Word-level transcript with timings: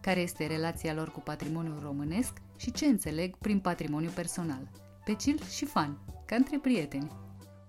care 0.00 0.20
este 0.20 0.46
relația 0.46 0.94
lor 0.94 1.10
cu 1.10 1.20
patrimoniul 1.20 1.80
românesc 1.82 2.38
și 2.56 2.72
ce 2.72 2.86
înțeleg 2.86 3.36
prin 3.36 3.60
patrimoniu 3.60 4.10
personal. 4.14 4.70
Pe 5.04 5.16
chill 5.16 5.42
și 5.42 5.64
fan, 5.64 5.98
ca 6.26 6.36
între 6.36 6.58
prieteni. 6.58 7.10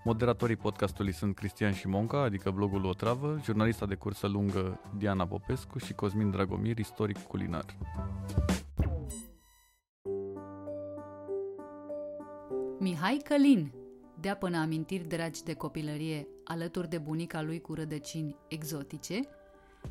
Moderatorii 0.04 0.56
podcastului 0.56 1.14
sunt 1.14 1.36
Cristian 1.36 1.74
Șimonca, 1.74 2.22
adică 2.22 2.52
blogul 2.52 2.86
O 2.86 2.94
Travă, 2.94 3.40
jurnalista 3.44 3.86
de 3.86 3.96
cursă 3.96 4.28
lungă 4.28 4.80
Diana 4.98 5.28
Popescu 5.28 5.78
și 5.78 5.94
Cosmin 5.94 6.32
Dragomir, 6.32 6.78
istoric 6.78 7.18
culinar. 7.18 7.66
Mihai 12.80 13.22
Călin, 13.24 13.72
dea 14.20 14.36
până 14.36 14.58
amintiri 14.58 15.08
dragi 15.08 15.44
de 15.44 15.54
copilărie, 15.54 16.28
alături 16.44 16.90
de 16.90 16.98
bunica 16.98 17.42
lui 17.42 17.62
cu 17.62 17.74
rădăcini 17.74 18.36
exotice, 18.48 19.20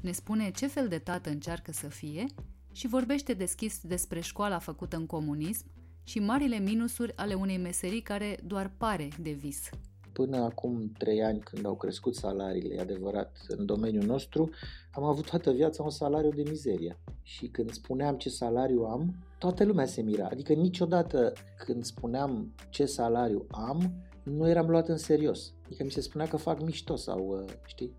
ne 0.01 0.13
spune 0.13 0.51
ce 0.51 0.67
fel 0.67 0.89
de 0.89 0.99
tată 0.99 1.31
încearcă 1.31 1.73
să 1.73 1.89
fie 1.89 2.27
și 2.73 2.89
vorbește 2.89 3.33
deschis 3.33 3.81
despre 3.83 4.21
școala 4.21 4.59
făcută 4.59 4.97
în 4.97 5.07
comunism 5.07 5.65
și 6.03 6.19
marile 6.19 6.59
minusuri 6.59 7.17
ale 7.17 7.35
unei 7.35 7.59
meserii 7.59 8.01
care 8.01 8.39
doar 8.47 8.73
pare 8.77 9.09
de 9.21 9.31
vis. 9.31 9.69
Până 10.13 10.37
acum 10.37 10.93
trei 10.99 11.23
ani, 11.23 11.39
când 11.39 11.67
au 11.67 11.77
crescut 11.77 12.15
salariile, 12.15 12.75
e 12.75 12.81
adevărat, 12.81 13.37
în 13.49 13.67
domeniul 13.67 14.05
nostru, 14.05 14.51
am 14.93 15.05
avut 15.05 15.31
toată 15.31 15.51
viața 15.51 15.83
un 15.83 15.91
salariu 15.91 16.31
de 16.31 16.43
mizerie. 16.49 16.99
Și 17.23 17.47
când 17.47 17.73
spuneam 17.73 18.17
ce 18.17 18.29
salariu 18.29 18.83
am, 18.83 19.15
toată 19.39 19.65
lumea 19.65 19.87
se 19.87 20.03
mira. 20.03 20.29
Adică 20.31 20.53
niciodată 20.53 21.33
când 21.65 21.85
spuneam 21.85 22.55
ce 22.71 22.85
salariu 22.87 23.47
am, 23.51 23.93
nu 24.23 24.49
eram 24.49 24.69
luat 24.69 24.89
în 24.89 24.97
serios. 24.97 25.53
Adică 25.65 25.85
mi 25.85 25.91
se 25.91 26.01
spunea 26.01 26.27
că 26.27 26.37
fac 26.37 26.61
mișto 26.61 26.97
sau, 26.97 27.29
uh, 27.29 27.53
știi, 27.67 27.93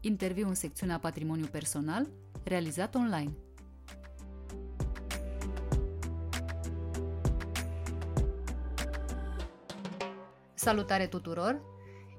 interviu 0.00 0.48
în 0.48 0.54
secțiunea 0.54 0.98
Patrimoniu 0.98 1.46
Personal, 1.46 2.06
realizat 2.44 2.94
online. 2.94 3.32
Salutare 10.54 11.06
tuturor! 11.06 11.60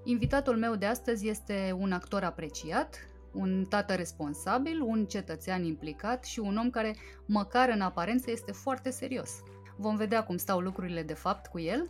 Invitatul 0.04 0.58
meu 0.58 0.76
de 0.76 0.86
astăzi 0.86 1.28
este 1.28 1.76
un 1.80 1.92
actor 1.92 2.24
apreciat, 2.24 2.96
un 3.34 3.66
tată 3.70 3.94
responsabil, 3.94 4.82
un 4.82 5.06
cetățean 5.06 5.64
implicat 5.64 6.24
și 6.24 6.40
un 6.40 6.58
om 6.58 6.70
care, 6.70 6.96
măcar 7.26 7.70
în 7.70 7.82
aparență, 7.82 8.32
este 8.32 8.52
foarte 8.52 8.90
serios. 8.90 9.30
Vom 9.78 9.96
vedea 9.96 10.24
cum 10.24 10.38
stau 10.38 10.60
lucrurile 10.60 11.04
de 11.04 11.14
fapt 11.14 11.48
cu 11.48 11.60
el. 11.60 11.88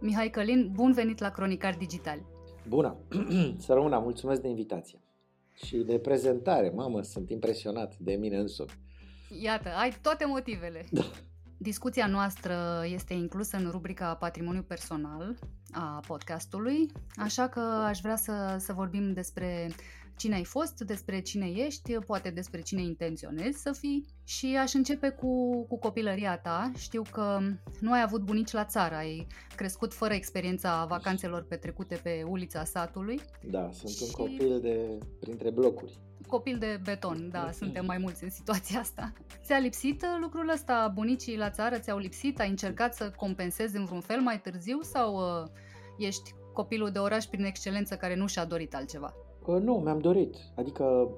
Mihai 0.00 0.30
Călin, 0.30 0.70
bun 0.72 0.92
venit 0.92 1.18
la 1.18 1.30
Cronicar 1.30 1.74
Digital! 1.74 2.22
Bună! 2.68 2.96
Să 3.64 3.72
rămână, 3.72 3.98
mulțumesc 3.98 4.40
de 4.40 4.48
invitație! 4.48 5.01
Și 5.54 5.76
de 5.76 5.98
prezentare. 5.98 6.70
Mamă, 6.70 7.02
sunt 7.02 7.30
impresionat 7.30 7.96
de 7.98 8.12
mine 8.12 8.36
însumi. 8.36 8.70
Iată, 9.42 9.68
ai 9.68 9.96
toate 10.02 10.24
motivele. 10.24 10.84
Da. 10.90 11.02
Discuția 11.56 12.06
noastră 12.06 12.84
este 12.92 13.14
inclusă 13.14 13.56
în 13.56 13.70
rubrica 13.70 14.14
Patrimoniu 14.14 14.62
Personal 14.62 15.38
a 15.70 16.00
podcastului, 16.06 16.92
așa 17.16 17.48
că 17.48 17.60
aș 17.60 18.00
vrea 18.00 18.16
să, 18.16 18.56
să 18.58 18.72
vorbim 18.72 19.12
despre 19.12 19.70
cine 20.22 20.34
ai 20.34 20.44
fost, 20.44 20.80
despre 20.80 21.20
cine 21.20 21.46
ești, 21.46 21.98
poate 21.98 22.30
despre 22.30 22.60
cine 22.60 22.82
intenționezi 22.82 23.60
să 23.60 23.72
fii 23.72 24.06
și 24.24 24.56
aș 24.60 24.72
începe 24.72 25.08
cu, 25.08 25.64
cu 25.66 25.78
copilăria 25.78 26.38
ta. 26.38 26.70
Știu 26.76 27.02
că 27.10 27.38
nu 27.80 27.92
ai 27.92 28.02
avut 28.02 28.22
bunici 28.22 28.50
la 28.50 28.64
țară, 28.64 28.94
ai 28.94 29.26
crescut 29.56 29.94
fără 29.94 30.14
experiența 30.14 30.84
vacanțelor 30.84 31.42
petrecute 31.42 32.00
pe 32.02 32.24
ulița 32.28 32.64
satului. 32.64 33.20
Da, 33.50 33.70
sunt 33.72 33.90
și... 33.90 34.02
un 34.02 34.10
copil 34.10 34.60
de 34.60 34.98
printre 35.20 35.50
blocuri. 35.50 35.98
Copil 36.26 36.58
de 36.58 36.80
beton, 36.84 37.28
da, 37.30 37.50
suntem 37.52 37.84
mai 37.84 37.98
mulți 37.98 38.24
în 38.24 38.30
situația 38.30 38.80
asta. 38.80 39.12
Ți-a 39.44 39.58
lipsit 39.58 40.04
lucrul 40.20 40.48
ăsta? 40.48 40.90
Bunicii 40.94 41.36
la 41.36 41.50
țară 41.50 41.78
ți-au 41.78 41.98
lipsit? 41.98 42.40
Ai 42.40 42.48
încercat 42.48 42.94
să 42.94 43.10
compensezi 43.16 43.76
în 43.76 43.84
vreun 43.84 44.00
fel 44.00 44.20
mai 44.20 44.40
târziu 44.40 44.80
sau 44.80 45.14
uh, 45.14 45.48
ești 45.98 46.34
copilul 46.52 46.90
de 46.90 46.98
oraș 46.98 47.24
prin 47.24 47.44
excelență 47.44 47.96
care 47.96 48.16
nu 48.16 48.26
și-a 48.26 48.44
dorit 48.44 48.74
altceva? 48.74 49.14
Nu, 49.46 49.74
mi-am 49.74 49.98
dorit. 49.98 50.36
Adică 50.56 51.10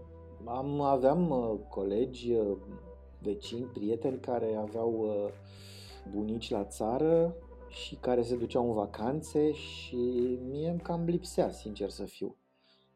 am, 0.45 0.81
aveam 0.81 1.31
uh, 1.31 1.59
colegi, 1.69 2.33
uh, 2.33 2.57
vecini, 3.23 3.65
prieteni 3.65 4.21
care 4.21 4.55
aveau 4.55 4.93
uh, 4.99 5.33
bunici 6.13 6.51
la 6.51 6.65
țară 6.65 7.37
și 7.69 7.95
care 7.95 8.23
se 8.23 8.37
duceau 8.37 8.69
în 8.69 8.75
vacanțe 8.75 9.53
și 9.53 10.39
mie 10.51 10.69
îmi 10.69 10.81
cam 10.81 11.05
lipsea, 11.05 11.51
sincer 11.51 11.91
să 11.91 12.05
fiu. 12.05 12.37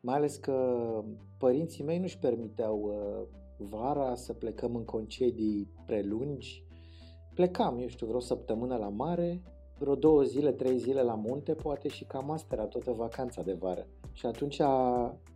Mai 0.01 0.15
ales 0.15 0.37
că 0.37 0.87
părinții 1.39 1.85
mei 1.85 1.99
nu-și 1.99 2.19
permiteau 2.19 2.93
vara 3.57 4.15
să 4.15 4.33
plecăm 4.33 4.75
în 4.75 4.85
concedii 4.85 5.69
prelungi. 5.87 6.65
Plecam, 7.35 7.79
eu 7.79 7.87
știu, 7.87 8.07
vreo 8.07 8.21
săptămână 8.21 8.77
la 8.77 8.89
mare, 8.89 9.43
vreo 9.79 9.95
două 9.95 10.23
zile, 10.23 10.53
trei 10.53 10.79
zile 10.79 11.03
la 11.03 11.15
munte, 11.15 11.55
poate 11.55 11.89
și 11.89 12.05
cam 12.05 12.31
asta 12.31 12.55
era 12.55 12.67
toată 12.67 12.93
vacanța 12.93 13.43
de 13.43 13.53
vară. 13.53 13.87
Și 14.13 14.27
atunci, 14.27 14.61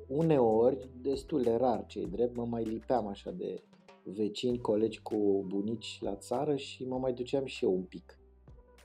uneori, 0.08 0.88
destul 1.02 1.42
de 1.42 1.54
rar, 1.54 1.86
cei 1.86 2.06
drept, 2.06 2.36
mă 2.36 2.44
mai 2.44 2.64
lipeam 2.64 3.06
așa 3.06 3.30
de 3.30 3.62
vecini, 4.04 4.58
colegi 4.58 5.02
cu 5.02 5.44
bunici 5.46 5.98
la 6.00 6.16
țară 6.16 6.56
și 6.56 6.84
mă 6.84 6.98
mai 6.98 7.12
duceam 7.12 7.44
și 7.44 7.64
eu 7.64 7.72
un 7.72 7.82
pic. 7.82 8.16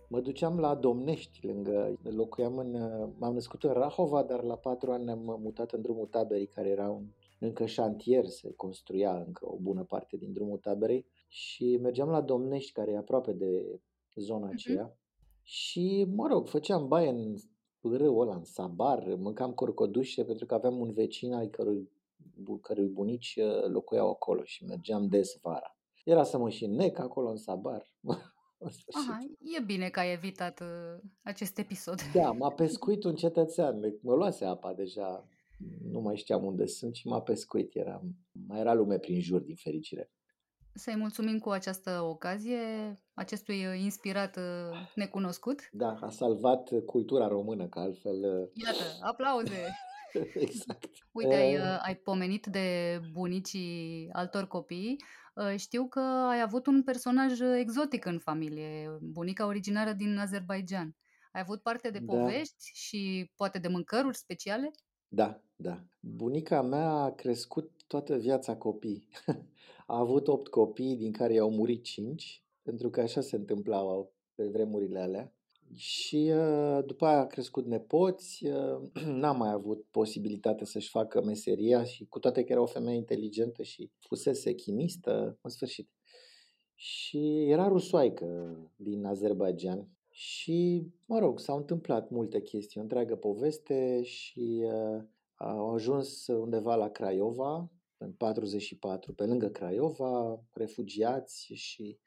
Mă 0.09 0.19
duceam 0.19 0.59
la 0.59 0.75
Domnești, 0.75 1.45
lângă, 1.45 1.97
locuiam 2.03 2.57
în, 2.57 2.71
m-am 3.17 3.33
născut 3.33 3.63
în 3.63 3.71
Rahova, 3.71 4.23
dar 4.23 4.43
la 4.43 4.55
patru 4.55 4.91
ani 4.91 5.03
ne-am 5.03 5.39
mutat 5.41 5.71
în 5.71 5.81
drumul 5.81 6.05
taberii, 6.05 6.47
care 6.47 6.69
era 6.69 6.89
un, 6.89 7.05
încă 7.39 7.65
șantier, 7.65 8.25
se 8.25 8.53
construia 8.55 9.23
încă 9.25 9.45
o 9.51 9.57
bună 9.61 9.83
parte 9.83 10.17
din 10.17 10.33
drumul 10.33 10.57
taberei 10.57 11.05
și 11.27 11.77
mergeam 11.81 12.09
la 12.09 12.21
Domnești, 12.21 12.71
care 12.71 12.91
e 12.91 12.97
aproape 12.97 13.31
de 13.31 13.79
zona 14.15 14.45
mhm. 14.45 14.53
aceea. 14.53 14.91
Uh-huh. 14.91 15.06
Și, 15.49 16.07
mă 16.15 16.27
rog, 16.27 16.47
făceam 16.47 16.87
baie 16.87 17.09
în 17.09 17.35
râul 17.81 18.21
ăla, 18.21 18.35
în 18.35 18.43
Sabar, 18.43 19.15
mâncam 19.15 19.53
corcodușe 19.53 20.23
pentru 20.23 20.45
că 20.45 20.53
aveam 20.53 20.79
un 20.79 20.91
vecin 20.91 21.33
al 21.33 21.47
cărui, 21.47 21.91
cărui 22.61 22.87
bunici 22.87 23.35
uh, 23.35 23.63
locuiau 23.67 24.09
acolo 24.09 24.43
și 24.43 24.65
mergeam 24.65 25.07
des 25.07 25.39
vara. 25.41 25.77
Era 26.03 26.23
să 26.23 26.37
mă 26.37 26.49
și 26.49 26.65
nec 26.65 26.99
acolo 26.99 27.29
în 27.29 27.37
Sabar. 27.37 27.91
Aha, 28.93 29.17
e 29.57 29.63
bine 29.65 29.89
că 29.89 29.99
ai 29.99 30.11
evitat 30.11 30.59
uh, 30.59 31.09
acest 31.21 31.57
episod. 31.57 31.99
Da, 32.13 32.31
m-a 32.31 32.51
pescuit 32.61 33.03
un 33.03 33.15
cetățean, 33.15 33.79
mă 34.01 34.13
luase 34.13 34.45
apa 34.45 34.73
deja, 34.73 35.27
nu 35.81 35.99
mai 35.99 36.17
știam 36.17 36.45
unde 36.45 36.65
sunt 36.65 36.95
și 36.95 37.07
m-a 37.07 37.21
pescuit. 37.21 37.75
Era, 37.75 38.01
mai 38.47 38.59
era 38.59 38.73
lume 38.73 38.97
prin 38.97 39.21
jur, 39.21 39.41
din 39.41 39.55
fericire. 39.55 40.11
Să-i 40.77 40.95
mulțumim 40.95 41.39
cu 41.39 41.49
această 41.49 42.01
ocazie 42.01 42.59
acestui 43.13 43.65
uh, 43.65 43.79
inspirat 43.79 44.37
uh, 44.37 44.77
necunoscut. 44.95 45.69
Da, 45.71 45.97
a 46.01 46.09
salvat 46.09 46.69
cultura 46.85 47.27
română, 47.27 47.67
că 47.67 47.79
altfel... 47.79 48.13
Uh, 48.13 48.49
Iată, 48.65 48.83
aplauze! 49.01 49.75
exact. 50.45 50.89
Uite, 51.11 51.35
ai, 51.35 51.57
ai 51.81 51.95
pomenit 51.95 52.45
de 52.45 52.99
bunicii 53.13 54.09
altor 54.11 54.47
copii. 54.47 54.95
Știu 55.55 55.87
că 55.87 55.99
ai 56.29 56.41
avut 56.41 56.67
un 56.67 56.83
personaj 56.83 57.39
exotic 57.59 58.05
în 58.05 58.19
familie, 58.19 58.97
bunica 59.01 59.45
originară 59.45 59.91
din 59.91 60.17
Azerbaijan. 60.17 60.95
Ai 61.31 61.41
avut 61.41 61.61
parte 61.61 61.89
de 61.89 61.99
da. 61.99 62.13
povești 62.13 62.55
da. 62.55 62.73
și 62.73 63.31
poate 63.35 63.59
de 63.59 63.67
mâncăruri 63.67 64.17
speciale? 64.17 64.71
Da, 65.07 65.41
da. 65.55 65.83
Bunica 65.99 66.61
mea 66.61 66.89
a 66.89 67.11
crescut 67.11 67.71
toată 67.87 68.15
viața 68.15 68.55
copii. 68.55 69.07
A 69.89 69.99
avut 69.99 70.27
opt 70.27 70.47
copii, 70.47 70.95
din 70.95 71.11
care 71.11 71.33
i-au 71.33 71.51
murit 71.51 71.83
cinci, 71.83 72.43
pentru 72.61 72.89
că 72.89 73.01
așa 73.01 73.21
se 73.21 73.35
întâmplau 73.35 74.13
pe 74.35 74.47
vremurile 74.47 74.99
alea. 74.99 75.31
Și 75.75 76.31
uh, 76.33 76.85
după 76.85 77.05
aia 77.05 77.19
a 77.19 77.27
crescut 77.27 77.65
nepoți, 77.65 78.45
uh, 78.45 78.81
n-a 79.21 79.31
mai 79.31 79.51
avut 79.51 79.85
posibilitatea 79.91 80.65
să-și 80.65 80.89
facă 80.89 81.23
meseria 81.23 81.83
și 81.83 82.05
cu 82.05 82.19
toate 82.19 82.43
că 82.43 82.51
era 82.51 82.61
o 82.61 82.65
femeie 82.65 82.97
inteligentă 82.97 83.63
și 83.63 83.91
fusese 83.99 84.53
chimistă, 84.53 85.39
în 85.41 85.49
sfârșit. 85.49 85.89
Și 86.75 87.45
era 87.49 87.67
rusoaică 87.67 88.57
din 88.75 89.05
Azerbaijan 89.05 89.89
și, 90.09 90.87
mă 91.05 91.19
rog, 91.19 91.39
s-au 91.39 91.57
întâmplat 91.57 92.09
multe 92.09 92.41
chestii, 92.41 92.79
o 92.79 92.83
întreagă 92.83 93.15
poveste 93.15 94.01
și 94.03 94.63
uh, 94.63 95.03
au 95.35 95.73
ajuns 95.73 96.27
undeva 96.27 96.75
la 96.75 96.89
Craiova, 96.89 97.71
în 97.97 98.11
44, 98.11 99.13
pe 99.13 99.25
lângă 99.25 99.47
Craiova, 99.47 100.43
refugiați 100.53 101.53
și 101.53 101.99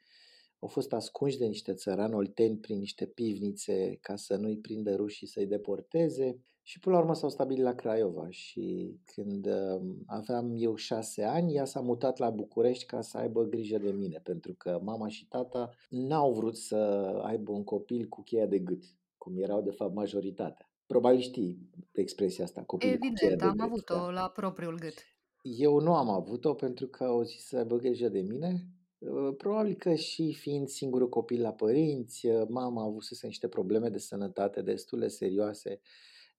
au 0.59 0.67
fost 0.67 0.93
ascunși 0.93 1.37
de 1.37 1.45
niște 1.45 1.73
țărani 1.73 2.13
olteni 2.13 2.57
prin 2.57 2.77
niște 2.77 3.05
pivnițe 3.05 3.97
ca 4.01 4.15
să 4.15 4.35
nu-i 4.35 4.57
prindă 4.57 4.95
rușii 4.95 5.27
să-i 5.27 5.45
deporteze 5.47 6.39
și 6.63 6.79
până 6.79 6.95
la 6.95 7.01
urmă 7.01 7.15
s-au 7.15 7.29
stabilit 7.29 7.63
la 7.63 7.73
Craiova 7.75 8.29
și 8.29 8.95
când 9.05 9.45
um, 9.45 10.03
aveam 10.05 10.53
eu 10.57 10.75
șase 10.75 11.23
ani, 11.23 11.53
ea 11.55 11.65
s-a 11.65 11.79
mutat 11.79 12.17
la 12.17 12.29
București 12.29 12.85
ca 12.85 13.01
să 13.01 13.17
aibă 13.17 13.43
grijă 13.43 13.77
de 13.77 13.91
mine, 13.91 14.19
pentru 14.23 14.53
că 14.53 14.79
mama 14.83 15.07
și 15.07 15.27
tata 15.27 15.69
n-au 15.89 16.33
vrut 16.33 16.57
să 16.57 16.75
aibă 17.23 17.51
un 17.51 17.63
copil 17.63 18.07
cu 18.07 18.21
cheia 18.23 18.45
de 18.45 18.59
gât, 18.59 18.83
cum 19.17 19.37
erau 19.37 19.61
de 19.61 19.71
fapt 19.71 19.93
majoritatea. 19.93 20.69
Probabil 20.85 21.19
știi 21.19 21.69
expresia 21.91 22.43
asta, 22.43 22.63
copilul 22.63 22.93
Evident, 22.93 23.17
cu 23.19 23.25
cheia 23.25 23.35
de 23.35 23.43
am 23.45 23.51
gât. 23.57 23.65
avut-o 23.65 23.93
Da. 23.95 24.09
la 24.11 24.29
propriul 24.29 24.75
gât. 24.79 24.93
Eu 25.41 25.79
nu 25.79 25.95
am 25.95 26.09
avut-o 26.09 26.53
pentru 26.53 26.87
că 26.87 27.03
au 27.03 27.23
zis 27.23 27.45
să 27.45 27.57
aibă 27.57 27.75
grijă 27.75 28.09
de 28.09 28.21
mine. 28.21 28.67
Uh, 28.97 29.35
Probabil 29.37 29.75
că 29.75 29.93
și 29.93 30.33
fiind 30.33 30.67
singurul 30.67 31.09
copil 31.09 31.41
la 31.41 31.53
părinți, 31.53 32.27
uh, 32.27 32.47
mama 32.47 32.81
a 32.81 32.85
avut 32.85 33.21
niște 33.21 33.47
probleme 33.47 33.89
de 33.89 33.97
sănătate 33.97 34.61
destul 34.61 34.99
de 34.99 35.07
serioase. 35.07 35.79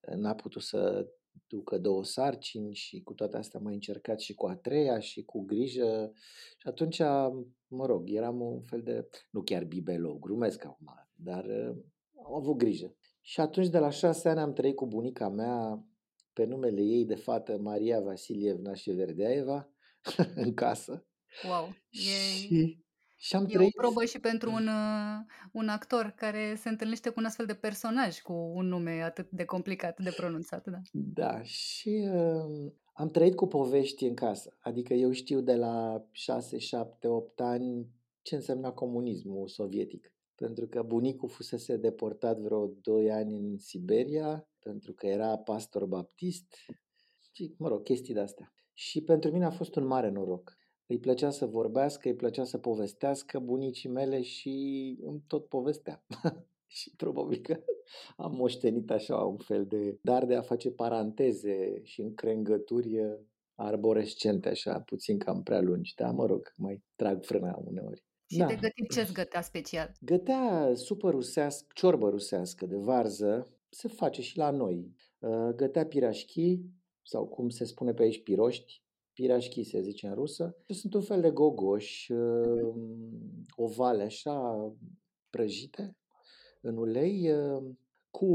Uh, 0.01 0.15
N-a 0.15 0.35
putut 0.35 0.61
să 0.61 1.07
ducă 1.47 1.77
două 1.77 2.03
sarcini 2.03 2.73
și 2.73 3.01
cu 3.01 3.13
toate 3.13 3.37
astea 3.37 3.59
mai 3.59 3.73
încercat 3.73 4.19
și 4.19 4.33
cu 4.33 4.45
a 4.45 4.55
treia 4.55 4.99
și 4.99 5.23
cu 5.23 5.41
grijă. 5.45 6.11
Și 6.57 6.67
atunci, 6.67 6.99
mă 7.67 7.85
rog, 7.85 8.09
eram 8.09 8.41
un 8.41 8.61
fel 8.61 8.81
de, 8.81 9.07
nu 9.29 9.41
chiar 9.41 9.63
bibelou, 9.63 10.19
glumesc 10.19 10.65
acum, 10.65 11.07
dar 11.15 11.45
uh, 11.45 11.75
am 12.25 12.33
avut 12.35 12.57
grijă. 12.57 12.95
Și 13.21 13.39
atunci, 13.39 13.67
de 13.67 13.77
la 13.77 13.89
șase 13.89 14.29
ani, 14.29 14.39
am 14.39 14.53
trăit 14.53 14.75
cu 14.75 14.87
bunica 14.87 15.29
mea 15.29 15.85
pe 16.33 16.45
numele 16.45 16.81
ei 16.81 17.05
de 17.05 17.15
fată 17.15 17.57
Maria 17.57 17.99
Vasilievna 17.99 18.73
Șeverdeaeva 18.73 19.69
în 20.35 20.53
casă. 20.53 21.05
Wow, 21.47 21.75
e, 21.89 21.99
Și, 21.99 22.83
și 23.17 23.35
am 23.35 23.41
e 23.41 23.45
o 23.45 23.47
trăit... 23.47 23.73
probă 23.73 24.05
și 24.05 24.19
pentru 24.19 24.51
un, 24.51 24.67
uh, 24.67 25.19
un 25.51 25.67
actor 25.67 26.13
care 26.15 26.55
se 26.55 26.69
întâlnește 26.69 27.09
cu 27.09 27.19
un 27.19 27.25
astfel 27.25 27.45
de 27.45 27.53
personaj 27.53 28.19
cu 28.19 28.33
un 28.33 28.67
nume 28.67 29.01
atât 29.01 29.29
de 29.29 29.45
complicat 29.45 29.99
de 29.99 30.13
pronunțat. 30.15 30.67
Da. 30.67 30.81
Da, 30.91 31.41
și 31.41 32.09
uh, 32.13 32.71
am 32.93 33.09
trăit 33.09 33.35
cu 33.35 33.47
povești 33.47 34.05
în 34.05 34.13
casă. 34.13 34.57
Adică 34.59 34.93
eu 34.93 35.11
știu 35.11 35.41
de 35.41 35.55
la 35.55 36.05
6, 36.11 36.57
7, 36.57 37.07
8 37.07 37.39
ani 37.39 37.87
ce 38.21 38.35
însemna 38.35 38.71
comunismul 38.71 39.47
sovietic. 39.47 40.12
Pentru 40.35 40.67
că 40.67 40.81
bunicul 40.81 41.29
fusese 41.29 41.77
deportat 41.77 42.39
vreo 42.39 42.67
2 42.81 43.11
ani 43.11 43.37
în 43.37 43.57
Siberia, 43.57 44.47
pentru 44.59 44.93
că 44.93 45.07
era 45.07 45.37
pastor 45.37 45.85
baptist 45.85 46.55
și, 47.33 47.55
mă 47.57 47.67
rog, 47.67 47.83
chestii 47.83 48.13
de-astea. 48.13 48.53
Și 48.73 49.03
pentru 49.03 49.31
mine 49.31 49.45
a 49.45 49.51
fost 49.51 49.75
un 49.75 49.85
mare 49.85 50.09
noroc. 50.09 50.57
Îi 50.85 50.99
plăcea 50.99 51.29
să 51.29 51.45
vorbească, 51.45 52.07
îi 52.07 52.15
plăcea 52.15 52.43
să 52.43 52.57
povestească 52.57 53.39
bunicii 53.39 53.89
mele 53.89 54.21
și 54.21 54.97
îmi 55.01 55.23
tot 55.27 55.47
povestea. 55.47 56.05
și 56.77 56.95
probabil 56.95 57.41
că 57.41 57.63
am 58.15 58.35
moștenit 58.35 58.91
așa 58.91 59.15
un 59.15 59.37
fel 59.37 59.65
de 59.65 59.99
dar 60.01 60.25
de 60.25 60.35
a 60.35 60.41
face 60.41 60.71
paranteze 60.71 61.81
și 61.83 62.01
încrengături 62.01 62.99
arborescente, 63.55 64.49
așa, 64.49 64.79
puțin 64.79 65.17
cam 65.17 65.43
prea 65.43 65.61
lungi. 65.61 65.93
Da, 65.95 66.11
mă 66.11 66.25
rog, 66.25 66.53
mai 66.55 66.83
trag 66.95 67.23
frâna 67.23 67.61
uneori. 67.65 68.03
Și 68.33 68.39
Da. 68.39 68.45
de 68.45 68.55
gătit 68.55 68.91
ce-ți 68.91 69.13
gătea 69.13 69.41
special? 69.41 69.91
Gătea 70.01 70.71
supă 70.75 71.09
rusească, 71.09 71.67
ciorbă 71.73 72.09
rusească 72.09 72.65
de 72.65 72.75
varză, 72.75 73.47
se 73.69 73.87
face 73.87 74.21
și 74.21 74.37
la 74.37 74.49
noi. 74.49 74.95
Uh, 75.19 75.49
Gătea 75.55 75.85
pirașchi, 75.85 76.59
sau 77.01 77.25
cum 77.27 77.49
se 77.49 77.65
spune 77.65 77.93
pe 77.93 78.03
aici, 78.03 78.23
piroști, 78.23 78.81
pirașchi 79.13 79.63
se 79.63 79.81
zice 79.81 80.07
în 80.07 80.13
rusă. 80.13 80.55
Sunt 80.67 80.93
un 80.93 81.01
fel 81.01 81.21
de 81.21 81.29
gogoși, 81.31 82.11
uh, 82.11 82.73
ovale 83.55 84.03
așa, 84.03 84.71
prăjite 85.29 85.97
în 86.61 86.77
ulei, 86.77 87.31
uh, 87.31 87.63
cu 88.11 88.27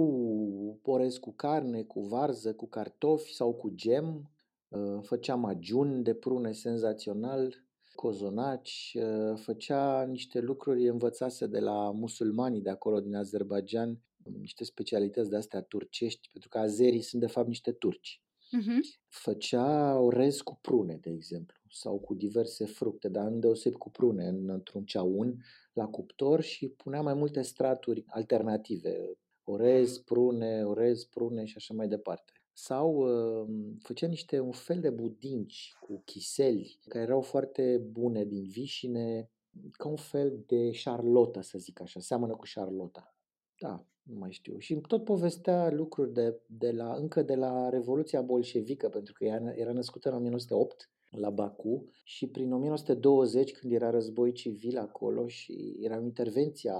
orez 0.82 1.16
cu 1.16 1.32
carne, 1.32 1.82
cu 1.82 2.00
varză, 2.00 2.54
cu 2.54 2.66
cartofi 2.66 3.34
sau 3.34 3.54
cu 3.54 3.70
gem. 3.74 4.30
Uh, 4.68 4.98
Făceam 5.02 5.44
ajun 5.44 6.02
de 6.02 6.14
prune 6.14 6.52
senzațional, 6.52 7.54
cozonaci, 8.00 8.96
uh, 9.00 9.38
făcea 9.38 10.04
niște 10.04 10.40
lucruri 10.40 10.88
învățase 10.88 11.46
de 11.46 11.58
la 11.60 11.90
musulmanii 11.90 12.60
de 12.60 12.70
acolo 12.70 13.00
din 13.00 13.14
Azerbaijan, 13.14 14.00
niște 14.40 14.64
specialități 14.64 15.30
de-astea 15.30 15.62
turcești, 15.62 16.28
pentru 16.32 16.48
că 16.48 16.58
azerii 16.58 17.02
sunt 17.02 17.20
de 17.20 17.26
fapt 17.26 17.46
niște 17.46 17.72
turci. 17.72 18.22
Uh-huh. 18.46 19.00
Făcea 19.08 19.98
orez 19.98 20.40
cu 20.40 20.58
prune, 20.60 20.96
de 21.00 21.10
exemplu, 21.10 21.60
sau 21.70 21.98
cu 21.98 22.14
diverse 22.14 22.64
fructe, 22.66 23.08
dar 23.08 23.26
îndeoseb 23.26 23.72
cu 23.72 23.90
prune, 23.90 24.26
în- 24.28 24.48
într-un 24.48 24.84
ceaun, 24.84 25.42
la 25.72 25.86
cuptor 25.86 26.40
și 26.40 26.68
punea 26.68 27.00
mai 27.02 27.14
multe 27.14 27.42
straturi 27.42 28.04
alternative, 28.06 29.18
orez, 29.44 29.98
prune, 29.98 30.64
orez, 30.64 31.04
prune 31.04 31.44
și 31.44 31.54
așa 31.56 31.74
mai 31.74 31.88
departe. 31.88 32.32
Sau 32.60 32.94
uh, 32.94 33.48
făcea 33.82 34.06
niște 34.06 34.40
un 34.40 34.52
fel 34.52 34.80
de 34.80 34.90
budinci 34.90 35.76
cu 35.80 36.02
chiseli, 36.04 36.78
care 36.88 37.04
erau 37.04 37.20
foarte 37.20 37.78
bune 37.90 38.24
din 38.24 38.44
vișine, 38.44 39.30
ca 39.72 39.88
un 39.88 39.96
fel 39.96 40.44
de 40.46 40.70
șarlotă, 40.70 41.40
să 41.40 41.58
zic 41.58 41.80
așa, 41.80 42.00
seamănă 42.00 42.36
cu 42.36 42.44
șarlota. 42.44 43.16
Da, 43.58 43.86
nu 44.02 44.18
mai 44.18 44.32
știu. 44.32 44.58
Și 44.58 44.74
tot 44.74 45.04
povestea 45.04 45.70
lucruri 45.70 46.12
de, 46.12 46.40
de 46.46 46.70
la, 46.70 46.94
încă 46.94 47.22
de 47.22 47.34
la 47.34 47.68
Revoluția 47.68 48.22
Bolșevică, 48.22 48.88
pentru 48.88 49.12
că 49.12 49.24
ea 49.24 49.52
era 49.56 49.72
născută 49.72 50.08
în 50.08 50.14
1908 50.14 50.90
la 51.10 51.30
Baku 51.30 51.90
și 52.04 52.28
prin 52.28 52.52
1920, 52.52 53.52
când 53.52 53.72
era 53.72 53.90
război 53.90 54.32
civil 54.32 54.78
acolo 54.78 55.26
și 55.26 55.76
era 55.80 56.00
intervenția 56.00 56.76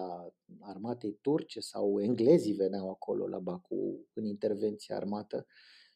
armatei 0.60 1.18
turce 1.20 1.60
sau 1.60 2.00
englezii 2.00 2.52
veneau 2.52 2.90
acolo 2.90 3.26
la 3.26 3.38
Baku 3.38 4.06
în 4.12 4.24
intervenția 4.24 4.96
armată 4.96 5.46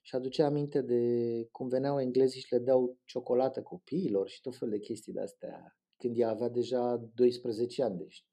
și 0.01 0.15
aducea 0.15 0.47
aminte 0.47 0.81
de 0.81 1.03
cum 1.51 1.69
veneau 1.69 2.01
englezii 2.01 2.41
și 2.41 2.53
le 2.53 2.59
dau 2.59 2.99
ciocolată 3.05 3.63
copiilor 3.63 4.29
și 4.29 4.41
tot 4.41 4.57
felul 4.57 4.75
de 4.75 4.81
chestii 4.81 5.13
de-astea. 5.13 5.77
Când 5.97 6.19
ea 6.19 6.29
avea 6.29 6.49
deja 6.49 7.11
12 7.15 7.83
ani, 7.83 7.99
deci 7.99 8.27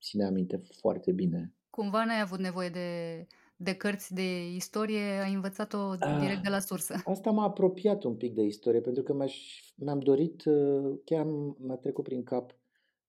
ține 0.00 0.24
aminte 0.24 0.62
foarte 0.80 1.12
bine. 1.12 1.54
Cumva 1.70 2.04
n-ai 2.04 2.20
avut 2.20 2.38
nevoie 2.38 2.68
de, 2.68 3.26
de 3.56 3.74
cărți 3.74 4.14
de 4.14 4.50
istorie, 4.54 5.20
ai 5.24 5.34
învățat-o 5.34 5.78
Ah. 6.00 6.18
direct 6.20 6.42
de 6.42 6.48
la 6.48 6.58
sursă. 6.58 6.94
Asta 7.04 7.30
m-a 7.30 7.44
apropiat 7.44 8.02
un 8.04 8.16
pic 8.16 8.34
de 8.34 8.42
istorie, 8.42 8.80
pentru 8.80 9.02
că 9.02 9.14
mi-aș, 9.14 9.36
mi-am 9.76 9.98
dorit, 9.98 10.44
uh, 10.44 10.98
chiar 11.04 11.24
m- 11.26 11.56
mi-a 11.58 11.76
trecut 11.76 12.04
prin 12.04 12.22
cap, 12.22 12.58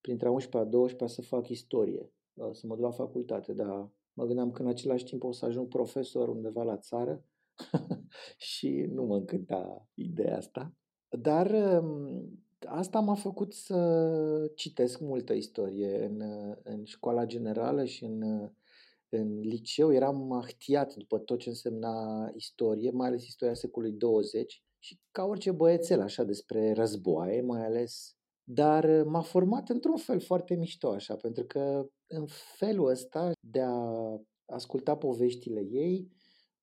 printre 0.01 0.27
a 0.27 0.31
11-a, 0.31 0.63
12 0.63 1.21
să 1.21 1.27
fac 1.27 1.47
istorie, 1.49 2.11
uh, 2.33 2.49
să 2.51 2.67
mă 2.67 2.75
duc 2.75 2.83
la 2.83 2.91
facultate, 2.91 3.53
dar 3.53 3.89
mă 4.13 4.25
gândeam 4.25 4.51
că 4.51 4.61
în 4.61 4.67
același 4.67 5.03
timp 5.03 5.23
o 5.23 5.31
să 5.31 5.45
ajung 5.45 5.67
profesor 5.67 6.27
undeva 6.29 6.63
la 6.63 6.77
țară 6.77 7.23
și 8.37 8.85
nu 8.91 9.03
mă 9.03 9.15
încânta 9.15 9.87
ideea 9.93 10.37
asta. 10.37 10.73
Dar 11.09 11.51
um, 11.81 12.39
asta 12.65 12.99
m-a 12.99 13.13
făcut 13.15 13.53
să 13.53 14.51
citesc 14.55 14.99
multă 14.99 15.33
istorie 15.33 16.05
în, 16.05 16.21
uh, 16.21 16.55
în 16.63 16.83
școala 16.83 17.25
generală 17.25 17.85
și 17.85 18.03
în, 18.05 18.21
uh, 18.21 18.49
în 19.09 19.39
liceu. 19.39 19.93
Eram 19.93 20.31
ahtiat 20.31 20.95
după 20.95 21.19
tot 21.19 21.39
ce 21.39 21.49
însemna 21.49 22.29
istorie, 22.35 22.91
mai 22.91 23.07
ales 23.07 23.25
istoria 23.25 23.53
secolului 23.53 23.95
20 23.95 24.63
și 24.79 24.99
ca 25.11 25.23
orice 25.23 25.51
băiețel 25.51 26.01
așa 26.01 26.23
despre 26.23 26.73
războaie 26.73 27.41
mai 27.41 27.65
ales. 27.65 28.15
Dar 28.43 28.83
uh, 28.83 29.05
m-a 29.05 29.21
format 29.21 29.69
într-un 29.69 29.97
fel 29.97 30.19
foarte 30.19 30.55
mișto 30.55 30.89
așa, 30.89 31.15
pentru 31.15 31.43
că 31.43 31.89
în 32.07 32.25
felul 32.57 32.89
ăsta 32.89 33.31
de 33.39 33.61
a 33.61 34.19
asculta 34.45 34.97
poveștile 34.97 35.59
ei, 35.59 36.11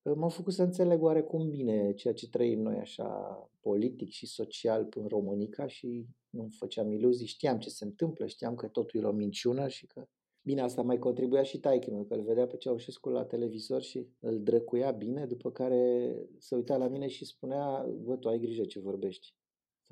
uh, 0.02 0.14
m-a 0.16 0.28
făcut 0.28 0.52
să 0.52 0.62
înțeleg 0.62 1.02
oarecum 1.02 1.50
bine 1.50 1.92
ceea 1.92 2.14
ce 2.14 2.28
trăim 2.28 2.60
noi 2.60 2.76
așa 2.76 3.38
politic 3.60 4.08
și 4.08 4.26
social 4.26 4.88
în 4.96 5.06
Românica 5.06 5.66
și 5.66 6.06
nu 6.30 6.48
făceam 6.50 6.92
iluzii, 6.92 7.26
știam 7.26 7.58
ce 7.58 7.68
se 7.68 7.84
întâmplă, 7.84 8.26
știam 8.26 8.54
că 8.54 8.66
totul 8.66 9.00
e 9.02 9.06
o 9.06 9.12
minciună 9.12 9.68
și 9.68 9.86
că 9.86 10.06
Bine, 10.44 10.60
asta 10.60 10.82
mai 10.82 10.98
contribuia 10.98 11.42
și 11.42 11.58
taică 11.58 11.90
meu, 11.90 12.04
că 12.04 12.14
îl 12.14 12.22
vedea 12.22 12.46
pe 12.46 12.56
Ceaușescu 12.56 13.08
la 13.08 13.24
televizor 13.24 13.82
și 13.82 14.08
îl 14.20 14.42
drăcuia 14.42 14.90
bine, 14.90 15.26
după 15.26 15.50
care 15.50 16.14
se 16.38 16.54
uita 16.54 16.76
la 16.76 16.88
mine 16.88 17.06
și 17.06 17.24
spunea, 17.24 17.86
bă, 18.02 18.16
tu 18.16 18.28
ai 18.28 18.38
grijă 18.38 18.64
ce 18.64 18.80
vorbești, 18.80 19.34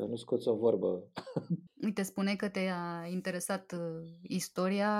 să 0.02 0.09
nu 0.09 0.16
scoți 0.16 0.49
o 0.49 0.54
vorbă. 0.54 1.02
Uite, 1.87 2.02
spune 2.02 2.37
că 2.37 2.49
te-a 2.49 3.06
interesat 3.11 3.73
uh, 3.73 4.09
istoria, 4.23 4.90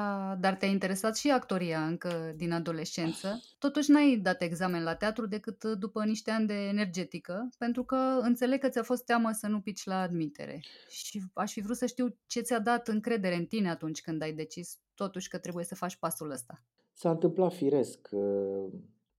dar 0.41 0.55
te-a 0.55 0.69
interesat 0.69 1.17
și 1.17 1.31
actoria 1.31 1.87
încă 1.87 2.33
din 2.37 2.53
adolescență. 2.53 3.41
Totuși 3.59 3.91
n-ai 3.91 4.17
dat 4.17 4.43
examen 4.43 4.83
la 4.83 4.95
teatru 4.95 5.27
decât 5.27 5.63
uh, 5.63 5.79
după 5.79 6.05
niște 6.05 6.31
ani 6.31 6.47
de 6.47 6.55
energetică, 6.55 7.49
pentru 7.59 7.85
că 7.85 7.97
înțeleg 8.21 8.61
că 8.61 8.69
ți-a 8.69 8.83
fost 8.83 9.05
teamă 9.05 9.31
să 9.33 9.47
nu 9.47 9.61
pici 9.61 9.85
la 9.85 10.01
admitere. 10.01 10.61
Și 10.89 11.23
aș 11.35 11.53
fi 11.53 11.61
vrut 11.61 11.77
să 11.77 11.87
știu 11.87 12.17
ce 12.27 12.41
ți-a 12.41 12.59
dat 12.59 12.89
încredere 12.89 13.35
în 13.35 13.47
tine 13.47 13.71
atunci 13.71 14.01
când 14.01 14.23
ai 14.23 14.33
decis 14.33 14.79
totuși 14.95 15.29
că 15.29 15.39
trebuie 15.39 15.65
să 15.65 15.75
faci 15.75 15.97
pasul 15.97 16.31
ăsta. 16.31 16.63
S-a 16.93 17.11
întâmplat 17.11 17.53
firesc. 17.53 18.09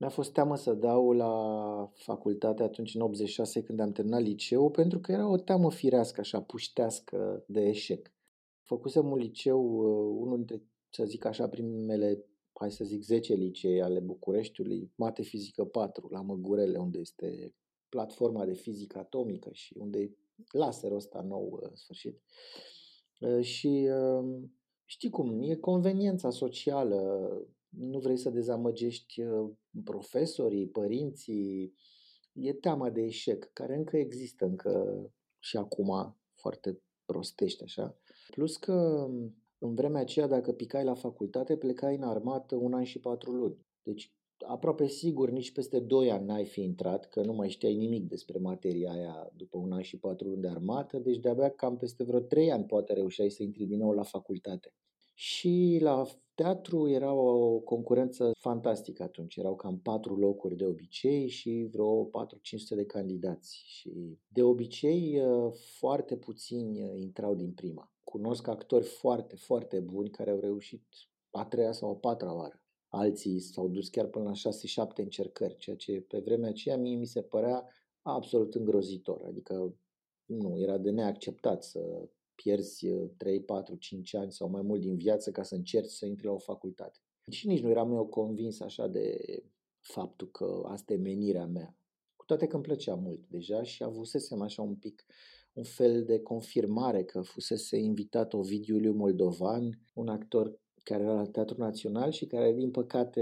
Uh, 0.03 0.10
Mi-a 0.10 0.12
fost 0.12 0.31
teamă 0.31 0.55
să 0.55 0.74
dau 0.74 1.12
la 1.12 1.91
facultate 1.93 2.63
atunci 2.63 2.95
în 2.95 3.01
86 3.01 3.63
când 3.63 3.79
am 3.79 3.91
terminat 3.91 4.22
liceu 4.22 4.69
pentru 4.69 5.00
că 5.00 5.12
era 5.12 5.27
o 5.27 5.38
teamă 5.38 5.72
firească, 5.72 6.19
așa, 6.19 6.41
puștească 6.41 7.43
de 7.48 7.62
eșec. 7.62 8.12
Făcusem 8.62 9.12
un 9.12 9.17
liceu, 9.17 9.62
uh, 9.62 10.15
unul 10.19 10.36
dintre, 10.36 10.62
să 10.89 11.03
zic 11.05 11.25
așa, 11.25 11.48
primele, 11.48 12.25
hai 12.53 12.72
să 12.72 12.83
zic, 12.83 13.01
10 13.01 13.33
licee 13.33 13.81
ale 13.81 14.00
Bucureștiului, 14.00 14.91
Mate 14.95 15.22
Fizică 15.22 15.65
4, 15.65 16.07
la 16.12 16.22
Măgurele, 16.22 16.77
unde 16.77 17.00
este 17.00 17.55
platforma 17.89 18.45
de 18.45 18.53
fizică 18.53 19.00
atomică 19.00 19.50
și 19.51 19.77
unde 19.77 20.00
e 20.00 20.12
laserul 20.51 20.98
ăsta 20.98 21.22
nou 21.22 21.60
uh, 21.63 21.69
sfârșit. 21.74 22.22
Uh, 23.19 23.41
și 23.41 23.89
știi 24.86 25.10
cum, 25.10 25.41
e 25.41 25.55
conveniența 25.55 26.29
socială, 26.29 27.29
nu 27.77 27.99
vrei 27.99 28.17
să 28.17 28.29
dezamăgești 28.29 29.23
profesorii, 29.83 30.67
părinții, 30.67 31.73
e 32.33 32.53
teama 32.53 32.89
de 32.89 33.01
eșec, 33.01 33.49
care 33.53 33.75
încă 33.75 33.97
există, 33.97 34.45
încă 34.45 35.03
și 35.39 35.57
acum 35.57 36.17
foarte 36.33 36.81
prostește 37.05 37.63
așa. 37.63 37.97
Plus 38.31 38.57
că 38.57 39.07
în 39.57 39.75
vremea 39.75 40.01
aceea, 40.01 40.27
dacă 40.27 40.51
picai 40.51 40.83
la 40.83 40.93
facultate, 40.93 41.57
plecai 41.57 41.95
în 41.95 42.03
armată 42.03 42.55
un 42.55 42.73
an 42.73 42.83
și 42.83 42.99
patru 42.99 43.31
luni. 43.31 43.65
Deci 43.83 44.13
aproape 44.45 44.87
sigur 44.87 45.29
nici 45.29 45.51
peste 45.51 45.79
2 45.79 46.11
ani 46.11 46.25
n-ai 46.25 46.45
fi 46.45 46.61
intrat, 46.61 47.09
că 47.09 47.23
nu 47.23 47.33
mai 47.33 47.49
știai 47.49 47.75
nimic 47.75 48.07
despre 48.07 48.37
materia 48.37 48.91
aia 48.91 49.31
după 49.35 49.57
un 49.57 49.71
an 49.71 49.81
și 49.81 49.99
patru 49.99 50.27
luni 50.27 50.41
de 50.41 50.47
armată, 50.47 50.97
deci 50.97 51.17
de-abia 51.17 51.49
cam 51.49 51.77
peste 51.77 52.03
vreo 52.03 52.19
3 52.19 52.51
ani 52.51 52.65
poate 52.65 52.93
reușeai 52.93 53.29
să 53.29 53.43
intri 53.43 53.65
din 53.65 53.77
nou 53.77 53.91
la 53.91 54.03
facultate. 54.03 54.73
Și 55.13 55.77
la 55.82 56.05
teatru 56.36 56.89
era 56.89 57.13
o 57.13 57.60
concurență 57.60 58.32
fantastică 58.39 59.03
atunci. 59.03 59.36
Erau 59.36 59.55
cam 59.55 59.79
patru 59.79 60.15
locuri 60.15 60.55
de 60.55 60.65
obicei 60.65 61.27
și 61.27 61.67
vreo 61.72 62.05
4-500 62.05 62.10
de 62.75 62.86
candidați. 62.86 63.62
Și 63.65 64.17
de 64.27 64.43
obicei 64.43 65.22
foarte 65.77 66.17
puțini 66.17 67.01
intrau 67.01 67.36
din 67.36 67.51
prima. 67.51 67.91
Cunosc 68.03 68.48
actori 68.48 68.84
foarte, 68.84 69.36
foarte 69.36 69.79
buni 69.79 70.10
care 70.10 70.29
au 70.32 70.39
reușit 70.39 70.84
a 71.32 71.46
treia 71.46 71.72
sau 71.72 71.89
a 71.89 71.96
patra 71.96 72.36
oară. 72.36 72.62
Alții 72.88 73.39
s-au 73.39 73.67
dus 73.67 73.89
chiar 73.89 74.08
până 74.08 74.25
la 74.25 74.51
6-7 74.91 74.96
încercări, 74.96 75.58
ceea 75.58 75.75
ce 75.75 76.01
pe 76.01 76.20
vremea 76.20 76.50
aceea 76.50 76.77
mie 76.77 76.96
mi 76.96 77.05
se 77.05 77.22
părea 77.22 77.67
absolut 78.01 78.55
îngrozitor. 78.55 79.24
Adică 79.25 79.75
nu, 80.25 80.60
era 80.60 80.77
de 80.77 80.89
neacceptat 80.89 81.63
să 81.63 82.10
pierzi 82.35 82.87
3, 83.17 83.41
4, 83.41 83.75
5 83.75 84.13
ani 84.13 84.31
sau 84.31 84.49
mai 84.49 84.61
mult 84.61 84.81
din 84.81 84.95
viață 84.95 85.31
ca 85.31 85.43
să 85.43 85.55
încerci 85.55 85.89
să 85.89 86.05
intri 86.05 86.25
la 86.25 86.31
o 86.31 86.37
facultate. 86.37 86.99
Și 87.31 87.47
nici 87.47 87.61
nu 87.61 87.69
eram 87.69 87.93
eu 87.93 88.05
convins 88.05 88.59
așa 88.59 88.87
de 88.87 89.17
faptul 89.79 90.29
că 90.31 90.61
asta 90.65 90.93
e 90.93 90.97
menirea 90.97 91.45
mea. 91.45 91.77
Cu 92.15 92.25
toate 92.25 92.47
că 92.47 92.55
îmi 92.55 92.63
plăcea 92.63 92.95
mult 92.95 93.27
deja 93.27 93.63
și 93.63 93.83
avusesem 93.83 94.41
așa 94.41 94.61
un 94.61 94.75
pic 94.75 95.05
un 95.53 95.63
fel 95.63 96.03
de 96.03 96.19
confirmare 96.19 97.03
că 97.03 97.21
fusese 97.21 97.77
invitat 97.77 98.33
Ovidiu 98.33 98.93
Moldovan, 98.93 99.79
un 99.93 100.07
actor 100.07 100.59
care 100.83 101.03
era 101.03 101.13
la 101.13 101.25
Teatrul 101.25 101.59
Național 101.59 102.11
și 102.11 102.25
care, 102.25 102.53
din 102.53 102.71
păcate, 102.71 103.21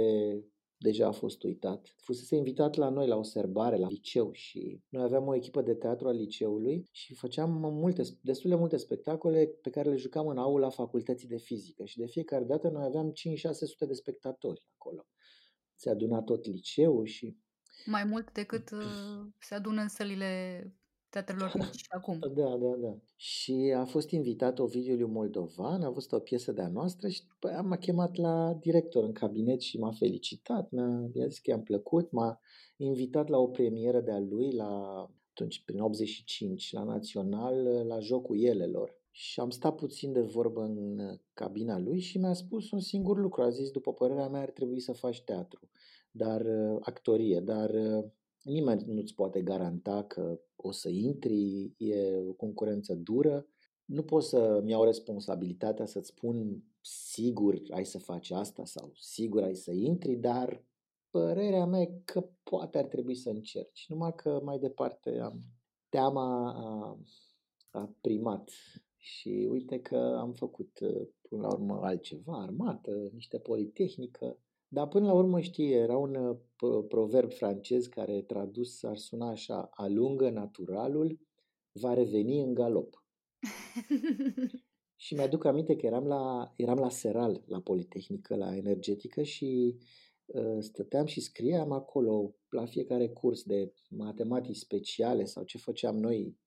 deja 0.82 1.08
a 1.08 1.12
fost 1.12 1.44
uitat. 1.44 1.96
Fusese 1.98 2.36
invitat 2.36 2.76
la 2.76 2.90
noi 2.90 3.08
la 3.08 3.16
o 3.16 3.24
serbare, 3.24 3.78
la 3.78 3.88
liceu 3.88 4.32
și 4.32 4.82
noi 4.90 5.04
aveam 5.04 5.28
o 5.28 5.36
echipă 5.36 5.62
de 5.62 5.74
teatru 5.74 6.08
al 6.08 6.16
liceului 6.16 6.88
și 6.92 7.16
făceam 7.16 7.52
multe, 7.52 8.04
destul 8.22 8.50
de 8.50 8.56
multe 8.56 8.78
spectacole 8.78 9.46
pe 9.62 9.70
care 9.70 9.90
le 9.90 9.96
jucam 9.96 10.28
în 10.28 10.38
aula 10.38 10.70
facultății 10.70 11.28
de 11.28 11.38
fizică 11.38 11.86
și 11.86 11.98
de 11.98 12.06
fiecare 12.06 12.44
dată 12.44 12.70
noi 12.70 12.84
aveam 12.84 13.12
5-600 13.12 13.14
de 13.88 13.94
spectatori 13.94 14.68
acolo. 14.74 15.06
Se 15.76 15.90
aduna 15.90 16.22
tot 16.22 16.46
liceul 16.46 17.06
și... 17.06 17.38
Mai 17.86 18.04
mult 18.04 18.32
decât 18.32 18.72
uh, 18.80 19.28
se 19.40 19.56
adună 19.56 19.82
în 19.82 19.90
sălile 19.90 20.64
teatrelor 21.12 21.52
mici 21.60 21.86
acum. 21.90 22.20
Da, 22.20 22.58
da, 22.58 22.76
da. 22.80 22.98
Și 23.16 23.74
a 23.78 23.86
fost 23.86 24.10
invitat 24.10 24.60
Ovidiu 24.60 25.08
Moldovan, 25.08 25.82
a 25.82 25.92
fost 25.92 26.12
o 26.12 26.20
piesă 26.20 26.52
de-a 26.52 26.68
noastră 26.68 27.08
și 27.08 27.22
după 27.28 27.48
aia 27.48 27.62
m-a 27.62 27.78
chemat 27.78 28.16
la 28.16 28.58
director 28.60 29.04
în 29.04 29.12
cabinet 29.12 29.62
și 29.62 29.78
m-a 29.78 29.92
felicitat, 29.92 30.70
mi-a, 30.72 31.10
mi-a 31.14 31.28
zis 31.28 31.40
că 31.40 31.50
i-am 31.50 31.64
plăcut, 31.64 32.12
m-a 32.12 32.40
invitat 32.78 33.28
la 33.28 33.38
o 33.38 33.48
premieră 33.48 34.00
de-a 34.02 34.20
lui 34.20 34.52
la 34.52 35.06
atunci 35.30 35.64
prin 35.66 35.80
85 35.80 36.72
la 36.72 36.84
Național 36.84 37.86
la 37.88 38.00
Jocul 38.00 38.44
Elelor. 38.44 39.00
Și 39.12 39.40
am 39.40 39.50
stat 39.50 39.76
puțin 39.76 40.14
de 40.14 40.22
vorbă 40.22 40.62
în 40.62 41.00
cabina 41.34 41.80
lui 41.80 42.00
și 42.00 42.18
mi-a 42.18 42.34
spus 42.34 42.72
un 42.72 42.80
singur 42.80 43.18
lucru. 43.18 43.42
A 43.42 43.50
zis, 43.50 43.70
după 43.72 43.94
părerea 43.94 44.28
mea, 44.28 44.42
ar 44.42 44.50
trebui 44.50 44.80
să 44.80 44.94
faci 44.94 45.24
teatru, 45.24 45.70
dar 46.12 46.46
actorie, 46.80 47.40
dar 47.40 47.72
Nimeni 48.42 48.84
nu-ți 48.88 49.14
poate 49.14 49.42
garanta 49.42 50.04
că 50.04 50.40
o 50.56 50.72
să 50.72 50.90
intri, 50.90 51.74
e 51.78 52.24
o 52.28 52.34
concurență 52.34 52.94
dură. 52.96 53.46
Nu 53.86 54.04
pot 54.04 54.24
să-mi 54.24 54.72
iau 54.72 54.84
responsabilitatea 54.84 55.86
să-ți 55.86 56.08
spun 56.08 56.64
sigur 56.82 57.62
ai 57.70 57.86
să 57.86 58.00
faci 58.00 58.32
asta 58.32 58.66
sau 58.66 58.92
sigur 58.96 59.44
ai 59.44 59.56
să 59.56 59.72
intri, 59.72 60.16
dar 60.16 60.66
părerea 61.10 61.66
mea 61.66 61.82
e 61.82 62.02
că 62.06 62.30
poate 62.44 62.78
ar 62.78 62.86
trebui 62.86 63.16
să 63.16 63.30
încerci. 63.30 63.86
Numai 63.90 64.16
că 64.16 64.42
mai 64.44 64.60
departe 64.60 65.20
am 65.20 65.42
teama 65.90 66.52
a, 66.52 66.98
a 67.70 67.96
primat 68.02 68.50
și 68.98 69.48
uite 69.52 69.80
că 69.80 70.18
am 70.20 70.34
făcut 70.34 70.80
până 71.30 71.42
la 71.42 71.54
urmă 71.54 71.80
altceva, 71.84 72.42
armată, 72.42 73.10
niște 73.14 73.40
politehnică, 73.40 74.38
dar 74.74 74.88
până 74.88 75.06
la 75.06 75.14
urmă, 75.14 75.40
știi, 75.40 75.72
era 75.72 75.98
un 75.98 76.16
uh, 76.16 76.86
proverb 76.88 77.32
francez 77.32 77.88
care 77.88 78.22
tradus 78.22 78.84
ar 78.84 78.98
suna 78.98 79.30
așa, 79.30 79.70
alungă 79.72 80.30
naturalul, 80.30 81.20
va 81.72 81.94
reveni 81.94 82.42
în 82.42 82.54
galop. 82.54 83.06
și 85.04 85.14
mi-aduc 85.14 85.46
aminte 85.46 85.76
că 85.76 85.86
eram 85.86 86.08
la, 86.08 86.54
eram 86.56 86.78
la 86.78 86.90
Seral, 86.90 87.44
la 87.46 87.62
Politehnică, 87.62 88.36
la 88.36 88.56
energetică 88.56 89.22
și 89.22 89.78
uh, 90.26 90.58
stăteam 90.60 91.06
și 91.06 91.22
scriam 91.22 91.72
acolo 91.72 92.36
la 92.50 92.66
fiecare 92.66 93.10
curs 93.10 93.44
de 93.44 93.74
matematici 93.90 94.58
speciale 94.58 95.26
sau 95.26 95.44
ce 95.44 95.58
făceam 95.58 95.98
noi, 95.98 96.38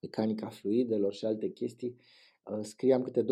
mecanica 0.00 0.48
fluidelor 0.48 1.14
și 1.14 1.24
alte 1.24 1.48
chestii, 1.48 1.96
uh, 2.42 2.58
scriam 2.62 3.02
câte 3.02 3.22
20-30 3.22 3.26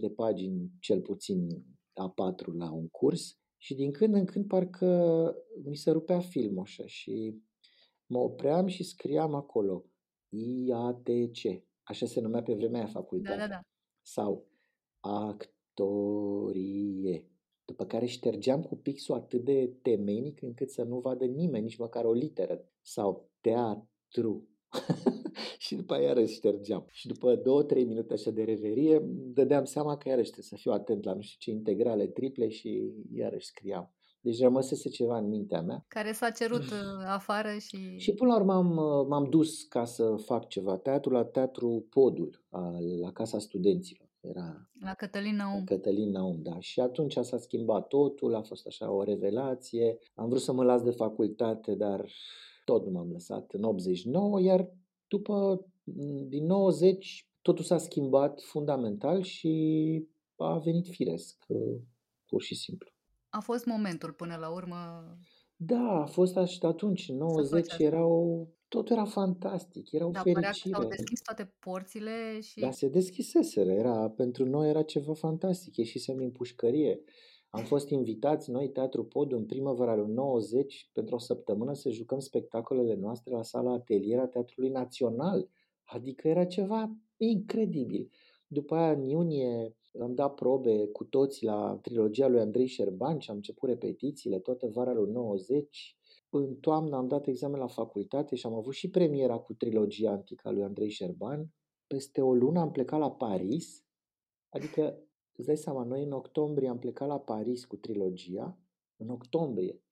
de 0.00 0.10
pagini, 0.10 0.70
cel 0.80 1.00
puțin 1.00 1.48
a 1.92 2.10
patru 2.10 2.52
la 2.52 2.72
un 2.72 2.88
curs 2.88 3.38
și 3.64 3.74
din 3.74 3.92
când 3.92 4.14
în 4.14 4.24
când 4.24 4.46
parcă 4.46 5.34
mi 5.64 5.76
se 5.76 5.90
rupea 5.90 6.20
filmul 6.20 6.62
așa 6.62 6.86
și 6.86 7.42
mă 8.06 8.18
opream 8.18 8.66
și 8.66 8.82
scriam 8.84 9.34
acolo 9.34 9.84
IATC, 10.28 11.64
așa 11.82 12.06
se 12.06 12.20
numea 12.20 12.42
pe 12.42 12.54
vremea 12.54 12.80
aia 12.80 12.88
facultate. 12.88 13.36
Da, 13.36 13.46
da, 13.46 13.48
da. 13.48 13.60
Sau 14.02 14.48
actorie. 15.00 16.48
După 17.64 17.86
care 17.86 18.06
ștergeam 18.06 18.62
cu 18.62 18.76
pixul 18.76 19.14
atât 19.14 19.44
de 19.44 19.78
temenic 19.82 20.42
încât 20.42 20.70
să 20.70 20.82
nu 20.82 21.00
vadă 21.00 21.24
nimeni, 21.24 21.64
nici 21.64 21.78
măcar 21.78 22.04
o 22.04 22.12
literă. 22.12 22.68
Sau 22.82 23.30
teatru. 23.40 24.48
și 25.64 25.74
după 25.74 25.94
aia 25.94 26.06
iarăși 26.06 26.34
ștergeam. 26.34 26.86
Și 26.90 27.06
după 27.06 27.34
două, 27.34 27.62
trei 27.62 27.84
minute 27.84 28.12
așa 28.12 28.30
de 28.30 28.42
reverie, 28.42 29.02
dădeam 29.34 29.64
seama 29.64 29.96
că 29.96 30.08
iarăși 30.08 30.30
trebuie 30.30 30.48
să 30.48 30.56
fiu 30.56 30.72
atent 30.72 31.04
la 31.04 31.14
nu 31.14 31.20
știu 31.20 31.36
ce 31.38 31.50
integrale 31.50 32.06
triple 32.06 32.48
și 32.48 32.92
iarăși 33.12 33.46
scriam. 33.46 33.92
Deci 34.20 34.40
rămăsese 34.40 34.88
ceva 34.88 35.18
în 35.18 35.28
mintea 35.28 35.62
mea. 35.62 35.84
Care 35.88 36.12
s-a 36.12 36.30
cerut 36.30 36.62
uh, 36.72 37.04
afară 37.06 37.56
și... 37.58 37.96
Și 37.96 38.14
până 38.14 38.30
la 38.30 38.38
urmă 38.38 38.52
am, 38.52 38.70
uh, 38.76 39.06
m-am 39.08 39.24
dus 39.30 39.62
ca 39.62 39.84
să 39.84 40.14
fac 40.24 40.48
ceva 40.48 40.76
teatru 40.76 41.12
la 41.12 41.24
Teatru 41.24 41.86
Podul, 41.90 42.44
la 43.00 43.12
Casa 43.12 43.38
Studenților. 43.38 44.12
Era 44.20 44.70
la 44.80 44.94
Cătălin 44.94 45.36
Naum. 45.36 45.64
Cătălin 45.64 46.10
Naum, 46.10 46.42
da. 46.42 46.60
Și 46.60 46.80
atunci 46.80 47.16
s-a 47.20 47.38
schimbat 47.38 47.86
totul, 47.86 48.34
a 48.34 48.42
fost 48.42 48.66
așa 48.66 48.90
o 48.90 49.02
revelație. 49.02 49.98
Am 50.14 50.28
vrut 50.28 50.40
să 50.40 50.52
mă 50.52 50.64
las 50.64 50.82
de 50.82 50.90
facultate, 50.90 51.74
dar 51.74 52.10
tot 52.64 52.84
nu 52.84 52.90
m-am 52.90 53.10
lăsat 53.10 53.52
în 53.52 53.62
89, 53.62 54.40
iar 54.40 54.70
după, 55.08 55.66
din 56.28 56.46
90, 56.46 57.28
totul 57.42 57.64
s-a 57.64 57.78
schimbat 57.78 58.40
fundamental 58.40 59.22
și 59.22 59.52
a 60.36 60.58
venit 60.58 60.86
firesc, 60.86 61.44
pur 62.26 62.42
și 62.42 62.54
simplu. 62.54 62.90
A 63.28 63.40
fost 63.40 63.66
momentul 63.66 64.12
până 64.12 64.36
la 64.36 64.52
urmă? 64.52 64.76
Da, 65.56 66.00
a 66.02 66.06
fost 66.06 66.36
așa 66.36 66.68
atunci, 66.68 67.08
în 67.08 67.16
90 67.16 67.74
erau, 67.78 68.48
totul 68.68 68.96
era 68.96 69.04
fantastic, 69.04 69.92
era 69.92 70.06
o 70.06 70.10
da, 70.10 70.20
fericire. 70.20 70.74
s-au 70.74 70.88
deschis 70.88 71.20
toate 71.20 71.54
porțile 71.58 72.40
și... 72.40 72.60
Da, 72.60 72.70
se 72.70 72.88
deschiseseră, 72.88 73.70
era, 73.70 74.10
pentru 74.10 74.44
noi 74.44 74.68
era 74.68 74.82
ceva 74.82 75.14
fantastic, 75.14 75.76
ieșisem 75.76 76.16
din 76.16 76.30
pușcărie. 76.30 77.00
Am 77.54 77.64
fost 77.64 77.88
invitați 77.88 78.50
noi, 78.50 78.70
Teatru 78.70 79.04
Pod, 79.04 79.32
în 79.32 79.46
primăvara 79.46 79.94
lui 79.96 80.12
90, 80.12 80.90
pentru 80.92 81.14
o 81.14 81.18
săptămână 81.18 81.72
să 81.72 81.90
jucăm 81.90 82.18
spectacolele 82.18 82.94
noastre 82.94 83.34
la 83.34 83.42
sala 83.42 83.72
atelier 83.72 84.18
a 84.18 84.26
Teatrului 84.26 84.70
Național. 84.70 85.48
Adică 85.84 86.28
era 86.28 86.44
ceva 86.44 86.96
incredibil. 87.16 88.10
După 88.46 88.74
aia, 88.74 88.92
în 88.92 89.02
iunie, 89.02 89.76
am 90.00 90.14
dat 90.14 90.34
probe 90.34 90.86
cu 90.86 91.04
toți 91.04 91.44
la 91.44 91.78
trilogia 91.82 92.28
lui 92.28 92.40
Andrei 92.40 92.66
Șerban 92.66 93.18
și 93.18 93.30
am 93.30 93.36
început 93.36 93.68
repetițiile 93.68 94.38
toată 94.38 94.66
vara 94.66 94.92
lui 94.92 95.10
90. 95.10 95.96
În 96.30 96.54
toamnă 96.54 96.96
am 96.96 97.08
dat 97.08 97.26
examen 97.26 97.60
la 97.60 97.66
facultate 97.66 98.34
și 98.34 98.46
am 98.46 98.54
avut 98.54 98.74
și 98.74 98.90
premiera 98.90 99.38
cu 99.38 99.54
trilogia 99.54 100.10
antică 100.10 100.48
a 100.48 100.50
lui 100.50 100.62
Andrei 100.62 100.90
Șerban. 100.90 101.54
Peste 101.86 102.20
o 102.20 102.34
lună 102.34 102.60
am 102.60 102.70
plecat 102.70 103.00
la 103.00 103.10
Paris, 103.10 103.84
adică, 104.48 105.03
îți 105.36 105.46
dai 105.46 105.56
seama, 105.56 105.84
noi 105.84 106.02
în 106.02 106.12
octombrie 106.12 106.68
am 106.68 106.78
plecat 106.78 107.08
la 107.08 107.18
Paris 107.20 107.64
cu 107.64 107.76
trilogia, 107.76 108.58
în 108.96 109.08
octombrie, 109.08 109.82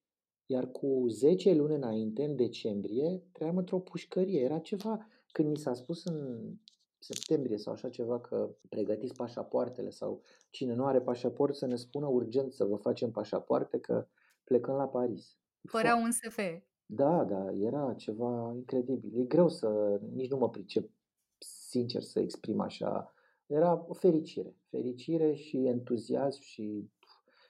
iar 0.47 0.71
cu 0.71 1.05
10 1.09 1.55
luni 1.55 1.75
înainte, 1.75 2.25
în 2.25 2.37
decembrie, 2.37 3.23
trăiam 3.33 3.57
într-o 3.57 3.79
pușcărie. 3.79 4.41
Era 4.41 4.59
ceva, 4.59 5.07
când 5.33 5.49
mi 5.49 5.57
s-a 5.57 5.75
spus 5.75 6.05
în 6.05 6.51
septembrie 6.99 7.57
sau 7.57 7.73
așa 7.73 7.89
ceva 7.89 8.21
că 8.21 8.55
pregătiți 8.69 9.15
pașapoartele 9.15 9.91
sau 9.91 10.23
cine 10.51 10.75
nu 10.75 10.85
are 10.85 11.01
pașaport 11.01 11.55
să 11.55 11.67
ne 11.67 11.77
spună 11.77 12.07
urgent 12.07 12.53
să 12.53 12.65
vă 12.65 12.77
facem 12.77 13.11
pașapoarte 13.11 13.79
că 13.79 14.07
plecăm 14.45 14.75
la 14.75 14.89
Paris. 14.89 15.37
Părea 15.71 15.97
un 15.97 16.11
SF. 16.11 16.39
Da, 16.87 17.25
da, 17.25 17.53
era 17.53 17.95
ceva 17.95 18.53
incredibil. 18.55 19.21
E 19.21 19.25
greu 19.25 19.49
să, 19.49 20.01
nici 20.15 20.31
nu 20.31 20.37
mă 20.37 20.51
pricep 20.51 20.91
sincer 21.39 22.03
să 22.03 22.21
exprim 22.21 22.61
așa. 22.61 23.15
Era 23.53 23.85
o 23.89 23.95
fericire, 23.95 24.57
fericire 24.71 25.35
și 25.35 25.57
entuziasm 25.57 26.41
și 26.41 26.91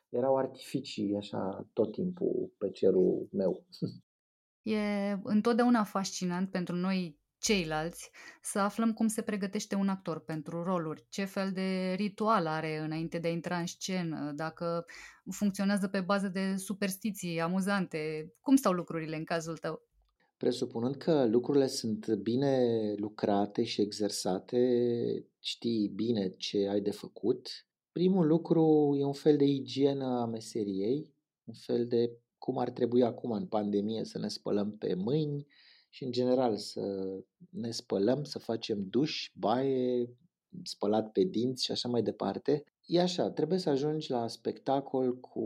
erau 0.09 0.37
artificii 0.37 1.17
așa 1.17 1.69
tot 1.73 1.93
timpul 1.93 2.53
pe 2.59 2.71
cerul 2.71 3.29
meu. 3.33 3.67
E 4.63 4.81
întotdeauna 5.23 5.85
fascinant 5.85 6.51
pentru 6.51 6.75
noi 6.75 7.21
ceilalți 7.39 8.11
să 8.41 8.59
aflăm 8.59 8.93
cum 8.93 9.07
se 9.07 9.23
pregătește 9.23 9.75
un 9.75 9.89
actor 9.89 10.21
pentru 10.25 10.63
roluri, 10.63 11.07
ce 11.09 11.25
fel 11.25 11.53
de 11.53 11.93
ritual 11.97 12.47
are 12.47 12.79
înainte 12.79 13.19
de 13.19 13.29
a 13.29 13.31
intra 13.31 13.59
în 13.59 13.67
scenă, 13.67 14.33
dacă 14.35 14.85
funcționează 15.31 15.89
pe 15.89 16.01
bază 16.01 16.29
de 16.29 16.57
superstiții 16.57 17.41
amuzante, 17.41 18.33
cum 18.41 18.57
stau 18.57 18.73
lucrurile 18.73 19.17
în 19.17 19.25
cazul 19.25 19.57
tău? 19.57 19.92
Presupunând 20.43 20.97
că 20.97 21.27
lucrurile 21.27 21.67
sunt 21.67 22.15
bine 22.15 22.95
lucrate 22.97 23.63
și 23.63 23.81
exersate, 23.81 25.27
știi 25.39 25.89
bine 25.89 26.29
ce 26.29 26.69
ai 26.69 26.81
de 26.81 26.91
făcut, 26.91 27.49
primul 27.93 28.27
lucru 28.27 28.97
e 28.99 29.05
un 29.05 29.13
fel 29.13 29.37
de 29.37 29.45
igienă 29.45 30.05
a 30.05 30.27
meseriei, 30.27 31.15
un 31.45 31.55
fel 31.55 31.87
de 31.87 32.19
cum 32.39 32.59
ar 32.59 32.71
trebui 32.71 33.03
acum 33.03 33.31
în 33.31 33.47
pandemie 33.47 34.05
să 34.05 34.19
ne 34.19 34.29
spălăm 34.29 34.77
pe 34.79 34.95
mâini, 34.95 35.47
și, 35.89 36.05
în 36.05 36.11
general, 36.11 36.57
să 36.57 37.17
ne 37.51 37.71
spălăm, 37.71 38.25
să 38.25 38.39
facem 38.39 38.87
duș, 38.89 39.31
baie, 39.35 40.17
spălat 40.63 41.13
pe 41.13 41.23
dinți 41.23 41.65
și 41.65 41.71
așa 41.71 41.89
mai 41.89 42.03
departe. 42.03 42.65
E 42.87 43.01
așa, 43.01 43.31
trebuie 43.31 43.59
să 43.59 43.71
ajungi 43.71 44.11
la 44.11 44.29
spectacol 44.29 45.21
cu 45.21 45.45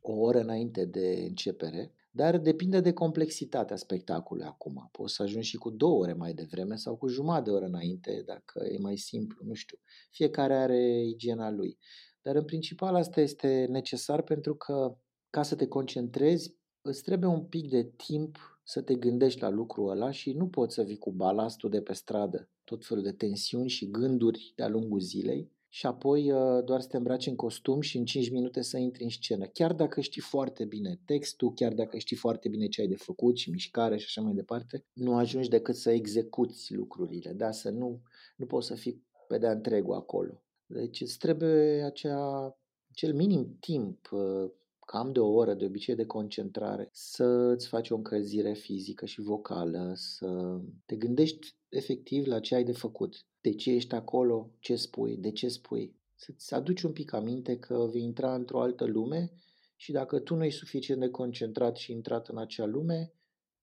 o 0.00 0.12
oră 0.12 0.40
înainte 0.40 0.84
de 0.84 1.24
începere, 1.28 1.92
dar 2.16 2.38
depinde 2.38 2.80
de 2.80 2.92
complexitatea 2.92 3.76
spectacolului 3.76 4.48
acum. 4.48 4.88
Poți 4.92 5.14
să 5.14 5.22
ajungi 5.22 5.48
și 5.48 5.56
cu 5.56 5.70
două 5.70 5.98
ore 5.98 6.12
mai 6.12 6.34
devreme 6.34 6.76
sau 6.76 6.96
cu 6.96 7.06
jumătate 7.06 7.42
de 7.44 7.50
oră 7.50 7.64
înainte, 7.64 8.22
dacă 8.26 8.66
e 8.70 8.78
mai 8.78 8.96
simplu, 8.96 9.44
nu 9.44 9.54
știu. 9.54 9.78
Fiecare 10.10 10.54
are 10.54 11.02
igiena 11.04 11.50
lui. 11.50 11.78
Dar 12.22 12.34
în 12.34 12.44
principal 12.44 12.94
asta 12.94 13.20
este 13.20 13.66
necesar 13.70 14.22
pentru 14.22 14.54
că 14.54 14.96
ca 15.30 15.42
să 15.42 15.54
te 15.54 15.66
concentrezi, 15.66 16.56
îți 16.82 17.02
trebuie 17.02 17.30
un 17.30 17.44
pic 17.44 17.70
de 17.70 17.92
timp 17.96 18.60
să 18.64 18.80
te 18.82 18.94
gândești 18.94 19.40
la 19.40 19.48
lucrul 19.48 19.90
ăla 19.90 20.10
și 20.10 20.32
nu 20.32 20.48
poți 20.48 20.74
să 20.74 20.82
vii 20.82 20.98
cu 20.98 21.12
balastul 21.12 21.70
de 21.70 21.80
pe 21.80 21.92
stradă, 21.92 22.50
tot 22.64 22.86
felul 22.86 23.02
de 23.02 23.12
tensiuni 23.12 23.68
și 23.68 23.90
gânduri 23.90 24.52
de-a 24.56 24.68
lungul 24.68 25.00
zilei 25.00 25.52
și 25.74 25.86
apoi 25.86 26.30
uh, 26.30 26.64
doar 26.64 26.80
să 26.80 26.88
te 26.88 26.96
îmbraci 26.96 27.26
în 27.26 27.36
costum 27.36 27.80
și 27.80 27.96
în 27.96 28.04
5 28.04 28.30
minute 28.30 28.62
să 28.62 28.76
intri 28.76 29.02
în 29.02 29.08
scenă. 29.08 29.46
Chiar 29.46 29.72
dacă 29.72 30.00
știi 30.00 30.20
foarte 30.20 30.64
bine 30.64 31.00
textul, 31.04 31.54
chiar 31.54 31.72
dacă 31.72 31.98
știi 31.98 32.16
foarte 32.16 32.48
bine 32.48 32.66
ce 32.66 32.80
ai 32.80 32.86
de 32.86 32.96
făcut 32.96 33.36
și 33.36 33.50
mișcare 33.50 33.96
și 33.96 34.04
așa 34.06 34.20
mai 34.20 34.32
departe, 34.32 34.84
nu 34.92 35.16
ajungi 35.16 35.48
decât 35.48 35.74
să 35.74 35.90
execuți 35.90 36.74
lucrurile, 36.74 37.32
da? 37.32 37.50
să 37.50 37.70
nu, 37.70 38.00
nu 38.36 38.46
poți 38.46 38.66
să 38.66 38.74
fii 38.74 39.02
pe 39.28 39.38
de-a 39.38 39.50
întregul 39.50 39.94
acolo. 39.94 40.42
Deci 40.66 41.00
îți 41.00 41.18
trebuie 41.18 41.82
acea, 41.82 42.56
cel 42.92 43.14
minim 43.14 43.56
timp, 43.60 44.10
uh, 44.12 44.50
cam 44.86 45.12
de 45.12 45.20
o 45.20 45.32
oră 45.32 45.54
de 45.54 45.64
obicei 45.64 45.94
de 45.94 46.06
concentrare, 46.06 46.88
să 46.92 47.24
îți 47.24 47.68
faci 47.68 47.90
o 47.90 47.96
încălzire 47.96 48.52
fizică 48.52 49.06
și 49.06 49.20
vocală, 49.20 49.92
să 49.94 50.58
te 50.86 50.96
gândești 50.96 51.54
efectiv 51.68 52.26
la 52.26 52.40
ce 52.40 52.54
ai 52.54 52.64
de 52.64 52.72
făcut, 52.72 53.26
de 53.44 53.54
ce 53.54 53.70
ești 53.70 53.94
acolo, 53.94 54.50
ce 54.58 54.76
spui, 54.76 55.16
de 55.16 55.30
ce 55.30 55.48
spui. 55.48 55.96
Să-ți 56.14 56.54
aduci 56.54 56.82
un 56.82 56.92
pic 56.92 57.12
aminte 57.12 57.58
că 57.58 57.88
vei 57.92 58.02
intra 58.02 58.34
într-o 58.34 58.60
altă 58.60 58.84
lume 58.84 59.32
și 59.76 59.92
dacă 59.92 60.18
tu 60.18 60.34
nu 60.34 60.44
ești 60.44 60.58
suficient 60.58 61.00
de 61.00 61.10
concentrat 61.10 61.76
și 61.76 61.92
intrat 61.92 62.28
în 62.28 62.38
acea 62.38 62.64
lume, 62.64 63.12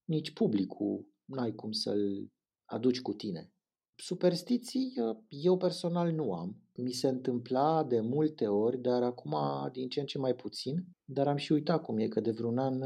nici 0.06 0.32
publicul 0.32 1.08
n-ai 1.26 1.56
cum 1.56 1.72
să-l 1.72 2.32
aduci 2.66 3.02
cu 3.02 3.14
tine. 3.14 3.52
Superstiții 3.96 4.94
eu 5.30 5.58
personal 5.58 6.12
nu 6.12 6.34
am. 6.34 6.62
Mi 6.76 6.92
se 6.92 7.08
întâmpla 7.08 7.84
de 7.84 8.00
multe 8.00 8.48
ori, 8.48 8.82
dar 8.82 9.04
acum 9.04 9.36
din 9.72 9.90
ce 9.90 10.00
în 10.00 10.06
ce 10.06 10.18
mai 10.18 10.36
puțin. 10.36 10.88
Dar 11.06 11.28
am 11.28 11.38
și 11.38 11.52
uitat 11.52 11.84
cum 11.84 11.98
e, 11.98 12.08
că 12.08 12.20
de 12.20 12.32
vreun 12.32 12.58
an 12.58 12.78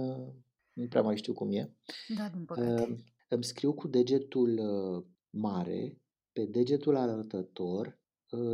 nu 0.73 0.87
prea 0.89 1.01
mai 1.01 1.17
știu 1.17 1.33
cum 1.33 1.51
e. 1.51 1.73
Da, 2.17 2.29
din 2.29 2.45
păcate. 2.45 3.03
Îmi 3.27 3.43
scriu 3.43 3.73
cu 3.73 3.87
degetul 3.87 4.59
mare 5.29 5.99
pe 6.35 6.45
degetul 6.45 6.95
arătător 6.95 7.99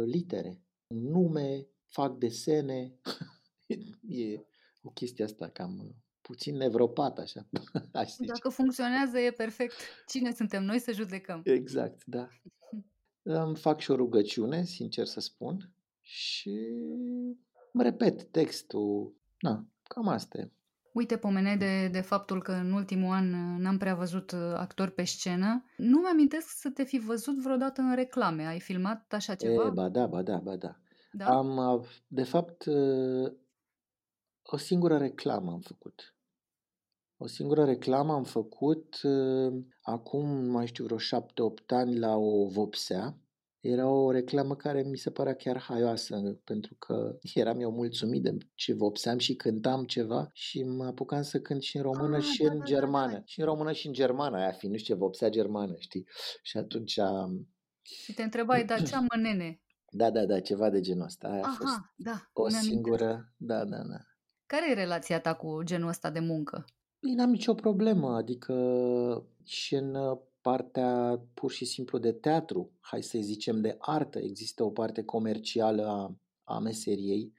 litere. 0.06 0.62
Nume, 0.88 1.68
fac 1.86 2.18
desene. 2.18 3.00
e 4.08 4.46
o 4.82 4.90
chestie 4.90 5.24
asta 5.24 5.50
cam 5.50 5.96
puțin 6.22 6.56
nevropat, 6.56 7.18
așa. 7.20 7.48
Aș 7.94 8.10
zice. 8.10 8.32
Dacă 8.32 8.50
funcționează, 8.50 9.20
e 9.20 9.32
perfect. 9.32 9.74
Cine 10.08 10.34
suntem 10.34 10.64
noi 10.64 10.80
să 10.80 10.92
judecăm? 10.92 11.42
Exact, 11.44 12.06
da. 12.06 12.30
Îmi 13.22 13.56
fac 13.56 13.80
și 13.80 13.92
o 13.92 13.96
rugăciune, 13.96 14.64
sincer 14.64 15.06
să 15.06 15.20
spun, 15.20 15.74
și 16.02 16.60
mă 17.72 17.84
repet 17.84 18.24
textul. 18.24 19.16
Na, 19.40 19.68
cam 19.84 20.08
asta 20.08 20.38
e. 20.38 20.52
Uite, 20.92 21.18
pomeneai 21.18 21.58
de, 21.58 21.88
de 21.88 22.02
faptul 22.02 22.42
că 22.42 22.52
în 22.52 22.72
ultimul 22.72 23.14
an 23.14 23.30
n-am 23.62 23.78
prea 23.78 23.96
văzut 23.96 24.32
uh, 24.32 24.40
actori 24.56 24.92
pe 24.92 25.04
scenă. 25.04 25.64
Nu 25.78 26.00
mi-amintesc 26.00 26.48
să 26.48 26.70
te 26.70 26.84
fi 26.84 27.00
văzut 27.00 27.42
vreodată 27.42 27.82
în 27.82 27.96
reclame. 27.96 28.46
Ai 28.46 28.60
filmat 28.60 29.14
așa 29.14 29.36
ceva? 29.36 29.66
E, 29.66 29.70
ba 29.70 29.90
da, 29.90 30.08
ba 30.08 30.22
da, 30.22 30.38
ba 30.38 30.56
da. 30.56 30.76
da? 31.12 31.26
Am, 31.26 31.86
de 32.08 32.24
fapt, 32.24 32.66
uh, 32.66 33.32
o 34.44 34.58
singură 34.58 34.98
reclamă 34.98 35.52
am 35.52 35.60
făcut. 35.60 36.16
O 37.18 37.28
singură 37.28 37.66
reclamă 37.66 38.14
am 38.14 38.24
făcut 38.24 39.00
uh, 39.04 39.64
acum, 39.82 40.44
nu 40.44 40.52
mai 40.52 40.68
știu, 40.68 40.84
vreo 40.84 40.98
șapte-opt 40.98 41.72
ani 41.72 41.98
la 41.98 42.16
o 42.16 42.48
vopsea. 42.48 43.18
Era 43.62 43.88
o 43.88 44.12
reclamă 44.12 44.56
care 44.56 44.82
mi 44.82 44.98
se 44.98 45.12
părea 45.12 45.36
chiar 45.36 45.60
haioasă, 45.60 46.40
pentru 46.44 46.76
că 46.76 47.18
eram 47.34 47.60
eu 47.60 47.72
mulțumit 47.72 48.22
de 48.24 48.38
ce 48.56 48.74
vopseam 48.74 49.18
și 49.18 49.36
cântam 49.36 49.84
ceva 49.84 50.30
și 50.34 50.64
mă 50.64 50.86
apucam 50.86 51.22
să 51.22 51.40
cânt 51.40 51.62
și 51.62 51.78
în 51.78 51.84
română 51.84 52.16
ah, 52.16 52.24
și 52.24 52.44
da, 52.44 52.52
în 52.52 52.58
da, 52.58 52.64
germană. 52.64 53.12
Da, 53.12 53.18
da. 53.18 53.24
Și 53.26 53.40
în 53.40 53.46
română 53.46 53.72
și 53.72 53.88
în 53.88 53.94
germană, 53.94 54.38
aia 54.38 54.52
fiind, 54.52 54.74
nu 54.74 54.80
știu 54.80 54.94
ce, 54.94 55.00
vopsea 55.00 55.30
germană, 55.30 55.76
știi? 55.78 56.08
Și 56.42 56.58
atunci... 56.58 57.00
Și 57.82 58.14
te 58.14 58.24
întrebai, 58.24 58.66
dar 58.66 58.84
ce 58.84 58.96
am 58.96 59.08
nene? 59.22 59.56
Da, 59.94 60.10
da, 60.10 60.26
da, 60.26 60.40
ceva 60.40 60.70
de 60.70 60.80
genul 60.80 61.06
ăsta. 61.06 61.28
Aia 61.28 61.42
Aha, 61.42 61.52
a 61.52 61.56
fost 61.56 61.80
da, 61.96 62.30
o 62.34 62.50
singură... 62.50 63.34
Da, 63.38 63.66
da, 63.66 63.78
da. 63.78 63.98
Care 64.46 64.72
e 64.72 64.74
relația 64.74 65.20
ta 65.20 65.34
cu 65.34 65.64
genul 65.64 65.88
ăsta 65.88 66.10
de 66.10 66.20
muncă? 66.20 66.66
Bine, 67.00 67.16
n-am 67.16 67.30
nicio 67.30 67.54
problemă, 67.54 68.16
adică 68.16 68.54
și 69.44 69.76
în 69.76 69.96
partea 70.42 71.22
pur 71.34 71.52
și 71.52 71.66
simplu 71.66 71.98
de 71.98 72.12
teatru, 72.12 72.72
hai 72.80 73.04
să 73.04 73.18
zicem 73.22 73.62
de 73.62 73.76
artă, 73.80 74.20
există 74.20 74.64
o 74.64 74.70
parte 74.70 75.04
comercială 75.04 75.86
a, 75.86 76.16
a 76.44 76.60
meseriei, 76.60 77.34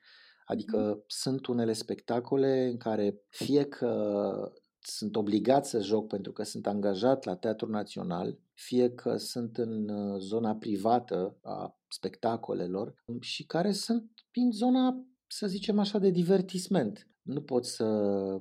adică 0.47 0.77
mm. 0.77 1.05
sunt 1.07 1.47
unele 1.47 1.73
spectacole 1.73 2.67
în 2.67 2.77
care 2.77 3.23
fie 3.29 3.65
că 3.65 4.53
sunt 4.81 5.17
obligat 5.17 5.67
să 5.67 5.81
joc 5.81 6.07
pentru 6.07 6.33
că 6.33 6.43
sunt 6.43 6.67
angajat 6.67 7.25
la 7.25 7.37
Teatrul 7.37 7.71
Național, 7.71 8.39
fie 8.55 8.91
că 8.91 9.17
sunt 9.17 9.57
în 9.57 9.91
zona 10.19 10.55
privată 10.55 11.39
a 11.43 11.79
spectacolelor 11.89 12.95
și 13.21 13.45
care 13.45 13.73
sunt 13.73 14.11
în 14.35 14.51
zona, 14.51 15.07
să 15.27 15.47
zicem 15.47 15.79
așa, 15.79 15.99
de 15.99 16.11
divertisment. 16.11 17.07
Nu 17.23 17.43
poți 17.43 17.75
să 17.75 17.85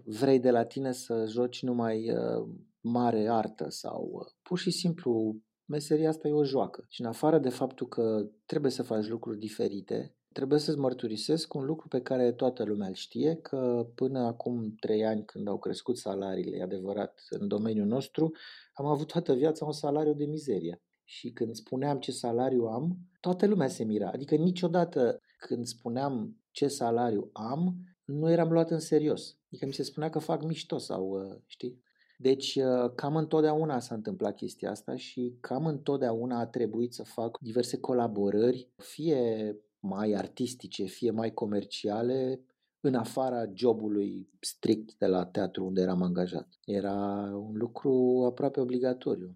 vrei 0.04 0.40
de 0.40 0.52
la 0.52 0.66
tine 0.66 0.92
să 0.92 1.26
joci 1.28 1.62
numai 1.62 2.12
uh, 2.12 2.48
mare 2.80 3.28
artă 3.30 3.70
sau 3.70 4.10
uh, 4.14 4.41
pur 4.52 4.60
și 4.60 4.72
simplu 4.72 5.36
meseria 5.66 6.10
asta 6.10 6.28
e 6.28 6.32
o 6.32 6.44
joacă. 6.44 6.86
Și 6.90 7.02
în 7.02 7.08
afară 7.08 7.40
de 7.40 7.50
faptul 7.50 7.88
că 7.88 8.30
trebuie 8.46 8.72
să 8.72 8.84
faci 8.84 9.08
lucruri 9.08 9.40
diferite, 9.40 10.16
trebuie 10.34 10.60
să-ți 10.60 10.78
mărturisesc 10.78 11.54
un 11.54 11.66
lucru 11.66 11.88
pe 11.88 12.02
care 12.02 12.32
toată 12.32 12.64
lumea 12.64 12.88
îl 12.88 12.94
știe, 12.94 13.36
că 13.36 13.88
până 13.96 14.20
acum 14.20 14.76
trei 14.80 15.06
ani 15.06 15.26
când 15.26 15.48
au 15.48 15.60
crescut 15.60 15.98
salariile, 15.98 16.58
e 16.58 16.64
adevărat, 16.64 17.22
în 17.30 17.48
domeniul 17.48 17.86
nostru, 17.86 18.32
am 18.74 18.86
avut 18.86 19.08
toată 19.08 19.34
viața 19.34 19.66
un 19.66 19.72
salariu 19.72 20.14
de 20.14 20.26
mizerie. 20.26 20.82
și 21.04 21.32
când 21.32 21.56
spuneam 21.56 22.00
ce 22.00 22.12
salariu 22.12 22.66
am, 22.66 22.98
toată 23.20 23.46
lumea 23.46 23.68
se 23.68 23.84
mira. 23.84 24.10
Adică 24.10 24.36
niciodată 24.36 25.20
când 25.38 25.66
spuneam 25.66 26.38
ce 26.52 26.68
salariu 26.68 27.30
am, 27.34 27.76
nu 28.04 28.32
eram 28.32 28.52
luat 28.52 28.72
în 28.72 28.80
serios. 28.80 29.38
Adică 29.48 29.66
mi 29.66 29.74
se 29.74 29.84
spunea 29.84 30.10
că 30.10 30.20
fac 30.20 30.44
mișto 30.44 30.78
sau, 30.78 31.10
uh, 31.10 31.38
știi? 31.46 31.82
Deci 32.22 32.56
uh, 32.56 32.92
cam 32.96 33.16
întotdeauna 33.16 33.80
s-a 33.80 33.96
întâmplat 33.96 34.36
chestia 34.36 34.70
asta 34.70 34.96
și 34.96 35.38
cam 35.40 35.66
întotdeauna 35.66 36.40
a 36.40 36.46
trebuit 36.46 36.94
să 36.94 37.04
fac 37.04 37.40
diverse 37.40 37.80
colaborări, 37.80 38.70
fie 38.78 39.56
mai 39.80 40.14
artistice, 40.14 40.84
fie 40.84 41.12
mai 41.12 41.34
comerciale, 41.34 42.42
în 42.80 42.96
afara 42.96 43.46
jobului 43.54 44.30
strict 44.40 44.98
de 44.98 45.06
la 45.06 45.26
teatru 45.26 45.66
unde 45.66 45.82
eram 45.82 46.02
angajat. 46.02 46.60
Era 46.66 46.96
un 47.34 47.58
lucru 47.58 48.24
aproape 48.26 48.60
obligatoriu. 48.60 49.36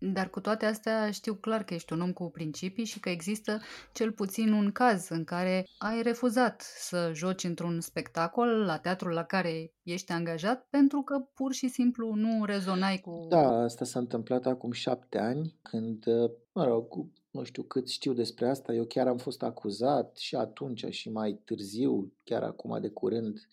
Dar 0.00 0.30
cu 0.30 0.40
toate 0.40 0.66
astea 0.66 1.10
știu 1.10 1.34
clar 1.34 1.64
că 1.64 1.74
ești 1.74 1.92
un 1.92 2.00
om 2.00 2.12
cu 2.12 2.30
principii 2.30 2.84
și 2.84 3.00
că 3.00 3.08
există 3.08 3.60
cel 3.92 4.12
puțin 4.12 4.52
un 4.52 4.72
caz 4.72 5.08
în 5.08 5.24
care 5.24 5.66
ai 5.78 6.02
refuzat 6.02 6.60
să 6.60 7.10
joci 7.14 7.44
într-un 7.44 7.80
spectacol 7.80 8.48
la 8.48 8.78
teatrul 8.78 9.12
la 9.12 9.24
care 9.24 9.72
ești 9.82 10.12
angajat 10.12 10.66
pentru 10.70 11.02
că 11.02 11.18
pur 11.34 11.52
și 11.52 11.68
simplu 11.68 12.14
nu 12.14 12.44
rezonai 12.44 12.98
cu... 12.98 13.26
Da, 13.28 13.62
asta 13.62 13.84
s-a 13.84 13.98
întâmplat 13.98 14.46
acum 14.46 14.72
șapte 14.72 15.18
ani 15.18 15.54
când, 15.62 16.04
mă 16.52 16.64
rog, 16.64 16.86
nu 17.30 17.42
știu 17.42 17.62
cât 17.62 17.88
știu 17.88 18.12
despre 18.12 18.48
asta, 18.48 18.72
eu 18.72 18.84
chiar 18.84 19.06
am 19.06 19.16
fost 19.16 19.42
acuzat 19.42 20.16
și 20.16 20.34
atunci 20.36 20.84
și 20.90 21.10
mai 21.10 21.40
târziu, 21.44 22.12
chiar 22.24 22.42
acum 22.42 22.80
de 22.80 22.88
curând, 22.88 23.48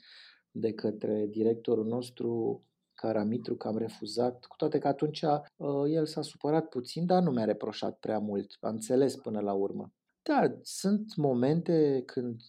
de 0.52 0.74
către 0.74 1.26
directorul 1.30 1.86
nostru 1.86 2.62
Caramitru 3.06 3.56
că 3.56 3.68
am 3.68 3.78
refuzat, 3.78 4.46
cu 4.46 4.56
toate 4.56 4.78
că 4.78 4.88
atunci 4.88 5.22
uh, 5.22 5.84
el 5.88 6.06
s-a 6.06 6.22
supărat 6.22 6.70
puțin, 6.70 7.06
dar 7.06 7.24
nu 7.24 7.32
mi-a 7.32 7.46
reproșat 7.46 7.98
prea 8.00 8.20
mult. 8.20 8.58
Am 8.60 8.74
înțeles 8.74 9.16
până 9.16 9.40
la 9.40 9.54
urmă. 9.54 9.94
Da, 10.22 10.58
sunt 10.62 11.16
momente 11.16 12.04
când, 12.06 12.42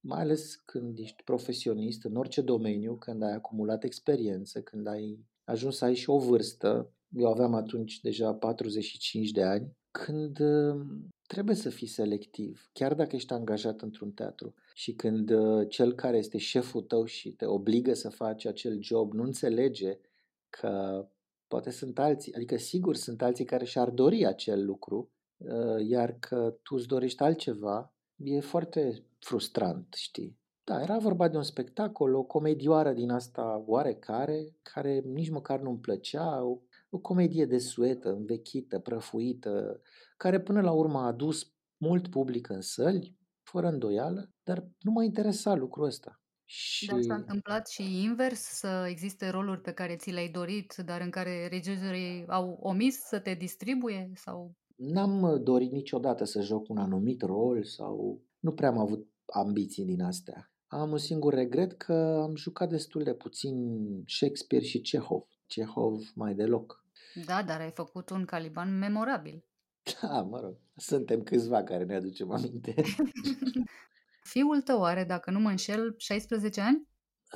mai 0.00 0.20
ales 0.20 0.54
când 0.54 0.98
ești 0.98 1.22
profesionist 1.22 2.04
în 2.04 2.16
orice 2.16 2.40
domeniu, 2.40 2.96
când 2.96 3.22
ai 3.22 3.32
acumulat 3.32 3.84
experiență, 3.84 4.60
când 4.60 4.86
ai 4.86 5.24
ajuns 5.44 5.76
să 5.76 5.84
ai 5.84 5.94
și 5.94 6.10
o 6.10 6.18
vârstă, 6.18 6.92
eu 7.08 7.30
aveam 7.30 7.54
atunci 7.54 8.00
deja 8.00 8.34
45 8.34 9.30
de 9.30 9.42
ani, 9.42 9.72
când 9.90 10.38
uh, 10.40 10.86
trebuie 11.28 11.56
să 11.56 11.70
fii 11.70 11.86
selectiv, 11.86 12.70
chiar 12.72 12.94
dacă 12.94 13.16
ești 13.16 13.32
angajat 13.32 13.80
într-un 13.80 14.10
teatru 14.10 14.54
și 14.74 14.92
când 14.92 15.30
uh, 15.30 15.68
cel 15.68 15.94
care 15.94 16.16
este 16.16 16.38
șeful 16.38 16.82
tău 16.82 17.04
și 17.04 17.30
te 17.30 17.46
obligă 17.46 17.94
să 17.94 18.08
faci 18.08 18.44
acel 18.44 18.82
job 18.82 19.12
nu 19.12 19.22
înțelege 19.22 19.98
că 20.50 21.04
poate 21.48 21.70
sunt 21.70 21.98
alții, 21.98 22.34
adică 22.34 22.56
sigur 22.56 22.96
sunt 22.96 23.22
alții 23.22 23.44
care 23.44 23.64
și-ar 23.64 23.90
dori 23.90 24.26
acel 24.26 24.64
lucru, 24.64 25.10
uh, 25.36 25.86
iar 25.86 26.16
că 26.18 26.58
tu 26.62 26.74
îți 26.74 26.86
dorești 26.86 27.22
altceva, 27.22 27.92
e 28.16 28.40
foarte 28.40 29.04
frustrant, 29.18 29.94
știi? 29.96 30.38
Da, 30.64 30.80
era 30.82 30.98
vorba 30.98 31.28
de 31.28 31.36
un 31.36 31.42
spectacol, 31.42 32.14
o 32.14 32.22
comedioară 32.22 32.92
din 32.92 33.10
asta 33.10 33.64
oarecare, 33.66 34.56
care 34.62 34.98
nici 34.98 35.30
măcar 35.30 35.60
nu-mi 35.60 35.78
plăcea, 35.78 36.44
o, 36.44 36.58
o 36.90 36.98
comedie 36.98 37.44
de 37.44 37.58
suetă, 37.58 38.08
învechită, 38.12 38.78
prăfuită, 38.78 39.80
care 40.16 40.40
până 40.40 40.60
la 40.60 40.72
urmă 40.72 40.98
a 40.98 41.06
adus 41.06 41.52
mult 41.76 42.10
public 42.10 42.48
în 42.48 42.60
săli, 42.60 43.16
fără 43.42 43.66
îndoială, 43.66 44.30
dar 44.42 44.68
nu 44.80 44.90
mă 44.90 45.04
interesa 45.04 45.54
lucrul 45.54 45.84
ăsta. 45.84 46.20
Și... 46.44 46.86
Dar 46.86 47.00
s-a 47.00 47.14
întâmplat 47.14 47.68
și 47.68 48.02
invers, 48.02 48.40
să 48.40 48.86
existe 48.88 49.28
roluri 49.28 49.60
pe 49.60 49.72
care 49.72 49.96
ți 49.96 50.10
le-ai 50.10 50.28
dorit, 50.28 50.74
dar 50.84 51.00
în 51.00 51.10
care 51.10 51.46
regizorii 51.46 52.24
au 52.26 52.58
omis 52.60 52.98
să 52.98 53.18
te 53.18 53.34
distribuie? 53.34 54.10
sau? 54.14 54.54
N-am 54.76 55.40
dorit 55.42 55.70
niciodată 55.70 56.24
să 56.24 56.40
joc 56.40 56.68
un 56.68 56.76
anumit 56.76 57.22
rol 57.22 57.64
sau 57.64 58.22
nu 58.38 58.52
prea 58.52 58.68
am 58.68 58.78
avut 58.78 59.08
ambiții 59.26 59.84
din 59.84 60.02
astea. 60.02 60.52
Am 60.66 60.90
un 60.90 60.98
singur 60.98 61.34
regret 61.34 61.72
că 61.72 62.20
am 62.22 62.34
jucat 62.36 62.68
destul 62.68 63.02
de 63.02 63.14
puțin 63.14 63.54
Shakespeare 64.06 64.64
și 64.64 64.80
Cehov. 64.80 65.26
Cehov 65.48 66.00
mai 66.14 66.34
deloc. 66.34 66.84
Da, 67.24 67.42
dar 67.42 67.60
ai 67.60 67.70
făcut 67.70 68.10
un 68.10 68.24
caliban 68.24 68.78
memorabil. 68.78 69.44
Da, 70.00 70.22
mă 70.22 70.40
rog, 70.40 70.56
suntem 70.76 71.22
câțiva 71.22 71.62
care 71.62 71.84
ne 71.84 71.94
aducem 71.94 72.30
aminte. 72.30 72.74
Fiul 74.32 74.60
tău 74.60 74.84
are, 74.84 75.04
dacă 75.04 75.30
nu 75.30 75.40
mă 75.40 75.48
înșel, 75.48 75.94
16 75.96 76.60
ani? 76.60 76.88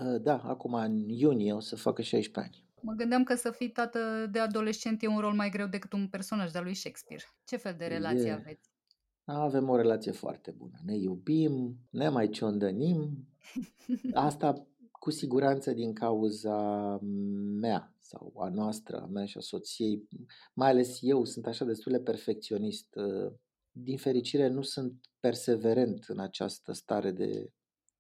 Ă, 0.05 0.19
da, 0.19 0.39
acum 0.39 0.75
în 0.75 1.09
iunie 1.09 1.53
o 1.53 1.61
să 1.61 1.77
facă 1.77 2.03
16 2.03 2.55
ani. 2.55 2.71
Mă 2.81 2.93
gândeam 2.93 3.25
că 3.25 3.35
să 3.35 3.51
fii 3.51 3.71
tată 3.71 4.27
de 4.31 4.39
adolescent 4.39 5.03
e 5.03 5.07
un 5.07 5.19
rol 5.19 5.33
mai 5.33 5.51
greu 5.51 5.67
decât 5.67 5.93
un 5.93 6.09
personaj 6.09 6.51
de 6.51 6.59
lui 6.59 6.75
Shakespeare. 6.75 7.25
Ce 7.45 7.57
fel 7.57 7.75
de 7.79 7.87
relație 7.87 8.29
e... 8.29 8.33
aveți? 8.33 8.71
Avem 9.25 9.69
o 9.69 9.77
relație 9.77 10.13
foarte 10.13 10.51
bună. 10.51 10.79
Ne 10.85 10.97
iubim, 10.97 11.77
ne 11.91 12.09
mai 12.09 12.29
ciondănim. 12.29 13.29
Asta 14.15 14.53
cu 15.03 15.11
siguranță 15.11 15.73
din 15.73 15.93
cauza 15.93 16.99
mea 17.61 17.95
sau 18.01 18.33
a 18.37 18.49
noastră, 18.49 19.01
a 19.01 19.07
mea 19.07 19.25
și 19.25 19.37
a 19.37 19.41
soției. 19.41 20.09
Mai 20.55 20.69
ales 20.69 20.99
eu 21.01 21.25
sunt 21.25 21.47
așa 21.47 21.65
destul 21.65 21.93
de 21.93 22.01
perfecționist. 22.01 22.95
Din 23.71 23.97
fericire 23.97 24.49
nu 24.49 24.63
sunt 24.63 24.95
perseverent 25.21 26.05
în 26.09 26.19
această 26.19 26.73
stare 26.73 27.11
de, 27.11 27.53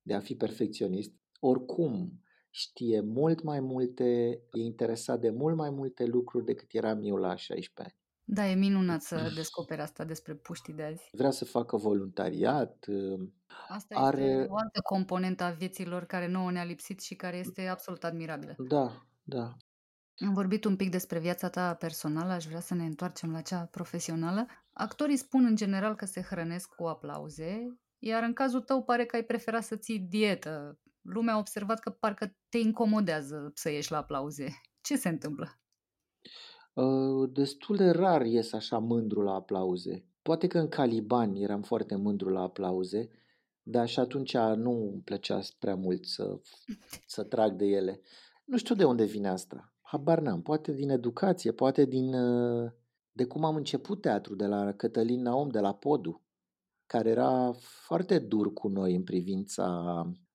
de 0.03 0.15
a 0.15 0.21
fi 0.21 0.35
perfecționist. 0.35 1.12
Oricum, 1.41 2.21
știe 2.51 3.01
mult 3.01 3.43
mai 3.43 3.61
multe, 3.61 4.05
e 4.53 4.61
interesat 4.61 5.21
de 5.21 5.31
mult 5.31 5.57
mai 5.57 5.71
multe 5.71 6.05
lucruri 6.05 6.45
decât 6.45 6.69
eram 6.73 7.03
eu 7.03 7.17
la 7.17 7.37
16 7.37 7.95
ani. 7.95 8.02
Da, 8.25 8.47
e 8.47 8.55
minunat 8.55 9.03
să 9.03 9.33
descoperi 9.35 9.81
asta 9.81 10.05
despre 10.05 10.35
puștii 10.35 10.73
de 10.73 10.83
azi. 10.83 11.09
Vrea 11.13 11.31
să 11.31 11.45
facă 11.45 11.77
voluntariat. 11.77 12.87
Asta 13.69 13.95
are... 13.95 14.23
este 14.23 14.47
o 14.51 14.57
altă 14.57 14.81
componentă 14.83 15.43
a 15.45 15.51
vieților 15.51 16.05
care 16.05 16.29
nouă 16.29 16.51
ne-a 16.51 16.65
lipsit 16.65 17.01
și 17.01 17.15
care 17.15 17.37
este 17.37 17.67
absolut 17.67 18.05
admirabilă. 18.05 18.55
Da, 18.59 19.07
da. 19.23 19.57
Am 20.19 20.33
vorbit 20.33 20.65
un 20.65 20.77
pic 20.77 20.91
despre 20.91 21.19
viața 21.19 21.49
ta 21.49 21.75
personală, 21.75 22.33
aș 22.33 22.45
vrea 22.45 22.61
să 22.61 22.75
ne 22.75 22.85
întoarcem 22.85 23.33
la 23.33 23.41
cea 23.41 23.65
profesională. 23.71 24.47
Actorii 24.73 25.17
spun 25.17 25.45
în 25.45 25.57
general 25.57 25.95
că 25.95 26.05
se 26.05 26.21
hrănesc 26.21 26.69
cu 26.69 26.85
aplauze, 26.85 27.79
iar 27.99 28.23
în 28.23 28.33
cazul 28.33 28.61
tău 28.61 28.83
pare 28.83 29.05
că 29.05 29.17
ai 29.17 29.23
preferat 29.23 29.65
să 29.65 29.77
ții 29.77 29.99
dietă. 29.99 30.79
Lumea 31.03 31.35
a 31.35 31.39
observat 31.39 31.79
că 31.79 31.91
parcă 31.91 32.37
te 32.49 32.59
incomodează 32.59 33.51
să 33.55 33.71
ieși 33.71 33.91
la 33.91 33.97
aplauze. 33.97 34.61
Ce 34.81 34.97
se 34.97 35.09
întâmplă? 35.09 35.62
Uh, 36.73 37.31
destul 37.33 37.77
de 37.77 37.91
rar 37.91 38.27
ies 38.27 38.53
așa 38.53 38.79
mândru 38.79 39.23
la 39.23 39.33
aplauze. 39.33 40.05
Poate 40.23 40.47
că 40.47 40.59
în 40.59 40.69
Caliban 40.69 41.35
eram 41.35 41.63
foarte 41.63 41.97
mândru 41.97 42.29
la 42.29 42.41
aplauze, 42.41 43.09
dar 43.63 43.89
și 43.89 43.99
atunci 43.99 44.37
nu 44.37 44.91
îmi 44.93 45.03
plăcea 45.05 45.41
prea 45.59 45.75
mult 45.75 46.05
să, 46.05 46.41
să 47.07 47.23
trag 47.23 47.53
de 47.53 47.67
ele. 47.67 48.01
Nu 48.45 48.57
știu 48.57 48.75
de 48.75 48.85
unde 48.85 49.05
vine 49.05 49.29
asta. 49.29 49.73
Habar 49.81 50.21
n-am. 50.21 50.43
Poate 50.43 50.73
din 50.73 50.91
educație, 50.91 51.53
poate 51.53 51.85
din 51.85 52.15
uh, 52.15 52.71
de 53.13 53.25
cum 53.25 53.45
am 53.45 53.57
început 53.57 54.01
teatru, 54.01 54.35
de 54.35 54.47
la 54.47 54.73
Cătălin 54.73 55.23
Naum, 55.23 55.49
de 55.49 55.61
la 55.61 55.75
Podu, 55.75 56.23
care 56.87 57.09
era 57.11 57.53
foarte 57.57 58.19
dur 58.19 58.53
cu 58.53 58.69
noi 58.69 58.95
în 58.95 59.03
privința, 59.03 59.67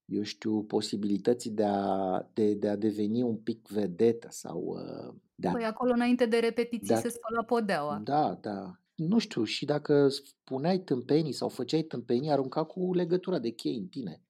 eu 0.06 0.22
știu, 0.22 0.64
posibilității 0.64 1.52
de 1.52 1.64
a, 1.64 2.22
de, 2.34 2.54
de 2.54 2.68
a 2.68 2.76
deveni 2.76 3.22
un 3.22 3.38
pic 3.38 3.68
vedetă 3.68 4.28
sau 4.32 4.62
uh, 4.62 5.16
de 5.40 5.48
a, 5.48 5.52
păi 5.52 5.64
acolo 5.64 5.92
înainte 5.94 6.26
de 6.26 6.38
repetiții 6.38 6.88
de 6.88 6.94
a, 6.94 7.00
se 7.00 7.10
spăla 7.10 7.44
podeaua. 7.44 8.02
Da, 8.04 8.38
da. 8.42 8.80
Nu 8.96 9.18
știu, 9.18 9.44
și 9.44 9.66
dacă 9.66 10.08
spuneai 10.08 10.80
tâmpenii 10.80 11.32
sau 11.32 11.50
făceai 11.50 11.82
tâmpenii, 11.82 12.32
arunca 12.32 12.64
cu 12.64 12.94
legătura 12.94 13.40
de 13.40 13.50
chei 13.50 13.78
în 13.78 13.88
tine. 13.88 14.22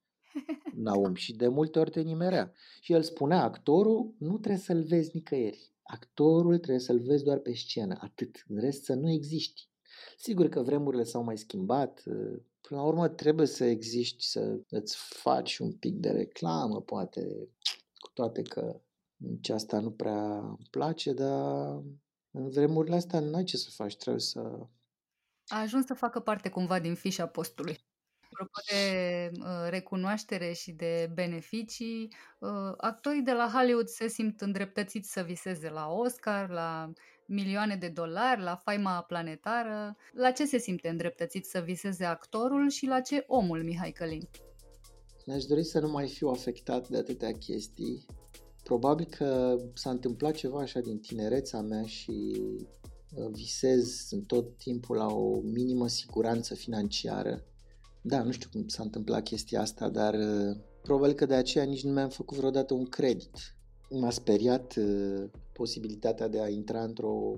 Naum 0.76 1.14
și 1.14 1.36
de 1.36 1.48
multe 1.48 1.80
ori 1.80 1.90
te 1.90 2.02
nimerea. 2.02 2.52
Și 2.82 2.94
el 2.94 3.02
spunea, 3.02 3.44
actorul 3.44 4.14
nu 4.18 4.38
trebuie 4.38 4.62
să-l 4.62 4.84
vezi 4.84 5.12
nicăieri. 5.14 5.72
Actorul 5.84 6.58
trebuie 6.58 6.80
să-l 6.80 7.00
vezi 7.00 7.24
doar 7.24 7.38
pe 7.38 7.54
scenă, 7.54 7.98
atât. 8.00 8.44
În 8.48 8.60
rest 8.60 8.84
să 8.84 8.94
nu 8.94 9.12
existi. 9.12 9.70
Sigur 10.18 10.48
că 10.48 10.62
vremurile 10.62 11.04
s-au 11.04 11.24
mai 11.24 11.38
schimbat. 11.38 12.04
Până 12.62 12.80
la 12.80 12.84
urmă 12.84 13.08
trebuie 13.08 13.48
să 13.48 13.64
existi, 13.64 14.26
să 14.26 14.60
îți 14.70 14.98
faci 14.98 15.58
un 15.58 15.72
pic 15.72 15.96
de 15.96 16.10
reclamă, 16.10 16.82
poate, 16.82 17.50
cu 17.98 18.10
toate 18.14 18.42
că 18.42 18.82
nici 19.18 19.50
asta 19.50 19.80
nu 19.80 19.92
prea 19.92 20.38
îmi 20.38 20.68
place, 20.72 21.14
dar 21.14 21.82
în 22.32 22.50
vremurile 22.50 22.96
astea 22.96 23.20
nu 23.20 23.36
ai 23.36 23.44
ce 23.44 23.58
să 23.58 23.70
faci, 23.74 23.98
trebuie 23.98 24.22
să... 24.22 24.40
A 25.48 25.60
ajuns 25.60 25.86
să 25.86 25.94
facă 25.94 26.20
parte 26.20 26.50
cumva 26.50 26.80
din 26.80 26.96
fișa 26.96 27.28
postului. 27.28 27.86
Apropo 28.32 28.60
de 28.72 29.32
uh, 29.40 29.70
recunoaștere 29.70 30.52
și 30.52 30.72
de 30.72 31.12
beneficii, 31.14 32.14
uh, 32.40 32.74
actorii 32.78 33.22
de 33.22 33.32
la 33.32 33.50
Hollywood 33.54 33.88
se 33.88 34.08
simt 34.08 34.42
îndreptățiți 34.42 35.12
să 35.12 35.22
viseze 35.22 35.70
la 35.70 35.88
Oscar, 35.88 36.50
la 36.50 36.92
milioane 37.28 37.76
de 37.76 37.88
dolari, 37.88 38.42
la 38.42 38.56
faima 38.56 39.02
planetară. 39.02 39.96
La 40.14 40.32
ce 40.32 40.46
se 40.46 40.58
simte 40.58 40.90
îndreptățit 40.90 41.46
să 41.46 41.60
viseze 41.60 42.06
actorul 42.06 42.70
și 42.70 42.86
la 42.86 43.02
ce 43.02 43.24
omul 43.28 43.64
Mihai 43.64 43.92
Călin? 43.92 44.30
Mi-aș 45.26 45.44
dori 45.44 45.64
să 45.64 45.80
nu 45.80 45.90
mai 45.90 46.08
fiu 46.08 46.28
afectat 46.28 46.88
de 46.88 46.98
atâtea 46.98 47.32
chestii 47.32 48.06
Probabil 48.68 49.06
că 49.06 49.58
s-a 49.74 49.90
întâmplat 49.90 50.34
ceva 50.34 50.60
așa 50.60 50.80
din 50.80 51.00
tinerețea 51.00 51.62
mea 51.62 51.84
și 51.84 52.42
visez 53.32 54.06
sunt 54.08 54.28
tot 54.28 54.58
timpul 54.58 54.96
la 54.96 55.06
o 55.06 55.40
minimă 55.40 55.88
siguranță 55.88 56.56
financiară. 56.56 57.44
Da, 58.02 58.24
nu 58.24 58.32
știu 58.32 58.50
cum 58.52 58.68
s-a 58.68 58.84
întâmplat 58.84 59.24
chestia 59.24 59.62
asta, 59.62 59.90
dar 59.90 60.14
uh, 60.14 60.58
probabil 60.82 61.14
că 61.14 61.26
de 61.26 61.34
aceea 61.34 61.64
nici 61.64 61.84
nu 61.84 61.92
mi-am 61.92 62.10
făcut 62.10 62.38
vreodată 62.38 62.74
un 62.74 62.86
credit. 62.86 63.56
M-a 63.90 64.10
speriat 64.10 64.76
uh, 64.76 65.24
posibilitatea 65.54 66.28
de 66.28 66.42
a 66.42 66.48
intra 66.48 66.84
într-o 66.84 67.34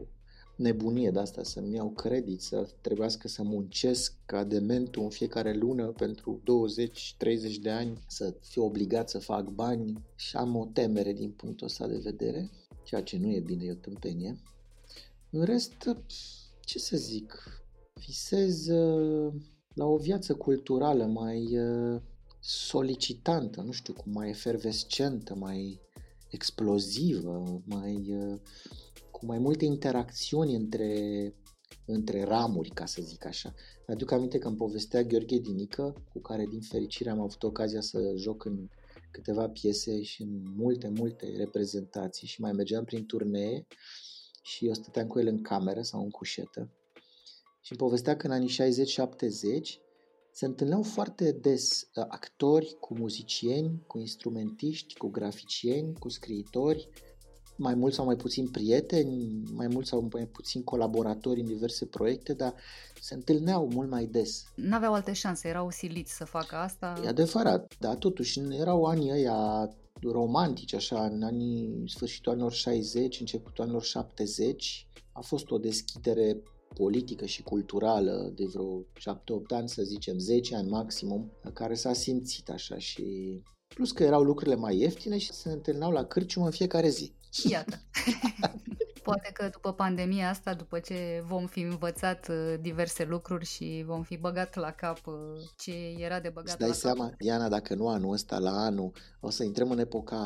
nebunie 0.59 1.11
de 1.11 1.19
asta, 1.19 1.43
să-mi 1.43 1.75
iau 1.75 1.89
credit, 1.89 2.41
să 2.41 2.69
trebuiască 2.81 3.27
să 3.27 3.43
muncesc 3.43 4.13
ca 4.25 4.43
dementul 4.43 5.03
în 5.03 5.09
fiecare 5.09 5.53
lună 5.53 5.85
pentru 5.85 6.41
20-30 7.55 7.61
de 7.61 7.69
ani, 7.69 8.03
să 8.07 8.35
fiu 8.41 8.63
obligat 8.63 9.09
să 9.09 9.19
fac 9.19 9.49
bani 9.49 9.93
și 10.15 10.35
am 10.35 10.55
o 10.55 10.65
temere 10.73 11.13
din 11.13 11.31
punctul 11.31 11.67
ăsta 11.67 11.87
de 11.87 11.97
vedere, 11.97 12.49
ceea 12.83 13.03
ce 13.03 13.17
nu 13.17 13.31
e 13.31 13.39
bine, 13.39 13.65
e 13.65 13.71
o 13.71 13.73
tâmpenie. 13.73 14.39
În 15.29 15.43
rest, 15.43 15.89
ce 16.59 16.79
să 16.79 16.97
zic, 16.97 17.61
visez 18.05 18.67
uh, 18.67 19.33
la 19.73 19.85
o 19.85 19.97
viață 19.97 20.33
culturală 20.33 21.05
mai 21.05 21.57
uh, 21.57 22.01
solicitantă, 22.39 23.61
nu 23.61 23.71
știu 23.71 23.93
cum, 23.93 24.11
mai 24.11 24.29
efervescentă, 24.29 25.35
mai 25.35 25.79
explozivă, 26.29 27.61
mai 27.65 28.17
uh, 28.17 28.39
cu 29.19 29.25
mai 29.25 29.37
multe 29.37 29.65
interacțiuni 29.65 30.55
între, 30.55 30.93
între 31.85 32.23
ramuri, 32.23 32.69
ca 32.69 32.85
să 32.85 33.01
zic 33.01 33.25
așa. 33.25 33.53
Mi-aduc 33.87 34.11
aminte 34.11 34.37
că 34.37 34.47
îmi 34.47 34.57
povestea 34.57 35.03
Gheorghe 35.03 35.37
Dinică, 35.37 35.93
cu 36.13 36.19
care 36.19 36.45
din 36.45 36.61
fericire 36.61 37.09
am 37.09 37.19
avut 37.19 37.43
ocazia 37.43 37.81
să 37.81 38.13
joc 38.15 38.45
în 38.45 38.67
câteva 39.11 39.49
piese 39.49 40.01
și 40.01 40.21
în 40.21 40.43
multe, 40.55 40.87
multe 40.87 41.33
reprezentații 41.37 42.27
și 42.27 42.41
mai 42.41 42.51
mergeam 42.51 42.83
prin 42.83 43.05
turnee 43.05 43.67
și 44.41 44.65
eu 44.65 44.73
stăteam 44.73 45.07
cu 45.07 45.19
el 45.19 45.27
în 45.27 45.41
cameră 45.41 45.81
sau 45.81 46.01
în 46.01 46.09
cușetă 46.09 46.69
și 47.61 47.71
îmi 47.71 47.79
povestea 47.79 48.15
că 48.17 48.25
în 48.25 48.31
anii 48.31 48.49
60-70 48.49 49.89
se 50.31 50.45
întâlneau 50.45 50.83
foarte 50.83 51.31
des 51.31 51.81
uh, 51.81 52.05
actori 52.07 52.77
cu 52.79 52.97
muzicieni, 52.97 53.83
cu 53.87 53.99
instrumentiști, 53.99 54.97
cu 54.97 55.07
graficieni, 55.07 55.93
cu 55.99 56.09
scriitori, 56.09 56.89
mai 57.59 57.75
mult 57.75 57.93
sau 57.93 58.05
mai 58.05 58.15
puțin 58.15 58.47
prieteni, 58.47 59.43
mai 59.53 59.67
mult 59.67 59.87
sau 59.87 60.07
mai 60.13 60.25
puțin 60.25 60.63
colaboratori 60.63 61.39
în 61.39 61.45
diverse 61.45 61.85
proiecte, 61.85 62.33
dar 62.33 62.53
se 63.01 63.13
întâlneau 63.13 63.69
mult 63.73 63.89
mai 63.89 64.05
des. 64.05 64.43
N-aveau 64.55 64.93
alte 64.93 65.13
șanse, 65.13 65.47
erau 65.47 65.69
siliți 65.71 66.15
să 66.15 66.25
facă 66.25 66.55
asta. 66.55 67.01
E 67.03 67.07
adevărat, 67.07 67.73
dar 67.79 67.95
totuși 67.95 68.39
erau 68.49 68.83
anii 68.83 69.11
ăia 69.11 69.69
romantici, 70.01 70.73
așa, 70.73 71.05
în 71.05 71.23
anii, 71.23 71.83
sfârșitul 71.87 72.31
anilor 72.31 72.51
60, 72.51 73.19
începutul 73.19 73.63
anilor 73.63 73.83
70, 73.83 74.87
a 75.11 75.21
fost 75.21 75.51
o 75.51 75.57
deschidere 75.57 76.41
politică 76.73 77.25
și 77.25 77.43
culturală 77.43 78.31
de 78.35 78.45
vreo 78.45 78.81
7-8 78.81 78.85
ani, 79.47 79.69
să 79.69 79.83
zicem 79.83 80.17
10 80.17 80.55
ani 80.55 80.69
maximum, 80.69 81.31
care 81.53 81.73
s-a 81.73 81.93
simțit 81.93 82.49
așa 82.49 82.77
și 82.77 83.03
plus 83.67 83.91
că 83.91 84.03
erau 84.03 84.23
lucrurile 84.23 84.55
mai 84.55 84.77
ieftine 84.77 85.17
și 85.17 85.31
se 85.31 85.49
întâlneau 85.49 85.91
la 85.91 86.05
cârciumă 86.05 86.45
în 86.45 86.51
fiecare 86.51 86.89
zi. 86.89 87.13
Iată. 87.49 87.81
Poate 89.03 89.29
că 89.33 89.49
după 89.51 89.73
pandemia 89.73 90.29
asta, 90.29 90.53
după 90.53 90.79
ce 90.79 91.23
vom 91.27 91.45
fi 91.45 91.59
învățat 91.59 92.27
uh, 92.29 92.53
diverse 92.61 93.05
lucruri 93.05 93.45
și 93.45 93.83
vom 93.85 94.03
fi 94.03 94.17
băgat 94.17 94.55
la 94.55 94.71
cap 94.71 95.07
uh, 95.07 95.13
ce 95.57 95.95
era 95.97 96.19
de 96.19 96.29
băgat 96.29 96.49
Îți 96.49 96.57
dai 96.57 96.67
la 96.67 96.73
seama, 96.73 97.05
cap. 97.05 97.17
Diana, 97.17 97.49
dacă 97.49 97.75
nu 97.75 97.87
anul 97.87 98.13
ăsta, 98.13 98.39
la 98.39 98.51
anul, 98.51 98.91
o 99.19 99.29
să 99.29 99.43
intrăm 99.43 99.71
în 99.71 99.79
epoca 99.79 100.17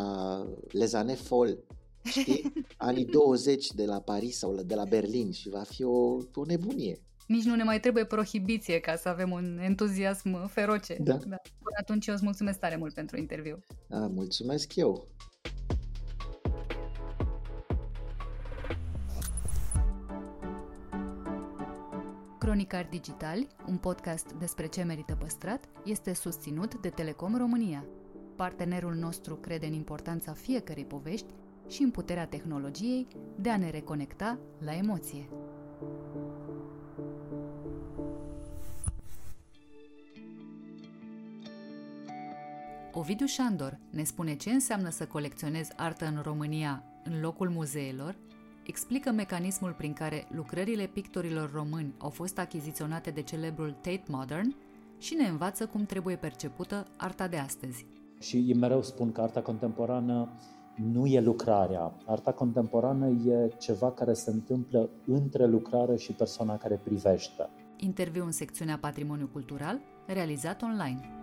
Les 0.71 0.93
années 0.93 1.21
folles, 1.21 1.57
știi? 2.03 2.53
Anii 2.77 3.05
20 3.05 3.71
de 3.71 3.85
la 3.85 3.99
Paris 3.99 4.37
sau 4.37 4.55
de 4.55 4.75
la 4.75 4.83
Berlin 4.83 5.31
și 5.31 5.49
va 5.49 5.63
fi 5.63 5.83
o, 5.83 6.17
o 6.33 6.45
nebunie. 6.45 7.01
Nici 7.27 7.43
nu 7.43 7.55
ne 7.55 7.63
mai 7.63 7.79
trebuie 7.79 8.05
prohibiție 8.05 8.79
ca 8.79 8.95
să 8.95 9.09
avem 9.09 9.31
un 9.31 9.59
entuziasm 9.61 10.47
feroce. 10.47 10.97
Da. 10.99 11.13
da. 11.13 11.19
Până 11.59 11.77
atunci 11.79 12.07
eu 12.07 12.13
îți 12.13 12.23
mulțumesc 12.23 12.59
tare 12.59 12.75
mult 12.75 12.93
pentru 12.93 13.17
interviu. 13.17 13.63
A, 13.89 13.97
mulțumesc 13.97 14.75
eu. 14.75 15.07
Cronicar 22.53 22.87
Digitali, 22.89 23.47
un 23.67 23.77
podcast 23.77 24.31
despre 24.31 24.67
ce 24.67 24.83
merită 24.83 25.15
păstrat, 25.15 25.65
este 25.85 26.13
susținut 26.13 26.81
de 26.81 26.89
Telecom 26.89 27.37
România. 27.37 27.85
Partenerul 28.35 28.93
nostru 28.93 29.35
crede 29.35 29.65
în 29.65 29.73
importanța 29.73 30.33
fiecărei 30.33 30.85
povești 30.85 31.33
și 31.67 31.81
în 31.81 31.91
puterea 31.91 32.25
tehnologiei 32.25 33.07
de 33.35 33.49
a 33.49 33.57
ne 33.57 33.69
reconecta 33.69 34.39
la 34.59 34.75
emoție. 34.75 35.29
Ovidiu 42.91 43.25
Șandor 43.25 43.79
ne 43.89 44.03
spune 44.03 44.35
ce 44.35 44.49
înseamnă 44.49 44.89
să 44.89 45.05
colecționezi 45.05 45.71
artă 45.75 46.05
în 46.05 46.21
România 46.23 46.83
în 47.03 47.19
locul 47.21 47.49
muzeelor, 47.49 48.15
explică 48.63 49.11
mecanismul 49.11 49.71
prin 49.71 49.93
care 49.93 50.27
lucrările 50.35 50.85
pictorilor 50.85 51.51
români 51.53 51.93
au 51.97 52.09
fost 52.09 52.39
achiziționate 52.39 53.11
de 53.11 53.21
celebrul 53.21 53.71
Tate 53.71 54.03
Modern 54.07 54.55
și 54.97 55.13
ne 55.13 55.27
învață 55.27 55.65
cum 55.65 55.85
trebuie 55.85 56.15
percepută 56.15 56.87
arta 56.97 57.27
de 57.27 57.37
astăzi. 57.37 57.85
Și 58.19 58.53
mereu 58.59 58.81
spun 58.81 59.11
că 59.11 59.21
arta 59.21 59.41
contemporană 59.41 60.29
nu 60.75 61.05
e 61.05 61.21
lucrarea. 61.21 61.93
Arta 62.05 62.31
contemporană 62.31 63.07
e 63.07 63.47
ceva 63.59 63.91
care 63.91 64.13
se 64.13 64.29
întâmplă 64.29 64.89
între 65.05 65.45
lucrare 65.45 65.95
și 65.95 66.11
persoana 66.11 66.57
care 66.57 66.79
privește. 66.83 67.49
Interviu 67.77 68.25
în 68.25 68.31
secțiunea 68.31 68.77
Patrimoniu 68.77 69.29
Cultural, 69.33 69.79
realizat 70.05 70.61
online. 70.61 71.22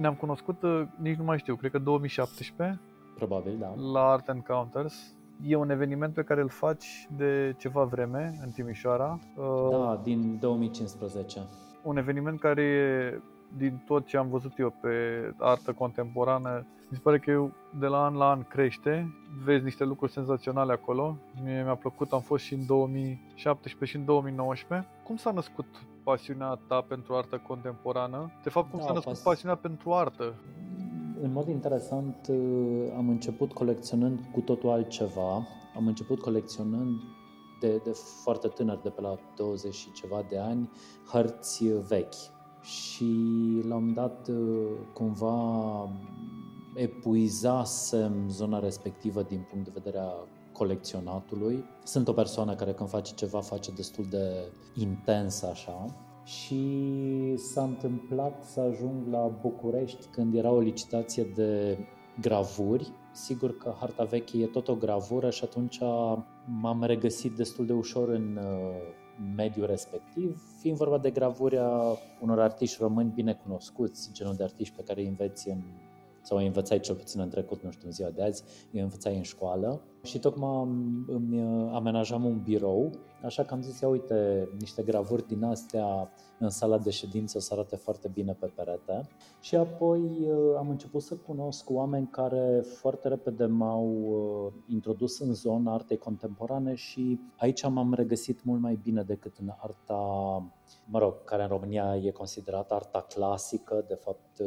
Ne-am 0.00 0.14
cunoscut, 0.14 0.62
uh, 0.62 0.82
nici 0.96 1.16
nu 1.16 1.24
mai 1.24 1.38
știu, 1.38 1.54
cred 1.54 1.70
că 1.70 1.78
2017, 1.78 2.80
Probabil, 3.14 3.56
da. 3.58 3.74
la 3.92 4.10
Art 4.10 4.28
Encounters. 4.28 5.14
E 5.46 5.56
un 5.56 5.70
eveniment 5.70 6.14
pe 6.14 6.22
care 6.22 6.40
îl 6.40 6.48
faci 6.48 7.08
de 7.16 7.54
ceva 7.58 7.84
vreme 7.84 8.38
în 8.44 8.50
Timișoara. 8.50 9.18
Uh, 9.36 9.68
Da, 9.70 10.00
din 10.02 10.38
2015. 10.40 11.40
Un 11.82 11.96
eveniment 11.96 12.40
care 12.40 12.62
e, 12.62 13.20
din 13.56 13.82
tot 13.86 14.06
ce 14.06 14.16
am 14.16 14.28
văzut 14.28 14.58
eu 14.58 14.74
pe 14.80 14.90
artă 15.38 15.72
contemporană, 15.72 16.66
mi 16.88 16.96
se 16.96 17.02
pare 17.02 17.18
că 17.18 17.30
eu, 17.30 17.52
de 17.78 17.86
la 17.86 18.04
an 18.04 18.14
la 18.14 18.30
an 18.30 18.42
crește, 18.42 19.14
vezi 19.44 19.64
niște 19.64 19.84
lucruri 19.84 20.12
senzaționale 20.12 20.72
acolo. 20.72 21.16
Mie 21.44 21.62
mi-a 21.62 21.74
plăcut, 21.74 22.12
am 22.12 22.20
fost 22.20 22.44
și 22.44 22.54
în 22.54 22.66
2017 22.66 23.84
și 23.84 23.96
în 23.96 24.04
2019. 24.04 24.88
Cum 25.04 25.16
s-a 25.16 25.30
născut 25.30 25.66
pasiunea 26.04 26.58
ta 26.66 26.80
pentru 26.80 27.14
artă 27.14 27.42
contemporană? 27.46 28.30
De 28.42 28.50
fapt, 28.50 28.70
cum 28.70 28.78
Da, 28.78 28.84
s-a 28.84 28.92
născut 28.92 29.12
pas- 29.12 29.22
pasiunea 29.22 29.56
pentru 29.56 29.92
artă? 29.92 30.34
În 31.22 31.32
mod 31.32 31.48
interesant, 31.48 32.26
uh, 32.28 32.92
am 32.96 33.08
început 33.08 33.52
colecționând 33.52 34.20
cu 34.32 34.40
totul 34.40 34.68
altceva. 34.70 35.46
Am 35.76 35.86
început 35.86 36.20
colecționând 36.20 37.00
de, 37.60 37.80
de 37.84 37.90
foarte 38.22 38.48
tânăr, 38.48 38.78
de 38.82 38.88
pe 38.88 39.00
la 39.00 39.16
20 39.36 39.74
și 39.74 39.92
ceva 39.92 40.24
de 40.28 40.38
ani, 40.38 40.70
hărți 41.12 41.64
uh, 41.66 41.80
vechi. 41.88 42.14
Și 42.62 43.04
la 43.68 43.74
un 43.74 43.84
moment 43.84 43.94
dat, 43.94 44.28
uh, 44.28 44.68
cumva, 44.92 45.88
epuizasem 46.74 48.28
zona 48.28 48.58
respectivă 48.58 49.22
din 49.22 49.46
punct 49.50 49.64
de 49.64 49.70
vedere 49.74 49.98
a 49.98 50.12
colecționatului. 50.60 51.64
Sunt 51.84 52.08
o 52.08 52.12
persoană 52.12 52.54
care 52.54 52.72
când 52.72 52.88
face 52.88 53.14
ceva 53.14 53.40
face 53.40 53.70
destul 53.72 54.06
de 54.10 54.52
intens 54.74 55.42
așa 55.42 55.84
și 56.24 56.62
s-a 57.36 57.62
întâmplat 57.62 58.44
să 58.44 58.60
ajung 58.60 59.06
la 59.10 59.38
București 59.40 60.06
când 60.06 60.34
era 60.34 60.50
o 60.50 60.60
licitație 60.60 61.24
de 61.34 61.78
gravuri. 62.20 62.92
Sigur 63.12 63.56
că 63.56 63.74
harta 63.78 64.04
veche 64.04 64.38
e 64.38 64.46
tot 64.46 64.68
o 64.68 64.74
gravură 64.74 65.30
și 65.30 65.44
atunci 65.44 65.78
m-am 66.60 66.82
regăsit 66.82 67.36
destul 67.36 67.66
de 67.66 67.72
ușor 67.72 68.08
în 68.08 68.38
uh, 68.42 68.44
mediul 69.36 69.66
respectiv, 69.66 70.42
fiind 70.58 70.76
vorba 70.76 70.98
de 70.98 71.10
gravuri 71.10 71.58
a 71.58 71.98
unor 72.20 72.40
artiști 72.40 72.76
români 72.80 73.12
bine 73.14 73.34
cunoscuți, 73.42 74.10
genul 74.12 74.34
de 74.34 74.42
artiști 74.42 74.74
pe 74.76 74.82
care 74.82 75.00
îi 75.00 75.08
înveți 75.08 75.48
în 75.48 75.62
sau 76.22 76.38
îi 76.38 76.46
învățai 76.46 76.80
cel 76.80 76.94
puțin 76.94 77.20
în 77.20 77.28
trecut, 77.28 77.62
nu 77.62 77.70
știu, 77.70 77.86
în 77.86 77.92
ziua 77.92 78.10
de 78.10 78.22
azi, 78.22 78.42
îi 78.72 78.80
învățai 78.80 79.16
în 79.16 79.22
școală 79.22 79.80
și 80.02 80.18
tocmai 80.18 80.68
îmi 81.06 81.42
uh, 81.42 81.70
amenajam 81.74 82.24
un 82.24 82.40
birou, 82.42 82.90
așa 83.22 83.44
că 83.44 83.54
am 83.54 83.62
zis, 83.62 83.80
ia 83.80 83.88
uite, 83.88 84.48
niște 84.58 84.82
gravuri 84.82 85.26
din 85.26 85.44
astea 85.44 86.10
în 86.38 86.50
sala 86.50 86.78
de 86.78 86.90
ședință 86.90 87.36
o 87.36 87.40
să 87.40 87.52
arate 87.52 87.76
foarte 87.76 88.08
bine 88.08 88.32
pe 88.32 88.46
perete. 88.46 89.08
Și 89.40 89.56
apoi 89.56 90.00
uh, 90.00 90.56
am 90.58 90.68
început 90.68 91.02
să 91.02 91.16
cunosc 91.16 91.70
oameni 91.70 92.08
care 92.10 92.60
foarte 92.60 93.08
repede 93.08 93.46
m-au 93.46 93.86
uh, 93.86 94.52
introdus 94.68 95.18
în 95.18 95.32
zona 95.32 95.72
artei 95.72 95.98
contemporane 95.98 96.74
și 96.74 97.20
aici 97.36 97.68
m-am 97.68 97.94
regăsit 97.94 98.44
mult 98.44 98.60
mai 98.60 98.78
bine 98.82 99.02
decât 99.02 99.36
în 99.36 99.52
arta, 99.56 99.96
mă 100.86 100.98
rog, 100.98 101.24
care 101.24 101.42
în 101.42 101.48
România 101.48 101.96
e 101.96 102.10
considerată 102.10 102.74
arta 102.74 103.06
clasică, 103.08 103.84
de 103.88 103.94
fapt 103.94 104.40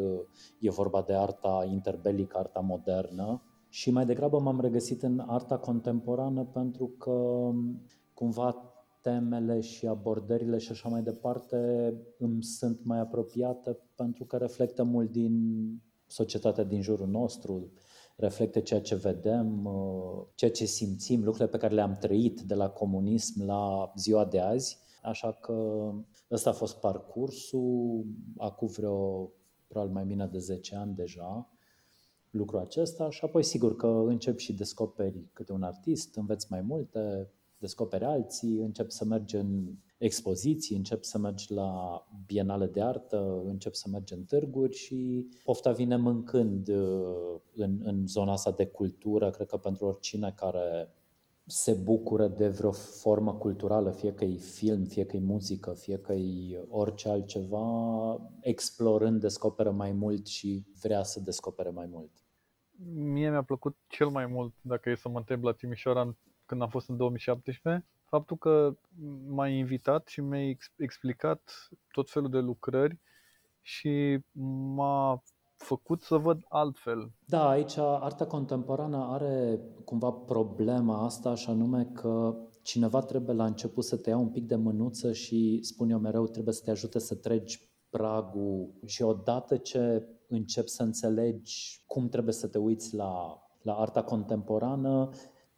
e 0.59 0.69
vorba 0.69 1.01
de 1.01 1.13
arta 1.13 1.67
interbelică, 1.71 2.37
arta 2.37 2.59
modernă 2.59 3.41
și 3.73 3.91
mai 3.91 4.05
degrabă 4.05 4.39
m-am 4.39 4.59
regăsit 4.59 5.03
în 5.03 5.19
arta 5.19 5.57
contemporană 5.57 6.43
pentru 6.43 6.87
că 6.87 7.49
cumva 8.13 8.55
temele 9.01 9.59
și 9.59 9.87
abordările 9.87 10.57
și 10.57 10.71
așa 10.71 10.89
mai 10.89 11.01
departe 11.01 11.57
îmi 12.17 12.43
sunt 12.43 12.79
mai 12.83 12.99
apropiate 12.99 13.77
pentru 13.95 14.23
că 14.23 14.37
reflectă 14.37 14.83
mult 14.83 15.11
din 15.11 15.65
societatea 16.07 16.63
din 16.63 16.81
jurul 16.81 17.07
nostru, 17.07 17.71
reflectă 18.15 18.59
ceea 18.59 18.81
ce 18.81 18.95
vedem, 18.95 19.65
uh, 19.65 20.25
ceea 20.35 20.51
ce 20.51 20.65
simțim, 20.65 21.23
lucrurile 21.23 21.49
pe 21.49 21.57
care 21.57 21.73
le-am 21.73 21.97
trăit 21.99 22.41
de 22.41 22.53
la 22.53 22.69
comunism 22.69 23.45
la 23.45 23.91
ziua 23.95 24.25
de 24.25 24.39
azi. 24.39 24.77
Așa 25.01 25.31
că 25.31 25.89
ăsta 26.31 26.49
a 26.49 26.53
fost 26.53 26.79
parcursul, 26.79 28.05
acum 28.37 28.67
vreo 28.67 29.31
probabil 29.67 29.93
mai 29.93 30.05
bine 30.05 30.27
de 30.31 30.37
10 30.37 30.75
ani 30.75 30.95
deja, 30.95 31.52
lucrul 32.33 32.59
acesta 32.59 33.09
și 33.09 33.25
apoi 33.25 33.43
sigur 33.43 33.75
că 33.75 33.87
încep 33.87 34.37
și 34.37 34.53
descoperi 34.53 35.29
câte 35.33 35.51
un 35.51 35.63
artist, 35.63 36.15
înveți 36.15 36.47
mai 36.49 36.61
multe, 36.61 37.29
descoperi 37.57 38.03
alții, 38.03 38.57
încep 38.57 38.89
să 38.89 39.05
mergi 39.05 39.35
în 39.35 39.75
expoziții, 39.97 40.75
încep 40.75 41.03
să 41.03 41.17
mergi 41.17 41.53
la 41.53 42.03
bienale 42.25 42.65
de 42.65 42.81
artă, 42.81 43.43
încep 43.45 43.73
să 43.73 43.87
mergi 43.91 44.13
în 44.13 44.23
târguri 44.23 44.75
și 44.75 45.27
pofta 45.43 45.71
vine 45.71 45.95
mâncând 45.95 46.67
uh, 46.67 47.39
în, 47.55 47.79
în 47.83 48.07
zona 48.07 48.31
asta 48.31 48.51
de 48.51 48.65
cultură. 48.65 49.29
Cred 49.29 49.47
că 49.47 49.57
pentru 49.57 49.85
oricine 49.85 50.33
care 50.35 50.93
se 51.45 51.73
bucură 51.73 52.27
de 52.27 52.47
vreo 52.47 52.71
formă 52.71 53.33
culturală, 53.33 53.91
fie 53.91 54.13
că 54.13 54.25
e 54.25 54.35
film, 54.35 54.83
fie 54.83 55.05
că 55.05 55.15
e 55.15 55.19
muzică, 55.19 55.73
fie 55.73 55.97
că 55.97 56.13
e 56.13 56.65
orice 56.69 57.09
altceva, 57.09 58.31
explorând 58.41 59.19
descoperă 59.19 59.71
mai 59.71 59.91
mult 59.91 60.25
și 60.27 60.65
vrea 60.81 61.03
să 61.03 61.19
descopere 61.19 61.69
mai 61.69 61.85
mult. 61.91 62.22
Mie 62.93 63.29
mi-a 63.29 63.43
plăcut 63.43 63.77
cel 63.87 64.07
mai 64.07 64.25
mult, 64.25 64.53
dacă 64.61 64.89
e 64.89 64.95
să 64.95 65.09
mă 65.09 65.17
întreb 65.17 65.43
la 65.43 65.51
Timișoara, 65.51 66.15
când 66.45 66.61
am 66.61 66.69
fost 66.69 66.89
în 66.89 66.97
2017, 66.97 67.85
faptul 68.03 68.37
că 68.37 68.75
m-ai 69.27 69.57
invitat 69.57 70.07
și 70.07 70.21
mi-ai 70.21 70.57
explicat 70.77 71.69
tot 71.91 72.09
felul 72.09 72.29
de 72.29 72.39
lucrări 72.39 72.99
și 73.61 74.19
m-a 74.75 75.23
făcut 75.55 76.01
să 76.01 76.17
văd 76.17 76.45
altfel. 76.49 77.11
Da, 77.25 77.49
aici 77.49 77.77
arta 77.77 78.25
contemporană 78.25 78.97
are 78.97 79.59
cumva 79.85 80.11
problema 80.11 81.03
asta 81.03 81.35
și 81.35 81.49
anume 81.49 81.85
că 81.85 82.35
cineva 82.61 83.01
trebuie 83.01 83.35
la 83.35 83.45
început 83.45 83.83
să 83.83 83.97
te 83.97 84.09
ia 84.09 84.17
un 84.17 84.29
pic 84.29 84.47
de 84.47 84.55
mânuță 84.55 85.13
și, 85.13 85.59
spun 85.61 85.89
eu 85.89 85.99
mereu, 85.99 86.27
trebuie 86.27 86.53
să 86.53 86.63
te 86.63 86.71
ajute 86.71 86.99
să 86.99 87.15
treci 87.15 87.59
pragul 87.89 88.73
și 88.85 89.01
odată 89.01 89.57
ce 89.57 90.07
începi 90.35 90.69
să 90.69 90.83
înțelegi 90.83 91.83
cum 91.87 92.09
trebuie 92.09 92.33
să 92.33 92.47
te 92.47 92.57
uiți 92.57 92.95
la, 92.95 93.41
la 93.61 93.73
arta 93.73 94.03
contemporană, 94.03 95.09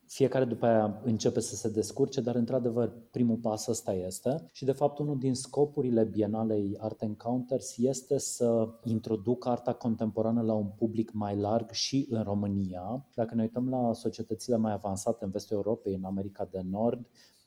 fiecare 0.07 0.45
după 0.45 0.65
aia 0.65 1.01
începe 1.03 1.39
să 1.39 1.55
se 1.55 1.69
descurce, 1.69 2.21
dar 2.21 2.35
într-adevăr 2.35 2.93
primul 3.11 3.35
pas 3.35 3.67
ăsta 3.67 3.93
este. 3.93 4.49
Și 4.51 4.65
de 4.65 4.71
fapt 4.71 4.97
unul 4.97 5.17
din 5.17 5.33
scopurile 5.33 6.03
Bienalei 6.03 6.77
Art 6.79 7.01
Encounters 7.01 7.77
este 7.77 8.17
să 8.17 8.67
introducă 8.83 9.49
arta 9.49 9.73
contemporană 9.73 10.41
la 10.41 10.53
un 10.53 10.67
public 10.77 11.11
mai 11.13 11.37
larg 11.37 11.71
și 11.71 12.07
în 12.09 12.23
România. 12.23 13.05
Dacă 13.15 13.35
ne 13.35 13.41
uităm 13.41 13.69
la 13.69 13.93
societățile 13.93 14.55
mai 14.55 14.71
avansate 14.71 15.23
în 15.25 15.31
vestul 15.31 15.55
Europei, 15.55 15.93
în 15.93 16.03
America 16.03 16.47
de 16.51 16.61
Nord, 16.69 17.05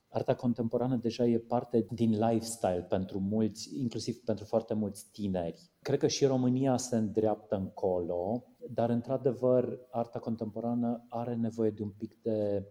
arta 0.08 0.34
contemporană 0.34 0.96
deja 0.96 1.24
e 1.24 1.38
parte 1.38 1.86
din 1.90 2.10
lifestyle 2.10 2.86
pentru 2.88 3.18
mulți, 3.18 3.78
inclusiv 3.80 4.16
pentru 4.24 4.44
foarte 4.44 4.74
mulți 4.74 5.10
tineri. 5.12 5.70
Cred 5.82 5.98
că 5.98 6.06
și 6.06 6.24
România 6.24 6.76
se 6.76 6.96
îndreaptă 6.96 7.56
încolo, 7.56 8.44
dar 8.70 8.90
într-adevăr 8.90 9.78
arta 9.90 10.18
contemporană 10.18 11.06
are 11.08 11.34
nevoie 11.34 11.70
de 11.70 11.82
un 11.82 11.90
pic 11.90 12.22
de 12.22 12.66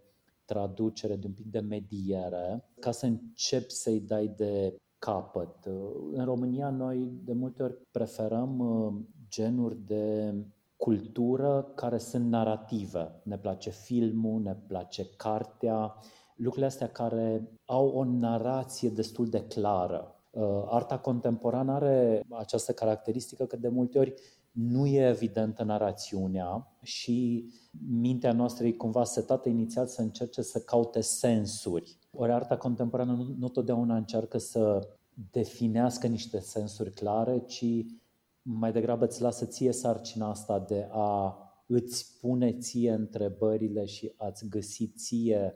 traducere, 0.45 1.15
de 1.15 1.27
un 1.27 1.33
pic 1.33 1.45
de 1.45 1.59
mediere, 1.59 2.65
ca 2.79 2.91
să 2.91 3.05
începi 3.05 3.71
să-i 3.71 3.99
dai 3.99 4.27
de 4.27 4.75
capăt. 4.99 5.65
În 6.11 6.25
România 6.25 6.69
noi 6.69 7.11
de 7.23 7.33
multe 7.33 7.63
ori 7.63 7.77
preferăm 7.91 8.59
uh, 8.59 8.93
genuri 9.29 9.77
de 9.85 10.33
cultură 10.77 11.71
care 11.75 11.97
sunt 11.97 12.29
narrative. 12.29 13.21
Ne 13.23 13.37
place 13.37 13.69
filmul, 13.69 14.41
ne 14.41 14.55
place 14.67 15.05
cartea, 15.05 15.95
lucrurile 16.37 16.65
astea 16.65 16.87
care 16.89 17.49
au 17.65 17.87
o 17.87 18.03
narație 18.03 18.89
destul 18.89 19.29
de 19.29 19.43
clară. 19.43 20.15
Uh, 20.31 20.63
arta 20.65 20.99
contemporană 20.99 21.71
are 21.71 22.23
această 22.29 22.73
caracteristică 22.73 23.45
că 23.45 23.55
de 23.55 23.67
multe 23.67 23.99
ori 23.99 24.13
nu 24.51 24.85
e 24.85 25.07
evidentă 25.07 25.63
narațiunea 25.63 26.77
și 26.81 27.49
mintea 27.89 28.31
noastră 28.31 28.65
e 28.65 28.71
cumva 28.71 29.03
setată 29.03 29.49
inițial 29.49 29.85
să 29.85 30.01
încerce 30.01 30.41
să 30.41 30.59
caute 30.59 31.01
sensuri. 31.01 31.97
Ori 32.11 32.31
arta 32.31 32.57
contemporană 32.57 33.13
nu, 33.13 33.35
nu 33.37 33.49
totdeauna 33.49 33.95
încearcă 33.95 34.37
să 34.37 34.87
definească 35.31 36.07
niște 36.07 36.39
sensuri 36.39 36.91
clare, 36.91 37.39
ci 37.39 37.65
mai 38.41 38.71
degrabă 38.71 39.05
îți 39.05 39.21
lasă 39.21 39.45
ție 39.45 39.71
sarcina 39.71 40.29
asta 40.29 40.59
de 40.59 40.87
a 40.91 41.37
îți 41.67 42.19
pune 42.19 42.57
ție 42.57 42.91
întrebările 42.91 43.85
și 43.85 44.13
a-ți 44.17 44.47
găsi 44.49 44.87
ție 44.87 45.55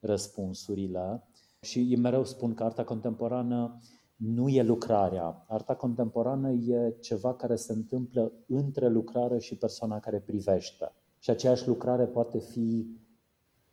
răspunsurile. 0.00 1.22
Și 1.60 1.96
mereu 1.96 2.24
spun 2.24 2.54
că 2.54 2.64
arta 2.64 2.84
contemporană 2.84 3.80
nu 4.16 4.48
e 4.48 4.62
lucrarea. 4.62 5.44
Arta 5.48 5.74
contemporană 5.74 6.50
e 6.50 6.94
ceva 7.00 7.34
care 7.34 7.56
se 7.56 7.72
întâmplă 7.72 8.32
între 8.46 8.88
lucrare 8.88 9.38
și 9.38 9.56
persoana 9.56 10.00
care 10.00 10.20
privește. 10.20 10.92
Și 11.18 11.30
aceeași 11.30 11.68
lucrare 11.68 12.06
poate 12.06 12.38
fi 12.38 12.86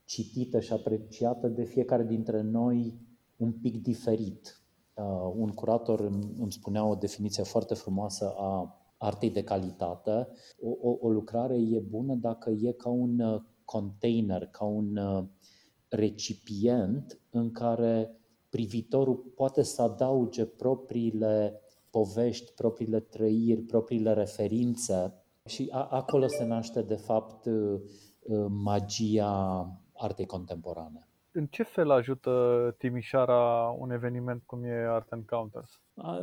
citită 0.03 0.59
și 0.59 0.73
apreciată 0.73 1.47
de 1.47 1.63
fiecare 1.63 2.03
dintre 2.03 2.41
noi 2.41 2.99
un 3.37 3.51
pic 3.51 3.81
diferit. 3.81 4.59
Uh, 4.93 5.33
un 5.35 5.49
curator 5.49 5.99
îmi 6.39 6.51
spunea 6.51 6.85
o 6.85 6.95
definiție 6.95 7.43
foarte 7.43 7.73
frumoasă 7.73 8.33
a 8.37 8.79
artei 8.97 9.29
de 9.29 9.43
calitate. 9.43 10.27
O, 10.61 10.89
o, 10.89 10.97
o 11.01 11.09
lucrare 11.09 11.57
e 11.57 11.79
bună 11.79 12.13
dacă 12.13 12.49
e 12.49 12.71
ca 12.71 12.89
un 12.89 13.19
uh, 13.19 13.41
container, 13.65 14.45
ca 14.45 14.65
un 14.65 14.97
uh, 14.97 15.23
recipient 15.95 17.19
în 17.29 17.51
care 17.51 18.11
privitorul 18.49 19.15
poate 19.15 19.63
să 19.63 19.81
adauge 19.81 20.45
propriile 20.45 21.61
povești, 21.89 22.51
propriile 22.51 22.99
trăiri, 22.99 23.61
propriile 23.61 24.13
referințe 24.13 25.13
și 25.45 25.69
a, 25.71 25.87
acolo 25.91 26.27
se 26.27 26.45
naște 26.45 26.81
de 26.81 26.95
fapt 26.95 27.45
uh, 27.45 27.81
magia 28.47 29.67
artei 29.93 30.25
contemporane. 30.25 31.07
În 31.31 31.45
ce 31.47 31.63
fel 31.63 31.91
ajută 31.91 32.75
Timișoara 32.77 33.75
un 33.79 33.91
eveniment 33.91 34.43
cum 34.45 34.63
e 34.63 34.87
Art 34.89 35.11
Encounters? 35.11 35.81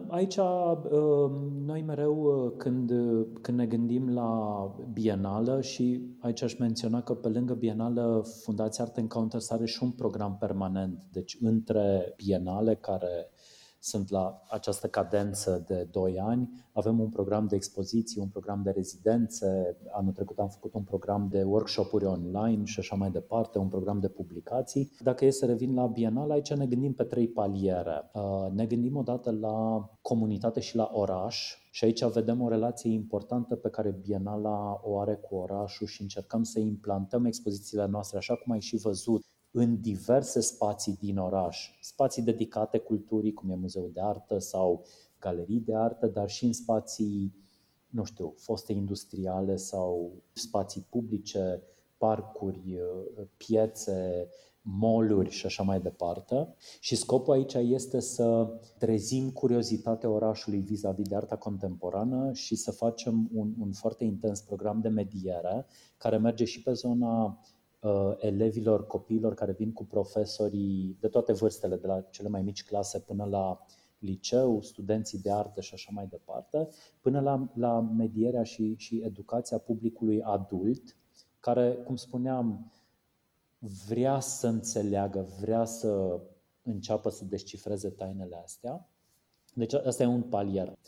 Aici, 0.09 0.37
um, 0.37 1.63
noi 1.65 1.83
mereu 1.83 2.23
uh, 2.23 2.53
când, 2.57 2.93
când 3.41 3.59
ne 3.59 3.67
gândim 3.67 4.15
la 4.15 4.63
Bienală 4.93 5.61
și 5.61 6.03
aici 6.19 6.43
aș 6.43 6.59
menționa 6.59 7.03
că 7.03 7.15
pe 7.15 7.29
lângă 7.29 7.55
Bienală 7.55 8.27
Fundația 8.43 8.85
Art 8.85 8.97
Encounters 8.97 9.51
are 9.51 9.65
și 9.67 9.83
un 9.83 9.91
program 9.91 10.37
permanent, 10.37 11.03
deci 11.13 11.37
între 11.41 12.15
Bienale 12.17 12.75
care 12.75 13.31
sunt 13.83 14.11
la 14.11 14.43
această 14.49 14.87
cadență 14.89 15.65
de 15.67 15.89
2 15.91 16.19
ani. 16.21 16.51
Avem 16.73 17.01
un 17.01 17.09
program 17.09 17.47
de 17.47 17.55
expoziții, 17.55 18.21
un 18.21 18.29
program 18.29 18.63
de 18.63 18.71
rezidențe. 18.71 19.77
Anul 19.91 20.13
trecut 20.13 20.39
am 20.39 20.49
făcut 20.49 20.75
un 20.75 20.83
program 20.83 21.29
de 21.31 21.43
workshop-uri 21.43 22.05
online 22.05 22.65
și 22.65 22.79
așa 22.79 22.97
mai 22.97 23.11
departe, 23.11 23.59
un 23.59 23.69
program 23.69 24.01
de 24.01 24.09
publicații. 24.09 24.93
Dacă 25.01 25.25
e 25.25 25.31
să 25.31 25.47
revin 25.47 25.75
la 25.75 25.87
Bienal, 25.87 26.31
aici 26.31 26.53
ne 26.53 26.67
gândim 26.67 26.93
pe 26.93 27.05
trei 27.05 27.29
paliere. 27.29 28.11
Uh, 28.15 28.51
ne 28.53 28.67
gândim 28.67 28.97
odată 28.97 29.31
la 29.31 29.89
comunitate 30.03 30.61
și 30.61 30.77
la 30.77 30.91
oraș, 30.93 31.57
și 31.71 31.85
aici 31.85 32.05
vedem 32.05 32.41
o 32.41 32.49
relație 32.49 32.93
importantă 32.93 33.57
pe 33.57 33.69
care 33.69 33.99
Bienala 34.03 34.81
o 34.83 34.99
are 35.01 35.15
cu 35.15 35.35
orașul 35.35 35.87
și 35.87 36.03
încercăm 36.03 36.43
să 36.43 36.59
implantăm 36.61 37.25
expozițiile 37.25 37.87
noastre, 37.87 38.19
așa 38.19 38.35
cum 38.35 38.53
ai 38.53 38.61
și 38.61 38.77
văzut, 38.77 39.23
în 39.53 39.81
diverse 39.81 40.41
spații 40.41 40.97
din 41.01 41.19
oraș, 41.19 41.71
spații 41.81 42.23
dedicate 42.23 42.79
culturii, 42.79 43.33
cum 43.33 43.51
e 43.51 43.55
Muzeul 43.55 43.91
de 43.93 44.01
Artă 44.01 44.39
sau 44.39 44.85
galerii 45.19 45.61
de 45.61 45.77
artă, 45.77 46.07
dar 46.07 46.29
și 46.29 46.45
în 46.45 46.53
spații, 46.53 47.35
nu 47.89 48.05
știu, 48.05 48.35
foste 48.37 48.73
industriale 48.73 49.57
sau 49.57 50.13
spații 50.33 50.87
publice, 50.91 51.63
parcuri, 51.97 52.79
piețe, 53.37 54.29
moluri 54.63 55.31
și 55.31 55.47
așa 55.47 55.63
mai 55.63 55.81
departe. 55.81 56.55
Și 56.81 56.97
scopul 56.97 57.33
aici 57.33 57.55
este 57.55 58.01
să 58.01 58.49
trezim 58.79 59.31
curiozitatea 59.31 60.09
orașului 60.09 60.61
vis-a-vis 60.61 61.09
de 61.09 61.17
arta 61.17 61.37
contemporană 61.37 62.33
și 62.33 62.57
să 62.57 62.71
facem 62.71 63.29
un, 63.33 63.55
un 63.59 63.73
foarte 63.73 64.05
intens 64.05 64.41
program 64.41 64.81
de 64.81 64.89
mediere 64.89 65.67
care 65.97 66.17
merge 66.17 66.45
și 66.45 66.63
pe 66.63 66.73
zona 66.73 67.41
uh, 67.83 68.15
elevilor, 68.19 68.87
copiilor 68.87 69.35
care 69.35 69.53
vin 69.53 69.73
cu 69.73 69.85
profesorii 69.85 70.97
de 71.01 71.09
toate 71.09 71.33
vârstele, 71.33 71.77
de 71.77 71.87
la 71.87 72.01
cele 72.01 72.29
mai 72.29 72.43
mici 72.43 72.65
clase 72.65 72.99
până 72.99 73.25
la 73.25 73.67
liceu, 73.99 74.61
studenții 74.63 75.19
de 75.19 75.33
artă 75.33 75.61
și 75.61 75.75
așa 75.75 75.91
mai 75.93 76.07
departe, 76.07 76.69
până 77.01 77.21
la, 77.21 77.51
la 77.55 77.81
medierea 77.81 78.43
și, 78.43 78.75
și 78.77 79.01
educația 79.05 79.59
publicului 79.59 80.23
adult, 80.23 80.97
care, 81.41 81.73
cum 81.73 81.97
spuneam, 81.97 82.73
vrea 83.87 84.21
să 84.21 84.47
înțeleagă, 84.47 85.29
vrea 85.41 85.65
să 85.65 86.21
înceapă 86.63 87.11
să 87.11 87.25
descifreze 87.25 87.89
tainele 87.89 88.41
astea. 88.43 88.89
Deci 89.55 89.73
asta 89.73 90.03
e 90.03 90.07
un 90.07 90.23
palier. 90.23 90.79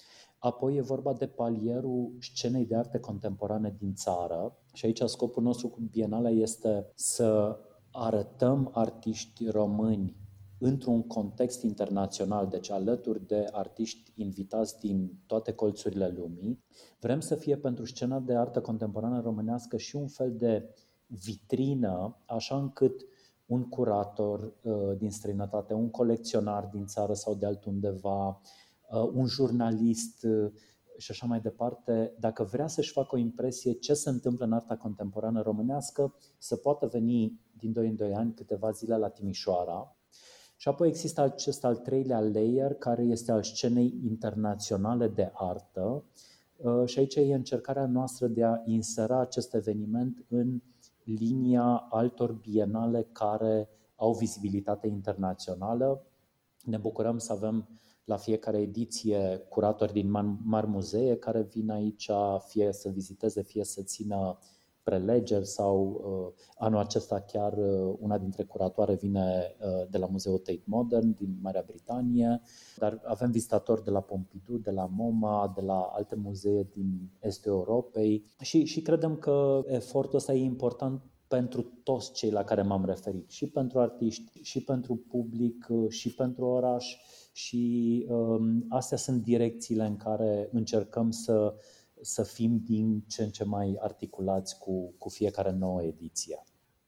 Apoi 0.44 0.76
e 0.76 0.80
vorba 0.80 1.12
de 1.12 1.26
palierul 1.26 2.12
scenei 2.20 2.66
de 2.66 2.76
arte 2.76 2.98
contemporane 2.98 3.74
din 3.78 3.94
țară 3.94 4.56
și 4.72 4.86
aici 4.86 5.00
scopul 5.04 5.42
nostru 5.42 5.68
cu 5.68 5.80
Bienala 5.90 6.30
este 6.30 6.90
să 6.94 7.58
arătăm 7.90 8.70
artiști 8.72 9.48
români 9.48 10.16
într-un 10.58 11.02
context 11.02 11.62
internațional, 11.62 12.48
deci 12.48 12.70
alături 12.70 13.26
de 13.26 13.48
artiști 13.52 14.12
invitați 14.14 14.78
din 14.78 15.12
toate 15.26 15.52
colțurile 15.52 16.08
lumii. 16.16 16.64
Vrem 17.00 17.20
să 17.20 17.34
fie 17.34 17.56
pentru 17.56 17.84
scena 17.84 18.18
de 18.18 18.34
artă 18.34 18.60
contemporană 18.60 19.20
românească 19.20 19.76
și 19.76 19.96
un 19.96 20.08
fel 20.08 20.36
de 20.36 20.74
vitrină, 21.06 22.22
așa 22.26 22.56
încât 22.56 23.06
un 23.46 23.68
curator 23.68 24.54
uh, 24.62 24.96
din 24.98 25.10
străinătate, 25.10 25.74
un 25.74 25.90
colecționar 25.90 26.64
din 26.72 26.86
țară 26.86 27.12
sau 27.12 27.34
de 27.34 27.46
altundeva, 27.46 28.28
uh, 28.28 28.36
un 29.14 29.26
jurnalist 29.26 30.24
uh, 30.24 30.52
și 30.96 31.10
așa 31.10 31.26
mai 31.26 31.40
departe, 31.40 32.14
dacă 32.18 32.42
vrea 32.42 32.66
să-și 32.66 32.92
facă 32.92 33.14
o 33.14 33.18
impresie 33.18 33.72
ce 33.72 33.94
se 33.94 34.08
întâmplă 34.08 34.44
în 34.44 34.52
arta 34.52 34.76
contemporană 34.76 35.42
românească, 35.42 36.14
să 36.38 36.56
poată 36.56 36.86
veni 36.86 37.40
din 37.58 37.72
2 37.72 37.88
în 37.88 37.96
2 37.96 38.14
ani 38.14 38.34
câteva 38.34 38.70
zile 38.70 38.96
la 38.96 39.08
Timișoara. 39.08 39.96
Și 40.56 40.68
apoi 40.68 40.88
există 40.88 41.20
acest 41.20 41.64
al 41.64 41.76
treilea 41.76 42.20
layer, 42.20 42.74
care 42.74 43.02
este 43.02 43.32
al 43.32 43.42
scenei 43.42 44.00
internaționale 44.04 45.08
de 45.08 45.30
artă. 45.32 46.04
Și 46.84 46.98
aici 46.98 47.14
e 47.14 47.34
încercarea 47.34 47.86
noastră 47.86 48.26
de 48.26 48.44
a 48.44 48.60
insera 48.64 49.20
acest 49.20 49.54
eveniment 49.54 50.24
în 50.28 50.60
linia 51.04 51.86
altor 51.90 52.32
bienale 52.32 53.08
care 53.12 53.68
au 53.96 54.12
vizibilitate 54.12 54.86
internațională. 54.86 56.02
Ne 56.64 56.76
bucurăm 56.76 57.18
să 57.18 57.32
avem 57.32 57.68
la 58.04 58.16
fiecare 58.16 58.60
ediție 58.60 59.46
curatori 59.48 59.92
din 59.92 60.10
mari 60.44 60.66
muzee 60.66 61.16
care 61.16 61.42
vin 61.42 61.70
aici 61.70 62.10
fie 62.46 62.72
să 62.72 62.88
viziteze, 62.88 63.42
fie 63.42 63.64
să 63.64 63.82
țină 63.82 64.38
prelegeri 64.84 65.46
sau 65.46 66.02
uh, 66.04 66.44
anul 66.58 66.78
acesta 66.78 67.20
chiar 67.20 67.52
uh, 67.52 67.94
una 67.98 68.18
dintre 68.18 68.44
curatoare 68.44 68.94
vine 68.94 69.56
uh, 69.60 69.88
de 69.90 69.98
la 69.98 70.06
Muzeul 70.06 70.38
Tate 70.38 70.62
Modern 70.64 71.14
din 71.14 71.38
Marea 71.42 71.64
Britanie, 71.66 72.40
dar 72.76 73.00
avem 73.04 73.30
vizitatori 73.30 73.84
de 73.84 73.90
la 73.90 74.00
Pompidou, 74.00 74.56
de 74.56 74.70
la 74.70 74.86
MoMA, 74.86 75.52
de 75.54 75.60
la 75.60 75.80
alte 75.80 76.14
muzee 76.14 76.68
din 76.74 77.10
estul 77.20 77.52
Europei. 77.52 78.24
Și, 78.40 78.64
și 78.64 78.82
credem 78.82 79.16
că 79.16 79.62
efortul 79.66 80.18
ăsta 80.18 80.32
e 80.32 80.42
important 80.42 81.02
pentru 81.28 81.62
toți 81.82 82.12
cei 82.12 82.30
la 82.30 82.44
care 82.44 82.62
m-am 82.62 82.84
referit, 82.84 83.30
și 83.30 83.50
pentru 83.50 83.78
artiști, 83.78 84.42
și 84.42 84.64
pentru 84.64 84.96
public, 85.08 85.66
și 85.88 86.14
pentru 86.14 86.44
oraș 86.46 86.96
și 87.34 88.04
um, 88.08 88.64
astea 88.68 88.96
sunt 88.96 89.22
direcțiile 89.22 89.84
în 89.84 89.96
care 89.96 90.48
încercăm 90.52 91.10
să 91.10 91.54
să 92.04 92.22
fim 92.22 92.58
din 92.64 93.00
ce 93.08 93.22
în 93.22 93.30
ce 93.30 93.44
mai 93.44 93.76
articulați 93.80 94.58
cu, 94.58 94.94
cu 94.98 95.08
fiecare 95.08 95.50
nouă 95.50 95.82
ediție. 95.82 96.42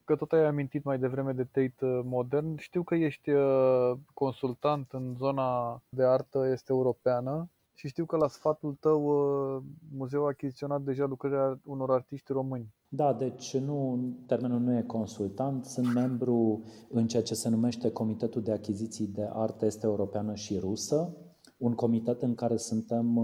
Că 0.04 0.16
tot 0.16 0.32
ai 0.32 0.44
amintit 0.44 0.84
mai 0.84 0.98
devreme 0.98 1.32
de 1.32 1.44
Tate 1.44 1.84
uh, 1.86 2.00
Modern, 2.04 2.56
știu 2.56 2.82
că 2.82 2.94
ești 2.94 3.30
uh, 3.30 3.92
consultant 4.14 4.92
în 4.92 5.14
zona 5.14 5.82
de 5.88 6.04
artă 6.04 6.46
este 6.52 6.72
europeană 6.72 7.50
și 7.74 7.88
știu 7.88 8.04
că 8.04 8.16
la 8.16 8.28
sfatul 8.28 8.74
tău 8.80 9.04
uh, 9.04 9.62
muzeul 9.96 10.24
a 10.24 10.28
achiziționat 10.28 10.82
deja 10.82 11.04
lucrările 11.04 11.60
unor 11.64 11.90
artiști 11.90 12.32
români. 12.32 12.74
Da, 12.88 13.12
deci 13.12 13.56
nu, 13.56 13.98
termenul 14.26 14.60
nu 14.60 14.76
e 14.76 14.82
consultant, 14.82 15.64
sunt 15.64 15.94
membru 15.94 16.62
în 16.88 17.06
ceea 17.06 17.22
ce 17.22 17.34
se 17.34 17.48
numește 17.48 17.90
Comitetul 17.90 18.42
de 18.42 18.52
Achiziții 18.52 19.06
de 19.06 19.28
Artă 19.32 19.66
Este 19.66 19.86
Europeană 19.86 20.34
și 20.34 20.58
Rusă, 20.58 21.16
un 21.56 21.74
comitet 21.74 22.22
în 22.22 22.34
care 22.34 22.56
suntem 22.56 23.16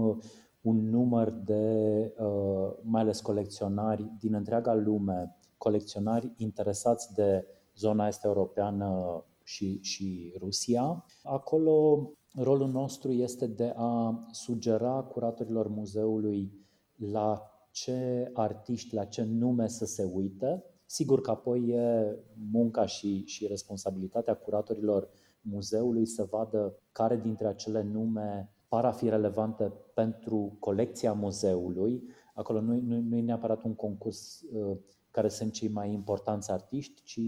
un 0.61 0.89
număr 0.89 1.29
de, 1.29 2.13
uh, 2.19 2.73
mai 2.81 3.01
ales 3.01 3.21
colecționari 3.21 4.11
din 4.19 4.33
întreaga 4.33 4.73
lume, 4.73 5.37
colecționari 5.57 6.33
interesați 6.37 7.13
de 7.13 7.45
zona 7.75 8.07
este 8.07 8.27
europeană 8.27 9.23
și, 9.43 9.79
și 9.81 10.35
Rusia. 10.39 11.05
Acolo 11.23 12.09
rolul 12.35 12.69
nostru 12.69 13.11
este 13.11 13.47
de 13.47 13.73
a 13.75 14.23
sugera 14.31 15.01
curatorilor 15.01 15.67
muzeului 15.67 16.51
la 16.95 17.52
ce 17.73 18.29
artiști, 18.33 18.95
la 18.95 19.05
ce 19.05 19.23
nume 19.23 19.67
să 19.67 19.85
se 19.85 20.03
uite. 20.13 20.63
Sigur 20.85 21.21
că 21.21 21.31
apoi 21.31 21.67
e 21.67 22.15
munca 22.51 22.85
și, 22.85 23.25
și 23.25 23.47
responsabilitatea 23.47 24.33
curatorilor 24.33 25.09
muzeului 25.41 26.05
să 26.05 26.27
vadă 26.29 26.79
care 26.91 27.17
dintre 27.17 27.47
acele 27.47 27.81
nume 27.81 28.49
par 28.67 28.85
a 28.85 28.91
fi 28.91 29.09
relevante 29.09 29.73
pentru 29.93 30.55
colecția 30.59 31.13
muzeului. 31.13 32.03
Acolo 32.33 32.61
nu, 32.61 32.79
nu, 32.81 32.99
nu 33.01 33.15
e 33.17 33.21
neapărat 33.21 33.63
un 33.63 33.75
concurs 33.75 34.41
uh, 34.41 34.77
care 35.11 35.27
sunt 35.27 35.51
cei 35.51 35.69
mai 35.69 35.93
importanți 35.93 36.51
artiști, 36.51 37.03
ci 37.03 37.19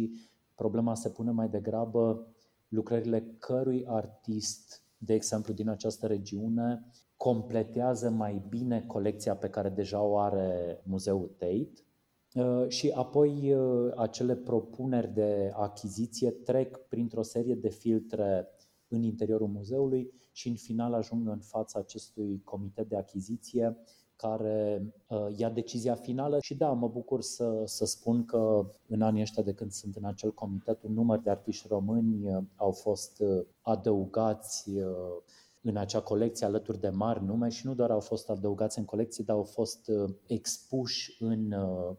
problema 0.55 0.95
se 0.95 1.09
pune 1.09 1.31
mai 1.31 1.49
degrabă 1.49 2.27
lucrările 2.67 3.35
cărui 3.39 3.85
artist, 3.87 4.84
de 5.06 5.14
exemplu, 5.14 5.53
din 5.53 5.70
această 5.70 6.08
regiune, 6.08 6.86
completează 7.18 8.10
mai 8.10 8.43
bine 8.49 8.82
colecția 8.82 9.36
pe 9.36 9.49
care 9.49 9.70
deja 9.70 10.01
o 10.01 10.18
are 10.18 10.82
Muzeul 10.84 11.36
Tate. 11.38 11.86
Uh, 12.34 12.68
și 12.68 12.89
apoi 12.89 13.53
uh, 13.53 13.91
acele 13.95 14.36
propuneri 14.36 15.14
de 15.14 15.51
achiziție 15.53 16.32
trec 16.32 16.78
printr-o 16.78 17.22
serie 17.22 17.56
de 17.56 17.70
filtre 17.70 18.47
în 18.88 19.03
interiorul 19.03 19.47
muzeului 19.47 20.14
și 20.32 20.47
în 20.47 20.56
final 20.56 20.93
ajung 20.93 21.28
în 21.28 21.39
fața 21.39 21.80
acestui 21.80 22.41
comitet 22.43 22.89
de 22.89 22.97
achiziție 22.97 23.78
care 24.16 24.93
uh, 25.07 25.28
ia 25.36 25.49
decizia 25.49 25.95
finală 25.95 26.38
și 26.41 26.55
da, 26.55 26.72
mă 26.72 26.88
bucur 26.88 27.22
să, 27.22 27.61
să 27.66 27.86
spun 27.86 28.26
că 28.26 28.72
în 28.88 29.01
anii 29.01 29.22
ăștia 29.22 29.43
de 29.43 29.53
când 29.53 29.72
sunt 29.72 29.95
în 29.95 30.05
acel 30.05 30.34
comitet, 30.34 30.84
un 30.84 30.93
număr 30.93 31.20
de 31.20 31.30
artiști 31.30 31.68
români 31.68 32.36
uh, 32.36 32.43
au 32.55 32.72
fost 32.72 33.20
uh, 33.20 33.45
adăugați 33.61 34.70
uh, 34.70 35.24
în 35.68 35.78
acea 35.78 36.01
colecție 36.01 36.45
alături 36.45 36.80
de 36.80 36.89
mari 36.89 37.24
nume 37.24 37.49
și 37.49 37.68
nu 37.68 37.74
doar 37.74 37.91
au 37.91 37.99
fost 37.99 38.30
adăugați 38.30 38.80
în 38.80 38.86
colecție, 38.86 39.24
dar 39.28 39.36
au 39.36 39.43
fost 39.43 39.88
uh, 39.88 40.13
expuși 40.28 41.16
în 41.20 41.51
uh, 41.51 41.95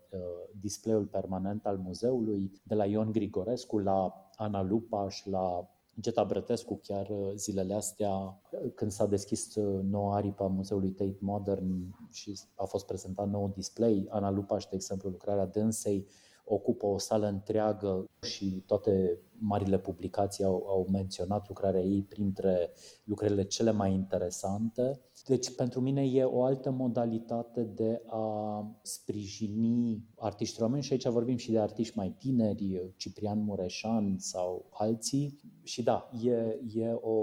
display-ul 0.60 1.04
permanent 1.04 1.66
al 1.66 1.76
muzeului, 1.76 2.52
de 2.62 2.74
la 2.74 2.86
Ion 2.86 3.12
Grigorescu 3.12 3.78
la 3.78 4.28
Ana 4.36 4.62
Lupaș, 4.62 5.24
la 5.24 5.75
Geta 6.00 6.24
Brătescu 6.24 6.80
chiar 6.82 7.08
uh, 7.08 7.32
zilele 7.34 7.74
astea, 7.74 8.10
uh, 8.10 8.72
când 8.74 8.90
s-a 8.90 9.06
deschis 9.06 9.54
uh, 9.54 9.80
noua 9.82 10.16
aripă 10.16 10.42
a 10.42 10.46
Muzeului 10.46 10.90
Tate 10.90 11.18
Modern 11.20 11.94
și 12.10 12.40
a 12.54 12.64
fost 12.64 12.86
prezentat 12.86 13.28
nou 13.28 13.52
display, 13.54 14.06
Ana 14.08 14.30
Lupaș, 14.30 14.64
de 14.64 14.74
exemplu, 14.74 15.08
lucrarea 15.08 15.46
dânsei, 15.46 16.06
ocupă 16.48 16.86
o 16.86 16.98
sală 16.98 17.26
întreagă 17.26 18.04
și 18.22 18.62
toate 18.66 19.18
marile 19.38 19.78
publicații 19.78 20.44
au, 20.44 20.64
au 20.68 20.86
menționat 20.92 21.48
lucrarea 21.48 21.80
ei 21.80 22.02
printre 22.02 22.70
lucrările 23.04 23.44
cele 23.44 23.70
mai 23.70 23.92
interesante. 23.92 25.00
Deci 25.26 25.54
pentru 25.54 25.80
mine 25.80 26.04
e 26.04 26.24
o 26.24 26.42
altă 26.42 26.70
modalitate 26.70 27.62
de 27.62 28.02
a 28.06 28.78
sprijini 28.82 30.04
artiști 30.16 30.60
români 30.60 30.82
și 30.82 30.92
aici 30.92 31.06
vorbim 31.06 31.36
și 31.36 31.50
de 31.50 31.58
artiști 31.58 31.96
mai 31.96 32.14
tineri, 32.18 32.92
Ciprian 32.96 33.44
Mureșan 33.44 34.16
sau 34.18 34.66
alții. 34.70 35.40
Și 35.62 35.82
da, 35.82 36.10
e, 36.22 36.60
e 36.74 36.92
o, 36.92 37.14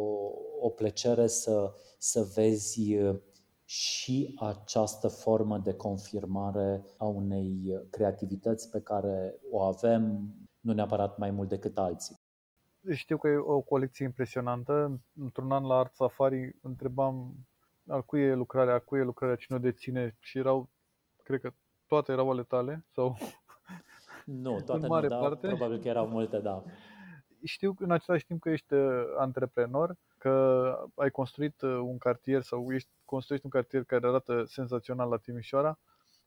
o 0.61 0.69
plăcere 0.69 1.27
să, 1.27 1.71
să 1.97 2.27
vezi 2.35 2.95
și 3.65 4.35
această 4.39 5.07
formă 5.07 5.57
de 5.57 5.73
confirmare 5.73 6.85
a 6.97 7.05
unei 7.05 7.81
creativități 7.89 8.69
pe 8.69 8.81
care 8.81 9.35
o 9.51 9.61
avem 9.61 10.33
nu 10.59 10.73
neapărat 10.73 11.17
mai 11.17 11.31
mult 11.31 11.49
decât 11.49 11.77
alții. 11.77 12.19
Știu 12.91 13.17
că 13.17 13.27
e 13.27 13.35
o 13.35 13.61
colecție 13.61 14.05
impresionantă. 14.05 15.01
Într-un 15.15 15.51
an 15.51 15.65
la 15.65 15.77
Art 15.77 15.95
Safari 15.95 16.55
întrebam 16.61 17.33
al 17.87 18.03
cui 18.03 18.21
e 18.21 18.33
lucrarea, 18.33 18.73
al 18.73 18.83
cui 18.83 18.99
e 18.99 19.03
lucrarea, 19.03 19.35
cine 19.35 19.57
o 19.57 19.59
deține 19.59 20.17
și 20.19 20.37
erau, 20.37 20.69
cred 21.23 21.41
că 21.41 21.53
toate 21.87 22.11
erau 22.11 22.29
ale 22.29 22.43
tale 22.43 22.85
sau 22.91 23.17
nu, 24.25 24.59
toate 24.65 24.81
în 24.81 24.87
mare 24.87 25.07
nu, 25.07 25.13
da, 25.13 25.19
parte. 25.19 25.47
probabil 25.47 25.79
că 25.79 25.87
erau 25.87 26.07
multe, 26.07 26.39
da. 26.39 26.63
Știu 27.43 27.75
în 27.79 27.91
același 27.91 28.25
timp 28.25 28.41
că 28.41 28.49
ești 28.49 28.73
uh, 28.73 29.03
antreprenor, 29.17 29.95
că 30.17 30.75
ai 30.95 31.09
construit 31.09 31.61
uh, 31.61 31.69
un 31.69 31.97
cartier 31.97 32.41
sau 32.41 32.71
ești 32.71 32.89
construiești 33.05 33.45
un 33.45 33.51
cartier 33.51 33.83
care 33.83 34.07
arată 34.07 34.43
senzațional 34.47 35.09
la 35.09 35.17
Timișoara. 35.17 35.79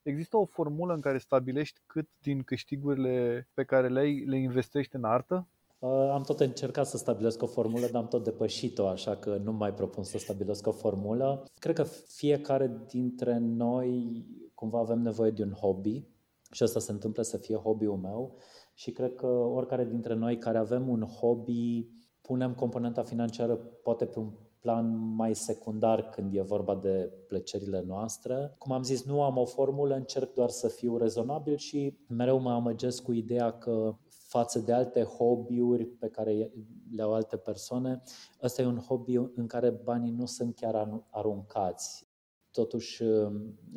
Există 0.02 0.36
o 0.36 0.44
formulă 0.44 0.94
în 0.94 1.00
care 1.00 1.18
stabilești 1.18 1.80
cât 1.86 2.08
din 2.22 2.42
câștigurile 2.42 3.48
pe 3.54 3.64
care 3.64 3.88
le 3.88 3.98
ai 3.98 4.24
le 4.24 4.36
investești 4.36 4.96
în 4.96 5.04
artă? 5.04 5.46
Uh, 5.78 6.10
am 6.12 6.22
tot 6.22 6.40
încercat 6.40 6.86
să 6.86 6.96
stabilesc 6.96 7.42
o 7.42 7.46
formulă, 7.46 7.86
dar 7.86 8.02
am 8.02 8.08
tot 8.08 8.24
depășit-o, 8.24 8.88
așa 8.88 9.16
că 9.16 9.36
nu 9.36 9.52
mai 9.52 9.74
propun 9.74 10.04
să 10.04 10.18
stabilesc 10.18 10.66
o 10.66 10.72
formulă. 10.72 11.44
Cred 11.58 11.74
că 11.74 11.82
fiecare 12.06 12.70
dintre 12.88 13.38
noi 13.38 14.24
cumva 14.54 14.78
avem 14.78 14.98
nevoie 14.98 15.30
de 15.30 15.42
un 15.42 15.52
hobby 15.52 16.04
și 16.50 16.62
asta 16.62 16.80
se 16.80 16.92
întâmplă 16.92 17.22
să 17.22 17.36
fie 17.36 17.56
hobby-ul 17.56 17.96
meu 17.96 18.36
și 18.74 18.90
cred 18.90 19.14
că 19.14 19.26
oricare 19.26 19.84
dintre 19.84 20.14
noi 20.14 20.38
care 20.38 20.58
avem 20.58 20.88
un 20.88 21.02
hobby 21.02 21.88
punem 22.20 22.54
componenta 22.54 23.02
financiară 23.02 23.56
poate 23.56 24.04
pe 24.06 24.18
un 24.18 24.32
plan 24.60 25.14
mai 25.14 25.34
secundar 25.34 26.08
când 26.08 26.34
e 26.34 26.40
vorba 26.40 26.74
de 26.74 27.12
plăcerile 27.28 27.84
noastre. 27.86 28.54
Cum 28.58 28.72
am 28.72 28.82
zis, 28.82 29.04
nu 29.04 29.22
am 29.22 29.36
o 29.36 29.44
formulă, 29.44 29.94
încerc 29.94 30.32
doar 30.32 30.48
să 30.48 30.68
fiu 30.68 30.96
rezonabil 30.96 31.56
și 31.56 31.98
mereu 32.08 32.38
mă 32.38 32.50
amăgesc 32.50 33.02
cu 33.02 33.12
ideea 33.12 33.50
că 33.58 33.96
față 34.08 34.58
de 34.58 34.72
alte 34.72 35.02
hobby-uri 35.02 35.84
pe 35.84 36.08
care 36.08 36.52
le 36.90 37.02
au 37.02 37.14
alte 37.14 37.36
persoane, 37.36 38.02
ăsta 38.42 38.62
e 38.62 38.66
un 38.66 38.78
hobby 38.78 39.16
în 39.16 39.46
care 39.46 39.70
banii 39.70 40.12
nu 40.12 40.26
sunt 40.26 40.54
chiar 40.54 41.04
aruncați. 41.10 42.08
Totuși, 42.50 43.02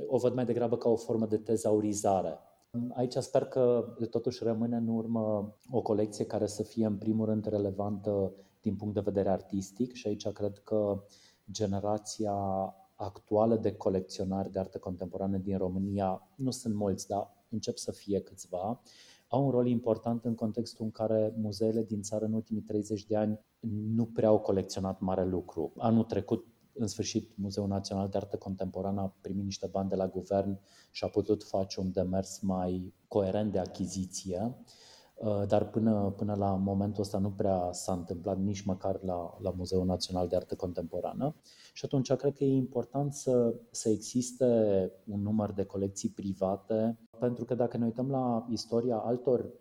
o 0.08 0.18
văd 0.18 0.34
mai 0.34 0.46
degrabă 0.46 0.78
ca 0.78 0.90
o 0.90 0.96
formă 0.96 1.26
de 1.26 1.38
tezaurizare. 1.38 2.40
Aici 2.94 3.16
sper 3.16 3.46
că 3.46 3.96
totuși 4.10 4.44
rămâne 4.44 4.76
în 4.76 4.88
urmă 4.88 5.56
o 5.72 5.82
colecție 5.82 6.26
care 6.26 6.48
să 6.48 6.64
fie 6.64 6.86
în 6.86 6.98
primul 6.98 7.26
rând 7.26 7.46
relevantă 7.46 8.32
din 8.62 8.76
punct 8.76 8.94
de 8.94 9.00
vedere 9.00 9.30
artistic 9.30 9.94
și 9.94 10.08
aici 10.08 10.28
cred 10.28 10.58
că 10.58 11.04
generația 11.52 12.34
actuală 12.96 13.56
de 13.56 13.76
colecționari 13.76 14.52
de 14.52 14.60
artă 14.60 14.78
contemporană 14.78 15.38
din 15.38 15.58
România, 15.58 16.28
nu 16.36 16.52
sunt 16.52 16.76
mulți, 16.76 17.08
dar 17.08 17.34
încep 17.50 17.78
să 17.78 17.92
fie 17.92 18.20
câțiva, 18.20 18.82
au 19.28 19.46
un 19.46 19.52
rol 19.52 19.68
important 19.68 20.26
în 20.26 20.36
contextul 20.36 20.86
în 20.86 20.92
care 20.92 21.34
muzeele 21.42 21.84
din 21.84 22.02
țară 22.02 22.26
în 22.26 22.34
ultimii 22.34 22.62
30 22.62 23.06
de 23.06 23.16
ani 23.16 23.40
nu 23.96 24.06
prea 24.06 24.30
au 24.30 24.40
colecționat 24.40 25.00
mare 25.00 25.26
lucru. 25.26 25.74
Anul 25.78 26.04
trecut, 26.04 26.46
în 26.74 26.88
sfârșit, 26.88 27.32
Muzeul 27.36 27.68
Național 27.68 28.10
de 28.10 28.18
Artă 28.18 28.38
Contemporană 28.38 29.02
a 29.02 29.14
primit 29.22 29.44
niște 29.44 29.68
bani 29.68 29.90
de 29.90 29.96
la 29.96 30.08
guvern 30.08 30.60
și 30.92 31.04
a 31.04 31.08
putut 31.08 31.44
face 31.44 31.80
un 31.80 31.92
demers 31.92 32.40
mai 32.40 32.94
coerent 33.08 33.52
de 33.52 33.60
achiziție. 33.60 34.56
Uh, 35.16 35.44
dar 35.48 35.70
până, 35.70 36.14
până 36.18 36.36
la 36.36 36.56
momentul 36.56 37.04
ăsta 37.04 37.18
nu 37.18 37.32
prea 37.32 37.70
s-a 37.72 37.94
întâmplat 37.94 38.38
nici 38.38 38.62
măcar 38.62 39.04
la, 39.04 39.38
la 39.42 39.54
Muzeul 39.58 39.86
Național 39.86 40.28
de 40.28 40.36
Artă 40.36 40.56
Contemporană. 40.56 41.36
Și 41.74 41.86
atunci 41.86 42.14
cred 42.14 42.34
că 42.34 42.44
e 42.44 42.56
important 42.56 43.14
să, 43.14 43.56
să 43.72 43.90
existe 43.90 44.46
un 45.06 45.22
număr 45.22 45.52
de 45.52 45.64
colecții 45.64 46.10
private, 46.10 47.00
pentru 47.20 47.46
că 47.46 47.56
dacă 47.56 47.78
ne 47.78 47.86
uităm 47.86 48.10
la 48.10 48.48
istoria 48.50 48.98
altor 48.98 49.54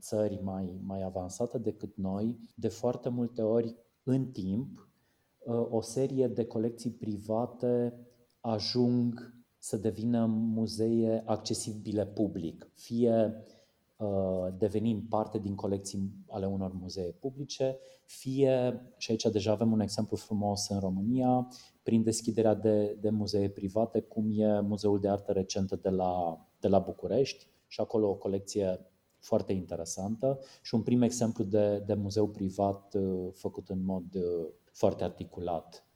țări 0.00 0.40
mai, 0.42 0.80
mai 0.86 1.02
avansate 1.02 1.58
decât 1.58 1.96
noi, 1.96 2.38
de 2.54 2.68
foarte 2.68 3.08
multe 3.08 3.42
ori 3.42 3.76
în 4.02 4.26
timp 4.26 4.78
uh, 4.78 4.93
o 5.70 5.80
serie 5.80 6.26
de 6.26 6.44
colecții 6.44 6.90
private 6.90 7.94
ajung 8.40 9.34
să 9.58 9.76
devină 9.76 10.26
muzee 10.26 11.22
accesibile 11.26 12.06
public, 12.06 12.70
fie 12.74 13.44
Uh, 13.96 14.54
devenind 14.58 15.02
parte 15.08 15.38
din 15.38 15.54
colecții 15.54 16.10
ale 16.28 16.46
unor 16.46 16.72
muzee 16.72 17.10
publice, 17.20 17.78
fie, 18.06 18.80
și 18.96 19.10
aici 19.10 19.22
deja 19.22 19.52
avem 19.52 19.72
un 19.72 19.80
exemplu 19.80 20.16
frumos 20.16 20.68
în 20.68 20.78
România, 20.78 21.48
prin 21.82 22.02
deschiderea 22.02 22.54
de, 22.54 22.96
de 23.00 23.10
muzee 23.10 23.48
private, 23.48 24.00
cum 24.00 24.30
e 24.36 24.60
Muzeul 24.60 25.00
de 25.00 25.08
Artă 25.08 25.32
Recentă 25.32 25.76
de 25.76 25.88
la, 25.88 26.38
de 26.60 26.68
la 26.68 26.78
București, 26.78 27.46
și 27.66 27.80
acolo 27.80 28.08
o 28.08 28.14
colecție 28.14 28.80
foarte 29.18 29.52
interesantă 29.52 30.38
și 30.62 30.74
un 30.74 30.82
prim 30.82 31.02
exemplu 31.02 31.44
de, 31.44 31.82
de 31.86 31.94
muzeu 31.94 32.28
privat 32.28 32.94
uh, 32.94 33.28
făcut 33.32 33.68
în 33.68 33.84
mod 33.84 34.14
uh, 34.14 34.46
foarte 34.74 35.04
articulat. 35.04 35.86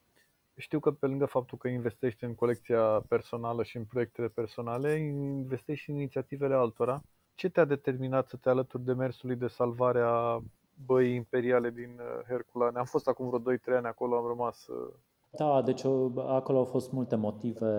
Știu 0.56 0.80
că 0.80 0.90
pe 0.90 1.06
lângă 1.06 1.24
faptul 1.24 1.58
că 1.58 1.68
investești 1.68 2.24
în 2.24 2.34
colecția 2.34 3.04
personală 3.08 3.62
și 3.62 3.76
în 3.76 3.84
proiectele 3.84 4.28
personale, 4.28 4.94
investești 4.94 5.84
și 5.84 5.90
în 5.90 5.96
inițiativele 5.96 6.54
altora 6.54 7.02
ce 7.38 7.48
te-a 7.48 7.64
determinat 7.64 8.28
să 8.28 8.36
te 8.36 8.48
alături 8.48 8.84
de 8.84 8.92
mersului 8.92 9.36
de 9.36 9.46
salvare 9.46 10.00
a 10.04 10.42
băii 10.86 11.14
imperiale 11.14 11.70
din 11.70 11.98
uh, 11.98 12.24
Herculane? 12.26 12.78
Am 12.78 12.84
fost 12.84 13.08
acum 13.08 13.28
vreo 13.28 13.56
2-3 13.56 13.76
ani 13.76 13.86
acolo, 13.86 14.16
am 14.16 14.26
rămas... 14.26 14.66
Uh, 14.66 14.94
da, 15.30 15.62
deci 15.62 15.82
uh, 15.82 16.12
acolo 16.16 16.58
au 16.58 16.64
fost 16.64 16.92
multe 16.92 17.16
motive. 17.16 17.72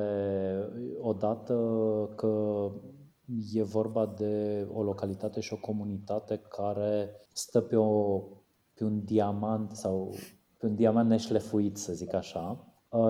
Odată 0.99 1.55
că 2.15 2.65
e 3.53 3.63
vorba 3.63 4.05
de 4.05 4.67
o 4.73 4.83
localitate 4.83 5.39
și 5.39 5.53
o 5.53 5.57
comunitate 5.57 6.37
care 6.37 7.09
stă 7.33 7.61
pe, 7.61 7.75
o, 7.75 8.19
pe 8.73 8.83
un 8.83 9.03
diamant 9.03 9.71
sau 9.71 10.15
pe 10.59 10.65
un 10.65 10.75
diamant 10.75 11.09
neșlefuit, 11.09 11.77
să 11.77 11.93
zic 11.93 12.13
așa. 12.13 12.63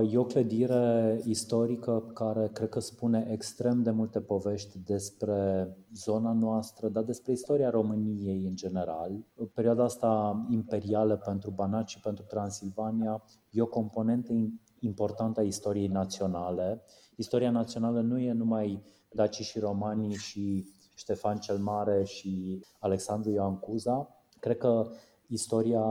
E 0.09 0.17
o 0.17 0.25
clădire 0.25 1.21
istorică 1.25 2.11
care 2.13 2.49
cred 2.53 2.69
că 2.69 2.79
spune 2.79 3.27
extrem 3.31 3.83
de 3.83 3.91
multe 3.91 4.21
povești 4.21 4.79
despre 4.85 5.69
zona 5.93 6.31
noastră, 6.33 6.87
dar 6.87 7.03
despre 7.03 7.31
istoria 7.31 7.69
României 7.69 8.45
în 8.45 8.55
general. 8.55 9.11
Perioada 9.53 9.83
asta 9.83 10.45
imperială 10.49 11.17
pentru 11.17 11.51
Banat 11.51 11.87
și 11.87 11.99
pentru 11.99 12.23
Transilvania 12.23 13.23
e 13.49 13.61
o 13.61 13.65
componentă 13.65 14.33
importantă 14.79 15.39
a 15.39 15.43
istoriei 15.43 15.87
naționale. 15.87 16.81
Istoria 17.15 17.51
națională 17.51 18.01
nu 18.01 18.19
e 18.19 18.31
numai 18.31 18.83
Daci 19.11 19.41
și 19.41 19.59
Romanii 19.59 20.15
și 20.15 20.65
Ștefan 20.95 21.37
cel 21.37 21.57
Mare 21.57 22.03
și 22.03 22.63
Alexandru 22.79 23.31
Ioan 23.31 23.59
Cuza. 23.59 24.15
Cred 24.39 24.57
că 24.57 24.89
istoria 25.29 25.83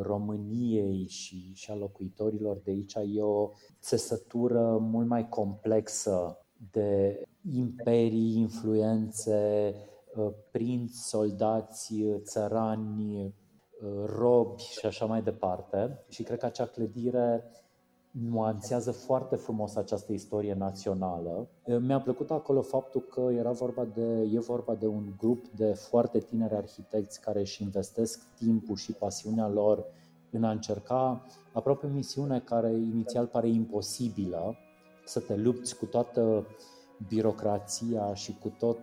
României 0.00 1.06
și, 1.08 1.52
și 1.54 1.70
a 1.70 1.74
locuitorilor 1.74 2.60
de 2.64 2.70
aici 2.70 2.94
e 3.14 3.22
o 3.22 3.50
țesătură 3.80 4.78
mult 4.78 5.06
mai 5.06 5.28
complexă 5.28 6.38
de 6.70 7.22
imperii, 7.52 8.36
influențe, 8.36 9.74
uh, 10.16 10.32
prinți, 10.50 11.08
soldați, 11.08 11.94
țărani, 12.22 13.24
uh, 13.24 14.04
robi 14.06 14.62
și 14.62 14.86
așa 14.86 15.04
mai 15.04 15.22
departe. 15.22 16.04
Și 16.08 16.22
cred 16.22 16.38
că 16.38 16.46
acea 16.46 16.66
clădire 16.66 17.44
nuanțează 18.20 18.92
foarte 18.92 19.36
frumos 19.36 19.76
această 19.76 20.12
istorie 20.12 20.54
națională. 20.54 21.48
Mi-a 21.80 22.00
plăcut 22.00 22.30
acolo 22.30 22.62
faptul 22.62 23.00
că 23.00 23.20
era 23.20 23.50
vorba 23.50 23.84
de, 23.84 24.28
e 24.32 24.38
vorba 24.38 24.74
de 24.74 24.86
un 24.86 25.04
grup 25.18 25.46
de 25.48 25.72
foarte 25.72 26.18
tineri 26.18 26.54
arhitecți 26.54 27.20
care 27.20 27.40
își 27.40 27.62
investesc 27.62 28.20
timpul 28.36 28.76
și 28.76 28.92
pasiunea 28.92 29.48
lor 29.48 29.84
în 30.30 30.44
a 30.44 30.50
încerca 30.50 31.26
aproape 31.52 31.86
o 31.86 31.88
misiune 31.88 32.40
care 32.40 32.72
inițial 32.72 33.26
pare 33.26 33.48
imposibilă, 33.48 34.56
să 35.04 35.20
te 35.20 35.36
lupți 35.36 35.76
cu 35.76 35.86
toată 35.86 36.46
birocrația 37.08 38.14
și 38.14 38.38
cu 38.38 38.52
tot, 38.58 38.78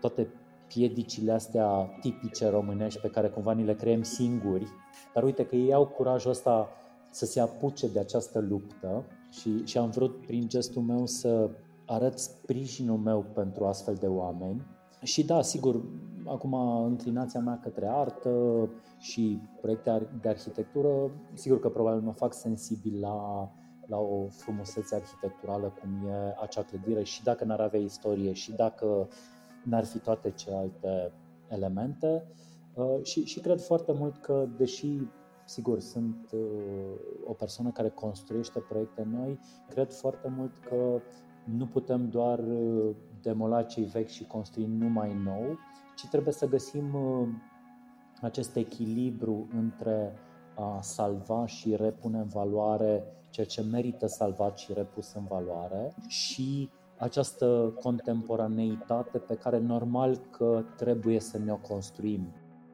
toate 0.00 0.28
piedicile 0.66 1.32
astea 1.32 1.98
tipice 2.00 2.48
românești 2.48 3.00
pe 3.00 3.08
care 3.08 3.28
cumva 3.28 3.52
ni 3.52 3.64
le 3.64 3.74
creăm 3.74 4.02
singuri. 4.02 4.66
Dar 5.14 5.22
uite 5.22 5.46
că 5.46 5.56
ei 5.56 5.72
au 5.72 5.86
curajul 5.86 6.30
ăsta 6.30 6.68
să 7.12 7.26
se 7.26 7.40
apuce 7.40 7.88
de 7.88 7.98
această 7.98 8.40
luptă 8.40 9.04
și, 9.30 9.64
și 9.64 9.78
am 9.78 9.90
vrut 9.90 10.26
prin 10.26 10.48
gestul 10.48 10.82
meu 10.82 11.06
să 11.06 11.50
arăt 11.86 12.18
sprijinul 12.18 12.98
meu 12.98 13.24
pentru 13.34 13.66
astfel 13.66 13.94
de 13.94 14.06
oameni. 14.06 14.62
Și 15.02 15.24
da, 15.24 15.42
sigur, 15.42 15.82
acum 16.26 16.54
înclinația 16.84 17.40
mea 17.40 17.58
către 17.62 17.86
artă 17.88 18.68
și 18.98 19.40
proiecte 19.60 20.08
de 20.20 20.28
arhitectură, 20.28 21.10
sigur 21.34 21.60
că 21.60 21.68
probabil 21.68 22.00
mă 22.00 22.12
fac 22.12 22.32
sensibil 22.32 23.00
la, 23.00 23.48
la 23.86 23.98
o 23.98 24.26
frumusețe 24.28 24.94
arhitecturală 24.94 25.72
cum 25.80 26.08
e 26.08 26.34
acea 26.42 26.62
clădire 26.62 27.02
și 27.02 27.22
dacă 27.22 27.44
n-ar 27.44 27.60
avea 27.60 27.80
istorie 27.80 28.32
și 28.32 28.52
dacă 28.52 29.08
n-ar 29.64 29.84
fi 29.84 29.98
toate 29.98 30.30
celelalte 30.30 31.12
elemente. 31.48 32.24
Uh, 32.74 32.98
și, 33.02 33.24
și 33.24 33.40
cred 33.40 33.60
foarte 33.60 33.92
mult 33.92 34.16
că, 34.16 34.48
deși 34.56 35.00
Sigur, 35.44 35.80
sunt 35.80 36.28
uh, 36.32 36.40
o 37.24 37.32
persoană 37.32 37.70
care 37.70 37.88
construiește 37.88 38.58
proiecte 38.58 39.06
noi. 39.10 39.38
Cred 39.68 39.92
foarte 39.92 40.32
mult 40.36 40.52
că 40.68 41.00
nu 41.44 41.66
putem 41.66 42.08
doar 42.08 42.38
uh, 42.38 42.94
demola 43.22 43.62
cei 43.62 43.84
vechi 43.84 44.08
și 44.08 44.26
construi 44.26 44.66
numai 44.66 45.14
nou, 45.24 45.58
ci 45.96 46.08
trebuie 46.08 46.32
să 46.32 46.46
găsim 46.46 46.94
uh, 46.94 47.28
acest 48.20 48.56
echilibru 48.56 49.48
între 49.56 50.12
a 50.54 50.80
salva 50.80 51.46
și 51.46 51.76
repune 51.76 52.18
în 52.18 52.26
valoare 52.28 53.04
ceea 53.30 53.46
ce 53.46 53.62
merită 53.62 54.06
salvat 54.06 54.58
și 54.58 54.72
repus 54.72 55.12
în 55.12 55.24
valoare 55.24 55.94
și 56.06 56.70
această 56.98 57.74
contemporaneitate 57.82 59.18
pe 59.18 59.34
care 59.34 59.58
normal 59.58 60.16
că 60.30 60.64
trebuie 60.76 61.20
să 61.20 61.38
ne 61.38 61.52
o 61.52 61.56
construim 61.56 62.32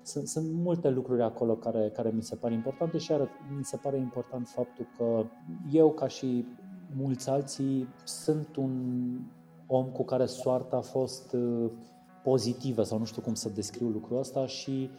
sunt, 0.09 0.29
sunt 0.29 0.53
multe 0.53 0.91
lucruri 0.91 1.23
acolo 1.23 1.55
care, 1.55 1.91
care 1.95 2.11
mi 2.11 2.23
se 2.23 2.37
par 2.37 2.53
importante 2.53 2.99
și 2.99 3.11
iar 3.11 3.29
mi 3.57 3.65
se 3.65 3.77
pare 3.77 3.97
important 3.97 4.49
faptul 4.49 4.87
că 4.97 5.25
eu, 5.71 5.91
ca 5.91 6.07
și 6.07 6.47
mulți 6.97 7.31
alții, 7.31 7.89
sunt 8.05 8.57
un 8.57 8.73
om 9.67 9.87
cu 9.87 10.05
care 10.05 10.27
soarta 10.27 10.77
a 10.77 10.81
fost 10.81 11.33
uh, 11.33 11.71
pozitivă 12.23 12.83
sau 12.83 12.99
nu 12.99 13.05
știu 13.05 13.23
cum 13.23 13.35
să 13.35 13.49
descriu 13.49 13.89
lucrul 13.89 14.19
ăsta 14.19 14.47
și 14.47 14.91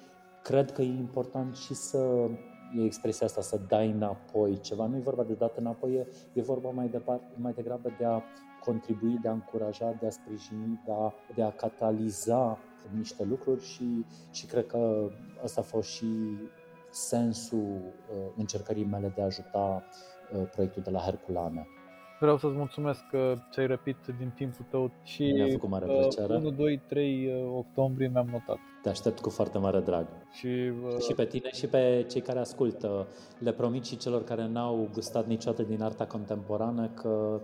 cred 0.44 0.72
că 0.72 0.82
e 0.82 0.86
important 0.88 1.56
și 1.56 1.74
să 1.74 2.30
e 2.78 2.84
expresia 2.84 3.26
asta, 3.26 3.42
să 3.42 3.60
dai 3.68 3.90
înapoi 3.90 4.60
ceva. 4.60 4.86
Nu 4.86 4.96
e 4.96 5.00
vorba 5.00 5.24
de 5.24 5.34
dat 5.34 5.58
înapoi, 5.58 5.94
e, 5.94 6.08
e 6.34 6.42
vorba 6.42 6.70
mai, 6.70 6.88
departe, 6.88 7.34
mai 7.36 7.54
degrabă 7.54 7.96
de 7.98 8.06
a 8.06 8.22
contribui, 8.64 9.18
de 9.22 9.28
a 9.28 9.32
încuraja, 9.32 9.98
de 10.00 10.08
a 10.08 10.10
sprijini, 10.10 10.82
de 10.86 10.92
a, 10.92 11.14
de 11.36 11.42
a 11.42 11.52
cataliza 11.52 12.58
niște 12.98 13.24
lucruri 13.24 13.64
și, 13.64 14.06
și 14.32 14.46
cred 14.46 14.66
că 14.68 15.10
asta 15.44 15.62
a 15.62 15.64
fost 15.64 15.90
și 15.90 16.08
sensul 16.90 17.78
uh, 17.78 18.32
încercării 18.38 18.86
mele 18.86 19.12
de 19.16 19.22
a 19.22 19.26
ajuta 19.26 19.84
uh, 20.34 20.50
proiectul 20.52 20.82
de 20.82 20.90
la 20.90 21.00
Herculane. 21.00 21.68
Vreau 22.20 22.38
să-ți 22.38 22.56
mulțumesc 22.56 23.08
că 23.10 23.36
ți-ai 23.52 23.68
răpit 23.68 23.98
din 24.18 24.32
timpul 24.36 24.66
tău 24.70 24.92
și 25.04 25.24
Mi-a 25.24 25.48
făcut 25.52 25.70
mare 25.70 25.86
plăcere. 25.86 26.36
1, 26.36 26.50
2, 26.50 26.82
3 26.88 27.44
octombrie 27.56 28.10
mi-am 28.14 28.28
notat. 28.32 28.58
Te 28.82 28.90
aștept 28.90 29.20
cu 29.20 29.30
foarte 29.30 29.58
mare 29.58 29.80
drag. 29.80 30.08
Și, 30.32 30.48
uh, 30.48 31.00
Și 31.08 31.14
pe 31.14 31.26
tine 31.26 31.50
și 31.52 31.68
pe 31.68 32.06
cei 32.10 32.22
care 32.22 32.40
ascultă. 32.40 33.08
Le 33.38 33.52
promit 33.52 33.86
și 33.86 33.98
celor 33.98 34.24
care 34.24 34.48
n-au 34.48 34.90
gustat 34.94 35.28
niciodată 35.28 35.64
din 35.64 35.82
arta 35.82 36.06
contemporană 36.06 36.88
că 36.88 37.42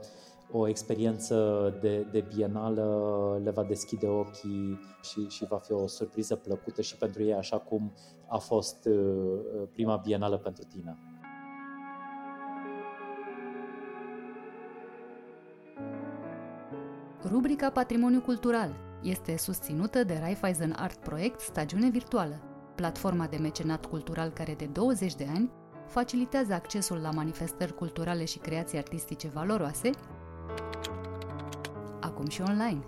o 0.58 0.68
experiență 0.68 1.38
de, 1.82 2.08
de 2.12 2.26
bienală 2.36 3.41
le 3.43 3.51
va 3.51 3.64
deschide 3.64 4.08
ochii 4.08 4.80
și, 5.01 5.28
și 5.28 5.45
va 5.45 5.58
fi 5.58 5.72
o 5.72 5.88
surpriză 5.88 6.36
plăcută 6.36 6.82
și 6.82 6.97
pentru 6.97 7.24
ei, 7.24 7.34
așa 7.34 7.58
cum 7.58 7.93
a 8.28 8.38
fost 8.38 8.86
uh, 8.86 9.68
prima 9.72 9.95
bienală 9.95 10.38
pentru 10.38 10.64
tine. 10.64 10.97
Rubrica 17.30 17.70
Patrimoniu 17.70 18.22
Cultural 18.22 18.76
este 19.01 19.38
susținută 19.38 20.03
de 20.03 20.18
Raiffeisen 20.20 20.76
Art 20.78 20.97
Project 20.97 21.39
Stagiune 21.39 21.89
Virtuală, 21.89 22.41
platforma 22.76 23.28
de 23.28 23.38
mecenat 23.38 23.86
cultural 23.86 24.30
care 24.30 24.53
de 24.53 24.66
20 24.66 25.16
de 25.16 25.28
ani 25.36 25.51
facilitează 25.88 26.53
accesul 26.53 26.97
la 26.97 27.12
manifestări 27.12 27.76
culturale 27.76 28.26
și 28.26 28.38
creații 28.38 28.78
artistice 28.78 29.28
valoroase, 29.28 29.89
acum 32.16 32.30
și 32.30 32.41
online. 32.41 32.84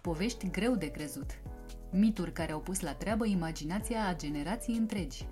Povești 0.00 0.50
greu 0.50 0.74
de 0.74 0.90
crezut. 0.90 1.38
Mituri 1.90 2.32
care 2.32 2.52
au 2.52 2.60
pus 2.60 2.80
la 2.80 2.94
treabă 2.94 3.26
imaginația 3.26 4.06
a 4.06 4.16
generații 4.16 4.76
întregi. 4.76 5.26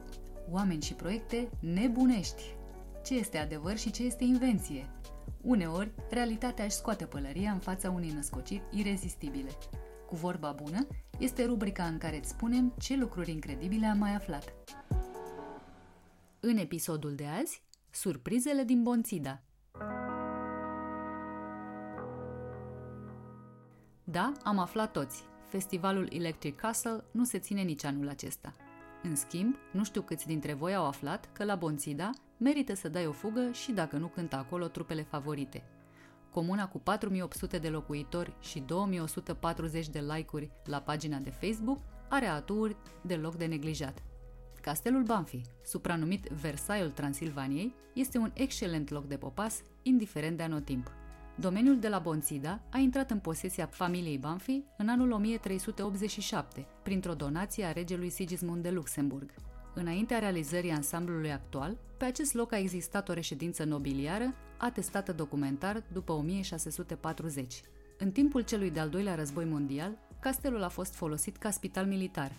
Oameni 0.50 0.82
și 0.82 0.94
proiecte 0.94 1.48
nebunești. 1.60 2.42
Ce 3.04 3.14
este 3.14 3.38
adevăr 3.38 3.76
și 3.76 3.90
ce 3.90 4.02
este 4.02 4.24
invenție? 4.24 4.86
Uneori, 5.40 5.90
realitatea 6.10 6.64
își 6.64 6.76
scoate 6.76 7.04
pălăria 7.04 7.50
în 7.50 7.58
fața 7.58 7.90
unei 7.90 8.10
născociri 8.10 8.62
irezistibile. 8.70 9.50
Cu 10.06 10.16
vorba 10.16 10.52
bună, 10.62 10.86
este 11.18 11.44
rubrica 11.44 11.84
în 11.84 11.98
care 11.98 12.16
îți 12.16 12.28
spunem 12.28 12.74
ce 12.78 12.96
lucruri 12.96 13.30
incredibile 13.30 13.86
am 13.86 13.98
mai 13.98 14.14
aflat. 14.14 14.52
În 16.42 16.56
episodul 16.56 17.14
de 17.14 17.26
azi, 17.26 17.62
surprizele 17.90 18.62
din 18.62 18.82
Bonțida. 18.82 19.42
Da, 24.04 24.32
am 24.42 24.58
aflat 24.58 24.92
toți. 24.92 25.24
Festivalul 25.48 26.08
Electric 26.12 26.56
Castle 26.56 27.04
nu 27.10 27.24
se 27.24 27.38
ține 27.38 27.62
nici 27.62 27.84
anul 27.84 28.08
acesta. 28.08 28.54
În 29.02 29.16
schimb, 29.16 29.56
nu 29.72 29.84
știu 29.84 30.02
câți 30.02 30.26
dintre 30.26 30.52
voi 30.52 30.74
au 30.74 30.86
aflat 30.86 31.32
că 31.32 31.44
la 31.44 31.54
Bonțida 31.54 32.10
merită 32.36 32.74
să 32.74 32.88
dai 32.88 33.06
o 33.06 33.12
fugă 33.12 33.50
și 33.52 33.72
dacă 33.72 33.96
nu 33.96 34.06
cântă 34.06 34.36
acolo 34.36 34.68
trupele 34.68 35.02
favorite. 35.02 35.64
Comuna 36.30 36.68
cu 36.68 36.78
4800 36.78 37.58
de 37.58 37.68
locuitori 37.68 38.36
și 38.40 38.60
2140 38.60 39.88
de 39.88 40.00
like-uri 40.00 40.50
la 40.64 40.80
pagina 40.80 41.18
de 41.18 41.30
Facebook 41.30 41.78
are 42.08 42.26
aturi 42.26 42.76
deloc 43.02 43.34
de 43.34 43.46
neglijat. 43.46 44.02
Castelul 44.60 45.02
Banfi, 45.02 45.40
supranumit 45.64 46.26
Versailles 46.26 46.92
Transilvaniei, 46.92 47.74
este 47.94 48.18
un 48.18 48.30
excelent 48.34 48.90
loc 48.90 49.06
de 49.06 49.16
popas, 49.16 49.62
indiferent 49.82 50.36
de 50.36 50.42
anotimp. 50.42 50.92
Domeniul 51.36 51.78
de 51.78 51.88
la 51.88 51.98
Bonțida 51.98 52.60
a 52.70 52.78
intrat 52.78 53.10
în 53.10 53.18
posesia 53.18 53.66
familiei 53.66 54.18
Banfi 54.18 54.62
în 54.78 54.88
anul 54.88 55.10
1387, 55.10 56.66
printr-o 56.82 57.14
donație 57.14 57.64
a 57.64 57.72
regelui 57.72 58.10
Sigismund 58.10 58.62
de 58.62 58.70
Luxemburg. 58.70 59.34
Înaintea 59.74 60.18
realizării 60.18 60.70
ansamblului 60.70 61.32
actual, 61.32 61.76
pe 61.96 62.04
acest 62.04 62.34
loc 62.34 62.52
a 62.52 62.58
existat 62.58 63.08
o 63.08 63.12
reședință 63.12 63.64
nobiliară, 63.64 64.34
atestată 64.58 65.12
documentar 65.12 65.82
după 65.92 66.12
1640. 66.12 67.60
În 67.98 68.10
timpul 68.10 68.40
celui 68.40 68.70
de-al 68.70 68.88
doilea 68.88 69.14
război 69.14 69.44
mondial, 69.44 69.98
castelul 70.20 70.62
a 70.62 70.68
fost 70.68 70.94
folosit 70.94 71.36
ca 71.36 71.50
spital 71.50 71.86
militar. 71.86 72.32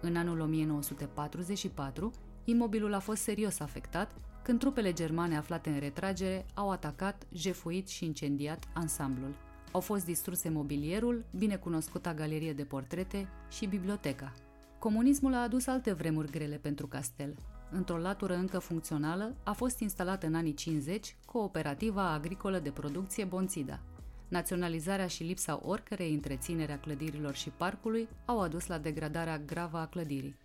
În 0.00 0.16
anul 0.16 0.40
1944, 0.40 2.12
imobilul 2.44 2.94
a 2.94 2.98
fost 2.98 3.22
serios 3.22 3.60
afectat 3.60 4.14
când 4.42 4.58
trupele 4.58 4.92
germane 4.92 5.36
aflate 5.36 5.70
în 5.70 5.78
retragere 5.78 6.46
au 6.54 6.70
atacat, 6.70 7.26
jefuit 7.32 7.88
și 7.88 8.04
incendiat 8.04 8.68
ansamblul. 8.74 9.34
Au 9.72 9.80
fost 9.80 10.04
distruse 10.04 10.48
mobilierul, 10.48 11.24
binecunoscuta 11.36 12.14
galerie 12.14 12.52
de 12.52 12.64
portrete 12.64 13.28
și 13.50 13.66
biblioteca. 13.66 14.32
Comunismul 14.78 15.34
a 15.34 15.42
adus 15.42 15.66
alte 15.66 15.92
vremuri 15.92 16.30
grele 16.30 16.56
pentru 16.56 16.86
castel. 16.86 17.34
Într-o 17.70 17.96
latură 17.96 18.34
încă 18.34 18.58
funcțională 18.58 19.36
a 19.44 19.52
fost 19.52 19.80
instalată 19.80 20.26
în 20.26 20.34
anii 20.34 20.54
50 20.54 21.16
cooperativa 21.24 22.12
agricolă 22.12 22.58
de 22.58 22.70
producție 22.70 23.24
Bonțida. 23.24 23.80
Naționalizarea 24.28 25.06
și 25.06 25.22
lipsa 25.22 25.60
oricărei 25.62 26.14
întreținere 26.14 26.72
a 26.72 26.78
clădirilor 26.78 27.34
și 27.34 27.50
parcului 27.50 28.08
au 28.24 28.40
adus 28.40 28.66
la 28.66 28.78
degradarea 28.78 29.38
gravă 29.38 29.78
a 29.78 29.86
clădirii. 29.86 30.36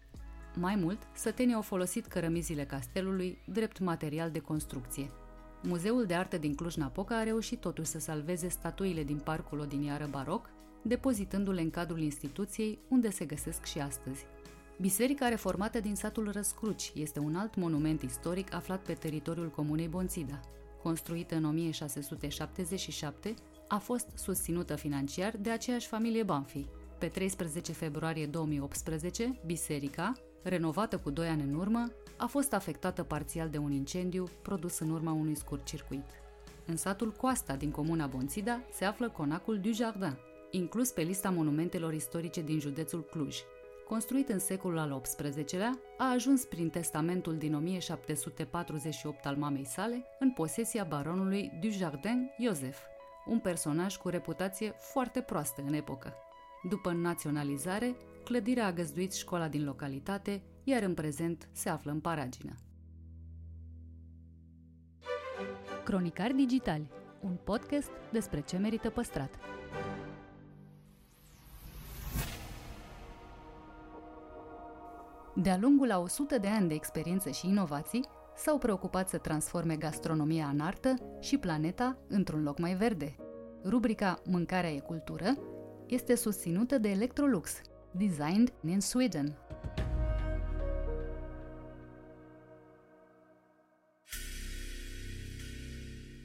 Mai 0.56 0.76
mult, 0.76 0.98
sătenii 1.16 1.54
au 1.54 1.62
folosit 1.62 2.06
cărămizile 2.06 2.64
castelului 2.64 3.38
drept 3.46 3.80
material 3.80 4.32
de 4.32 4.40
construcție. 4.40 5.10
Muzeul 5.64 6.06
de 6.06 6.14
Arte 6.14 6.38
din 6.38 6.56
Cluj-Napoca 6.56 7.18
a 7.18 7.24
reușit 7.24 7.60
totuși 7.60 7.90
să 7.90 8.00
salveze 8.00 8.48
statuile 8.48 9.04
din 9.04 9.18
parcul 9.18 9.60
odiniară 9.60 10.08
baroc, 10.12 10.50
depozitându-le 10.82 11.62
în 11.62 11.70
cadrul 11.70 12.00
instituției 12.00 12.80
unde 12.90 13.10
se 13.10 13.26
găsesc 13.26 13.66
și 13.66 13.80
astăzi. 13.80 14.26
Biserica 14.80 15.28
reformată 15.28 15.80
din 15.80 15.96
satul 15.96 16.32
Răscruci 16.32 16.92
este 16.96 17.20
un 17.20 17.36
alt 17.36 17.56
monument 17.56 18.02
istoric 18.02 18.54
aflat 18.54 18.82
pe 18.82 18.94
teritoriul 18.94 19.50
comunei 19.50 19.88
Bonțida. 19.88 20.40
Construită 20.84 21.36
în 21.36 21.46
1677, 21.46 23.34
a 23.68 23.78
fost 23.78 24.08
susținută 24.16 24.76
financiar 24.76 25.36
de 25.38 25.50
aceeași 25.50 25.88
familie 25.88 26.24
Banfi. 26.24 26.66
Pe 26.98 27.08
13 27.08 27.72
februarie 27.72 28.26
2018, 28.26 29.40
biserica, 29.46 30.14
renovată 30.44 30.98
cu 30.98 31.10
2 31.10 31.28
ani 31.28 31.42
în 31.42 31.54
urmă, 31.54 31.92
a 32.18 32.26
fost 32.26 32.54
afectată 32.54 33.04
parțial 33.04 33.50
de 33.50 33.58
un 33.58 33.72
incendiu 33.72 34.28
produs 34.42 34.80
în 34.80 34.90
urma 34.90 35.12
unui 35.12 35.36
scurt 35.36 35.66
circuit. 35.66 36.06
În 36.66 36.78
satul 36.78 37.12
Coasta 37.12 37.56
din 37.56 37.72
comuna 37.72 38.06
Bonțida 38.06 38.60
se 38.72 38.86
află 38.86 39.10
conacul 39.10 39.60
du 39.60 39.72
Jardin, 39.72 40.18
inclus 40.52 40.90
pe 40.90 41.02
lista 41.02 41.30
monumentelor 41.30 41.94
istorice 41.94 42.42
din 42.42 42.60
județul 42.60 43.04
Cluj. 43.04 43.38
Construit 43.88 44.30
în 44.30 44.40
secolul 44.40 44.78
al 44.78 45.02
XVIII-lea, 45.02 45.80
a 45.98 46.12
ajuns 46.12 46.46
prin 46.46 46.70
testamentul 46.70 47.38
din 47.38 47.56
1748 47.56 49.26
al 49.26 49.36
mamei 49.36 49.66
sale 49.66 50.06
în 50.20 50.32
posesia 50.32 50.84
baronului 50.84 51.52
du 51.62 51.70
Jardin 51.70 52.32
Iosef, 52.38 52.78
un 53.26 53.40
personaj 53.40 53.96
cu 53.98 54.10
reputație 54.10 54.74
foarte 54.78 55.22
proastă 55.22 55.62
în 55.66 55.74
epocă. 55.74 56.14
După 56.70 56.92
naționalizare, 56.92 57.96
clădirea 58.24 58.66
a 58.66 58.72
găzduit 58.72 59.14
școala 59.14 59.48
din 59.48 59.64
localitate, 59.64 60.44
iar 60.64 60.82
în 60.82 60.94
prezent 60.94 61.50
se 61.52 61.70
află 61.70 61.92
în 61.92 62.00
paragină. 62.00 62.56
Cronicari 65.84 66.34
Digitali, 66.34 66.92
un 67.22 67.38
podcast 67.44 67.90
despre 68.12 68.42
ce 68.42 68.58
merită 68.58 68.90
păstrat. 68.90 69.40
De-a 75.36 75.58
lungul 75.58 75.92
a 75.92 76.00
100 76.00 76.38
de 76.38 76.48
ani 76.48 76.68
de 76.68 76.74
experiență 76.74 77.30
și 77.30 77.48
inovații, 77.48 78.06
s-au 78.36 78.58
preocupat 78.58 79.10
să 79.10 79.18
transforme 79.18 79.76
gastronomia 79.76 80.48
în 80.48 80.60
artă 80.60 80.94
și 81.20 81.38
planeta 81.38 81.98
într-un 82.08 82.44
loc 82.44 82.60
mai 82.60 82.76
verde. 82.76 83.16
Rubrica 83.66 84.22
Mâncarea 84.26 84.72
e 84.72 84.80
cultură 84.80 85.38
este 85.88 86.16
susținută 86.16 86.78
de 86.78 86.90
Electrolux, 86.90 87.62
designed 87.92 88.54
in 88.66 88.80
Sweden. 88.80 89.38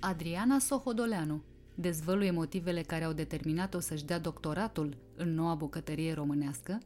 Adriana 0.00 0.59
Sohodoleanu 0.59 1.42
dezvăluie 1.74 2.30
motivele 2.30 2.80
care 2.80 3.04
au 3.04 3.12
determinat-o 3.12 3.80
să-și 3.80 4.04
dea 4.04 4.18
doctoratul 4.18 4.96
în 5.16 5.34
noua 5.34 5.54
bucătărie 5.54 6.12
românească, 6.12 6.78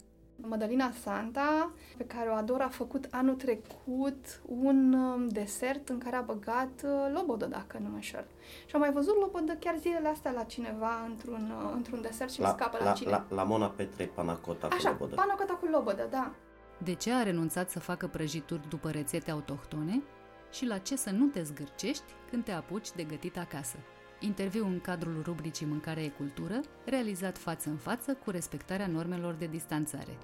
Mădălina 0.48 0.90
Santa, 1.02 1.70
pe 1.96 2.04
care 2.04 2.28
o 2.28 2.34
ador, 2.34 2.60
a 2.60 2.68
făcut 2.68 3.08
anul 3.10 3.34
trecut 3.34 4.40
un 4.46 4.92
um, 4.92 5.28
desert 5.28 5.88
în 5.88 5.98
care 5.98 6.16
a 6.16 6.20
băgat 6.20 6.82
uh, 6.84 7.12
lobodă, 7.14 7.46
dacă 7.46 7.78
nu 7.80 7.88
mă 7.88 7.94
înșel. 7.94 8.24
Și 8.66 8.74
am 8.74 8.80
mai 8.80 8.92
văzut 8.92 9.16
lobodă 9.20 9.52
chiar 9.52 9.76
zilele 9.78 10.08
astea 10.08 10.30
la 10.30 10.42
cineva 10.42 11.04
într-un, 11.08 11.52
uh, 11.64 11.70
într-un 11.74 12.00
desert 12.00 12.30
și 12.30 12.40
la, 12.40 12.48
mi 12.48 12.54
scapă 12.56 12.76
la, 12.78 12.84
la 12.84 12.92
cine. 12.92 13.10
La, 13.10 13.24
la 13.28 13.42
Mona 13.42 13.66
Petre, 13.66 14.04
panacota 14.04 14.66
Așa, 14.66 14.88
cu 14.88 14.96
lobodă. 15.02 15.14
panacota 15.14 15.52
cu 15.52 15.66
lobodă, 15.66 16.06
da. 16.10 16.30
De 16.78 16.94
ce 16.94 17.12
a 17.12 17.22
renunțat 17.22 17.70
să 17.70 17.80
facă 17.80 18.06
prăjituri 18.06 18.68
după 18.68 18.90
rețete 18.90 19.30
autohtone 19.30 20.02
și 20.50 20.66
la 20.66 20.78
ce 20.78 20.96
să 20.96 21.10
nu 21.10 21.26
te 21.26 21.42
zgârcești 21.42 22.02
când 22.30 22.44
te 22.44 22.52
apuci 22.52 22.92
de 22.92 23.02
gătit 23.02 23.38
acasă. 23.38 23.76
Interviu 24.24 24.66
în 24.66 24.80
cadrul 24.80 25.22
rubricii 25.24 25.66
Mâncare 25.66 26.02
e 26.02 26.08
cultură, 26.08 26.60
realizat 26.84 27.38
față 27.38 27.68
în 27.68 27.76
față 27.76 28.14
cu 28.24 28.30
respectarea 28.30 28.86
normelor 28.86 29.34
de 29.34 29.46
distanțare. 29.46 30.18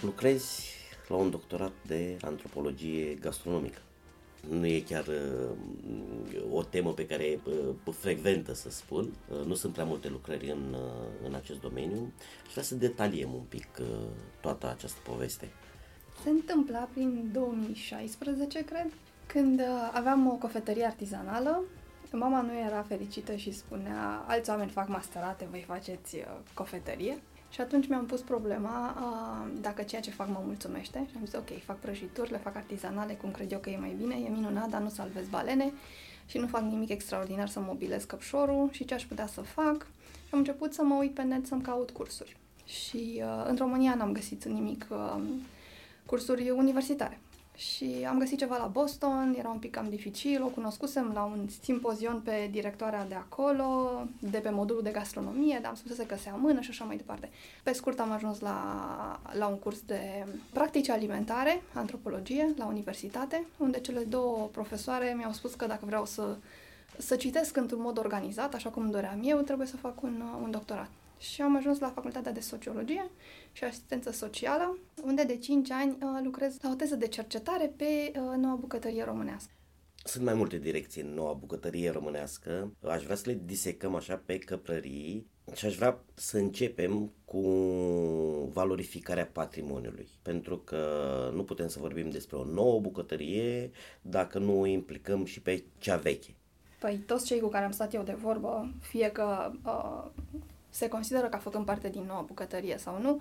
Lucrezi 0.00 0.72
la 1.08 1.16
un 1.16 1.30
doctorat 1.30 1.72
de 1.86 2.16
antropologie 2.20 3.14
gastronomică. 3.14 3.78
Nu 4.48 4.66
e 4.66 4.80
chiar 4.80 5.06
uh, 5.06 6.52
o 6.52 6.62
temă 6.62 6.92
pe 6.92 7.06
care 7.06 7.40
uh, 7.44 7.94
frecventă 7.94 8.54
să 8.54 8.70
spun. 8.70 9.12
Uh, 9.28 9.44
nu 9.46 9.54
sunt 9.54 9.72
prea 9.72 9.84
multe 9.84 10.08
lucrări 10.08 10.50
în, 10.50 10.74
uh, 10.74 11.26
în 11.26 11.34
acest 11.34 11.60
domeniu 11.60 12.12
și 12.42 12.50
vreau 12.50 12.64
să 12.64 12.74
detaliem 12.74 13.34
un 13.34 13.44
pic 13.48 13.68
uh, 13.80 13.86
toată 14.40 14.70
această 14.70 14.98
poveste. 15.04 15.48
Se 16.22 16.30
întâmpla 16.30 16.88
prin 16.92 17.30
2016, 17.32 18.64
cred, 18.64 18.86
când 19.26 19.60
uh, 19.60 19.66
aveam 19.92 20.26
o 20.26 20.34
cofetărie 20.34 20.84
artizanală. 20.84 21.62
Mama 22.12 22.40
nu 22.40 22.58
era 22.58 22.82
fericită 22.82 23.36
și 23.36 23.52
spunea, 23.52 24.24
alți 24.26 24.50
oameni 24.50 24.70
fac 24.70 24.88
masterate, 24.88 25.46
voi 25.50 25.64
faceți 25.66 26.16
uh, 26.16 26.22
cofetărie. 26.54 27.18
Și 27.50 27.60
atunci 27.60 27.88
mi-am 27.88 28.06
pus 28.06 28.20
problema 28.20 28.96
uh, 28.96 29.52
dacă 29.60 29.82
ceea 29.82 30.00
ce 30.00 30.10
fac 30.10 30.28
mă 30.28 30.42
mulțumește 30.44 31.06
și 31.10 31.16
am 31.16 31.24
zis 31.24 31.34
ok, 31.34 31.62
fac 31.64 31.78
prăjituri, 31.78 32.30
le 32.30 32.36
fac 32.36 32.56
artizanale 32.56 33.12
cum 33.12 33.30
cred 33.30 33.52
eu 33.52 33.58
că 33.58 33.70
e 33.70 33.76
mai 33.76 33.94
bine, 33.98 34.14
e 34.14 34.28
minunat, 34.28 34.68
dar 34.68 34.80
nu 34.80 34.88
salvez 34.88 35.26
balene 35.28 35.72
și 36.26 36.38
nu 36.38 36.46
fac 36.46 36.62
nimic 36.62 36.88
extraordinar 36.88 37.48
să 37.48 37.60
mobilez 37.60 38.04
căpșorul 38.04 38.68
și 38.72 38.84
ce 38.84 38.94
aș 38.94 39.04
putea 39.04 39.26
să 39.26 39.40
fac. 39.40 39.86
Și 40.12 40.30
am 40.30 40.38
început 40.38 40.74
să 40.74 40.82
mă 40.82 40.94
uit 40.94 41.14
pe 41.14 41.22
net 41.22 41.46
să-mi 41.46 41.62
caut 41.62 41.90
cursuri. 41.90 42.36
Și 42.64 43.22
uh, 43.24 43.44
în 43.46 43.56
România 43.56 43.94
n-am 43.94 44.12
găsit 44.12 44.44
nimic 44.44 44.86
uh, 44.90 45.20
cursuri 46.12 46.50
universitare. 46.50 47.20
Și 47.56 48.06
am 48.08 48.18
găsit 48.18 48.38
ceva 48.38 48.56
la 48.56 48.66
Boston, 48.66 49.34
era 49.38 49.48
un 49.48 49.58
pic 49.58 49.70
cam 49.70 49.88
dificil, 49.88 50.42
o 50.42 50.46
cunoscusem 50.46 51.10
la 51.14 51.22
un 51.22 51.48
simpozion 51.62 52.20
pe 52.20 52.48
directoarea 52.50 53.06
de 53.06 53.14
acolo, 53.14 54.00
de 54.18 54.38
pe 54.38 54.50
modulul 54.50 54.82
de 54.82 54.90
gastronomie, 54.90 55.58
dar 55.62 55.70
am 55.70 55.76
spus 55.76 55.94
să 55.94 56.04
se 56.22 56.28
amână 56.28 56.60
și 56.60 56.70
așa 56.70 56.84
mai 56.84 56.96
departe. 56.96 57.30
Pe 57.62 57.72
scurt 57.72 58.00
am 58.00 58.12
ajuns 58.12 58.40
la, 58.40 59.20
la 59.32 59.46
un 59.46 59.58
curs 59.58 59.80
de 59.80 60.26
practici 60.52 60.88
alimentare, 60.88 61.62
antropologie, 61.72 62.54
la 62.56 62.66
universitate, 62.66 63.44
unde 63.56 63.80
cele 63.80 64.00
două 64.00 64.48
profesoare 64.52 65.14
mi-au 65.16 65.32
spus 65.32 65.54
că 65.54 65.66
dacă 65.66 65.82
vreau 65.86 66.04
să, 66.04 66.36
să 66.98 67.16
citesc 67.16 67.56
într-un 67.56 67.80
mod 67.80 67.98
organizat, 67.98 68.54
așa 68.54 68.70
cum 68.70 68.90
doream 68.90 69.20
eu, 69.22 69.38
trebuie 69.38 69.66
să 69.66 69.76
fac 69.76 70.02
un, 70.02 70.22
un 70.42 70.50
doctorat 70.50 70.90
și 71.22 71.42
am 71.42 71.56
ajuns 71.56 71.78
la 71.78 71.90
Facultatea 71.90 72.32
de 72.32 72.40
Sociologie 72.40 73.10
și 73.52 73.64
Asistență 73.64 74.10
Socială, 74.10 74.78
unde 75.04 75.24
de 75.24 75.36
5 75.36 75.70
ani 75.70 75.90
uh, 75.90 76.20
lucrez 76.22 76.56
la 76.60 76.70
o 76.70 76.74
teză 76.74 76.96
de 76.96 77.08
cercetare 77.08 77.72
pe 77.76 77.84
uh, 77.84 78.36
noua 78.36 78.54
bucătărie 78.54 79.04
românească. 79.04 79.50
Sunt 80.04 80.24
mai 80.24 80.34
multe 80.34 80.58
direcții 80.58 81.02
în 81.02 81.14
noua 81.14 81.32
bucătărie 81.32 81.90
românească. 81.90 82.72
Aș 82.88 83.02
vrea 83.02 83.16
să 83.16 83.22
le 83.26 83.40
disecăm 83.44 83.94
așa 83.94 84.22
pe 84.24 84.38
căprării 84.38 85.26
și 85.54 85.66
aș 85.66 85.76
vrea 85.76 86.04
să 86.14 86.36
începem 86.36 87.12
cu 87.24 87.40
valorificarea 88.52 89.26
patrimoniului. 89.26 90.08
Pentru 90.22 90.58
că 90.58 90.84
nu 91.34 91.44
putem 91.44 91.68
să 91.68 91.78
vorbim 91.78 92.10
despre 92.10 92.36
o 92.36 92.44
nouă 92.44 92.80
bucătărie 92.80 93.70
dacă 94.00 94.38
nu 94.38 94.60
o 94.60 94.66
implicăm 94.66 95.24
și 95.24 95.40
pe 95.40 95.64
cea 95.78 95.96
veche. 95.96 96.34
Păi 96.80 96.96
toți 97.06 97.26
cei 97.26 97.40
cu 97.40 97.48
care 97.48 97.64
am 97.64 97.70
stat 97.70 97.94
eu 97.94 98.02
de 98.02 98.12
vorbă, 98.12 98.74
fie 98.80 99.10
că 99.10 99.52
uh, 99.64 100.22
se 100.72 100.88
consideră 100.88 101.26
ca 101.28 101.38
făcând 101.38 101.64
parte 101.64 101.88
din 101.88 102.04
noua 102.06 102.20
bucătărie 102.20 102.78
sau 102.78 103.00
nu, 103.00 103.20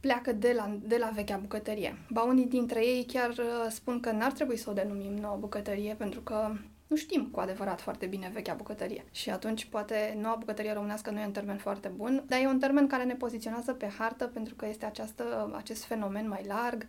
pleacă 0.00 0.32
de 0.32 0.52
la, 0.56 0.76
de 0.82 0.96
la 0.96 1.10
vechea 1.14 1.36
bucătărie. 1.36 1.98
Ba 2.10 2.22
unii 2.22 2.46
dintre 2.46 2.86
ei 2.86 3.04
chiar 3.04 3.30
uh, 3.30 3.66
spun 3.68 4.00
că 4.00 4.10
n-ar 4.10 4.32
trebui 4.32 4.56
să 4.56 4.70
o 4.70 4.72
denumim 4.72 5.12
noua 5.12 5.34
bucătărie 5.34 5.94
pentru 5.94 6.20
că 6.20 6.52
nu 6.86 6.96
știm 6.96 7.28
cu 7.30 7.40
adevărat 7.40 7.80
foarte 7.80 8.06
bine 8.06 8.30
vechea 8.32 8.54
bucătărie. 8.54 9.04
Și 9.10 9.30
atunci 9.30 9.64
poate 9.64 10.18
noua 10.20 10.34
bucătărie 10.34 10.72
românească 10.72 11.10
nu 11.10 11.20
e 11.20 11.24
un 11.24 11.32
termen 11.32 11.56
foarte 11.56 11.88
bun, 11.88 12.24
dar 12.26 12.40
e 12.40 12.46
un 12.46 12.58
termen 12.58 12.86
care 12.86 13.04
ne 13.04 13.14
poziționează 13.14 13.72
pe 13.72 13.88
hartă 13.98 14.26
pentru 14.26 14.54
că 14.54 14.66
este 14.66 14.84
această, 14.84 15.54
acest 15.56 15.84
fenomen 15.84 16.28
mai 16.28 16.44
larg 16.46 16.86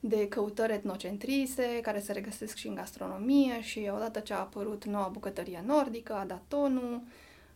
de 0.00 0.28
căutări 0.28 0.72
etnocentrise, 0.72 1.78
care 1.82 2.00
se 2.00 2.12
regăsesc 2.12 2.56
și 2.56 2.66
în 2.68 2.74
gastronomie 2.74 3.62
și 3.62 3.90
odată 3.94 4.20
ce 4.20 4.32
a 4.32 4.38
apărut 4.38 4.84
noua 4.84 5.08
bucătărie 5.12 5.62
nordică, 5.66 6.14
a 6.14 6.24
dat 6.24 6.42
tonul, 6.48 7.02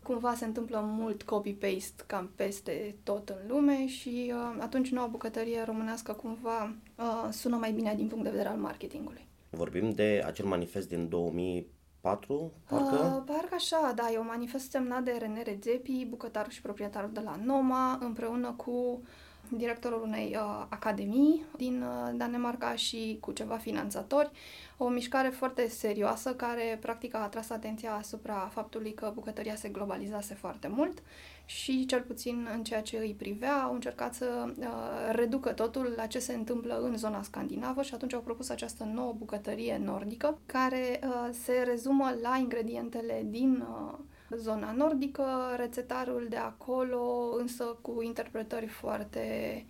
cumva 0.02 0.34
se 0.34 0.44
întâmplă 0.44 0.80
mult 0.84 1.22
copy-paste 1.22 2.02
cam 2.06 2.30
peste 2.34 2.96
tot 3.02 3.28
în 3.28 3.48
lume 3.48 3.86
și 3.86 4.32
uh, 4.34 4.56
atunci 4.60 4.90
noua 4.90 5.06
bucătărie 5.06 5.62
românească 5.62 6.12
cumva 6.12 6.74
uh, 6.96 7.28
sună 7.30 7.56
mai 7.56 7.72
bine 7.72 7.94
din 7.94 8.06
punct 8.06 8.24
de 8.24 8.30
vedere 8.30 8.48
al 8.48 8.56
marketingului. 8.56 9.26
Vorbim 9.50 9.90
de 9.90 10.22
acel 10.26 10.46
manifest 10.46 10.88
din 10.88 11.08
2004, 11.08 12.52
parcă? 12.68 12.94
Uh, 12.94 13.22
parcă 13.26 13.54
așa, 13.54 13.92
da, 13.94 14.10
e 14.12 14.18
un 14.18 14.26
manifest 14.28 14.70
semnat 14.70 15.02
de 15.02 15.16
René 15.18 15.42
Redzepi, 15.42 16.06
bucătarul 16.08 16.50
și 16.50 16.60
proprietarul 16.60 17.10
de 17.12 17.20
la 17.20 17.40
Noma, 17.44 17.98
împreună 18.00 18.54
cu 18.56 19.02
directorul 19.50 20.02
unei 20.02 20.36
uh, 20.40 20.66
academii 20.68 21.44
din 21.56 21.82
uh, 21.82 22.14
Danemarca 22.16 22.74
și 22.74 23.18
cu 23.20 23.32
ceva 23.32 23.56
finanțatori. 23.56 24.30
O 24.76 24.88
mișcare 24.88 25.28
foarte 25.28 25.68
serioasă 25.68 26.34
care 26.34 26.78
practic 26.80 27.14
a 27.14 27.18
atras 27.18 27.50
atenția 27.50 27.94
asupra 27.94 28.50
faptului 28.52 28.94
că 28.94 29.10
bucătăria 29.14 29.54
se 29.54 29.68
globalizase 29.68 30.34
foarte 30.34 30.68
mult 30.68 31.02
și 31.44 31.86
cel 31.86 32.00
puțin 32.00 32.48
în 32.54 32.62
ceea 32.62 32.82
ce 32.82 32.96
îi 32.96 33.14
privea 33.18 33.62
au 33.62 33.74
încercat 33.74 34.14
să 34.14 34.52
uh, 34.58 34.64
reducă 35.12 35.52
totul 35.52 35.92
la 35.96 36.06
ce 36.06 36.18
se 36.18 36.34
întâmplă 36.34 36.80
în 36.82 36.96
zona 36.96 37.22
scandinavă 37.22 37.82
și 37.82 37.94
atunci 37.94 38.14
au 38.14 38.20
propus 38.20 38.48
această 38.48 38.84
nouă 38.84 39.14
bucătărie 39.18 39.80
nordică 39.84 40.38
care 40.46 41.00
uh, 41.02 41.28
se 41.44 41.62
rezumă 41.64 42.14
la 42.22 42.36
ingredientele 42.36 43.24
din 43.26 43.66
uh, 43.68 43.98
zona 44.36 44.72
nordică, 44.72 45.24
rețetarul 45.56 46.26
de 46.28 46.36
acolo, 46.36 47.34
însă 47.38 47.64
cu 47.80 48.02
interpretări 48.02 48.66
foarte, 48.66 49.64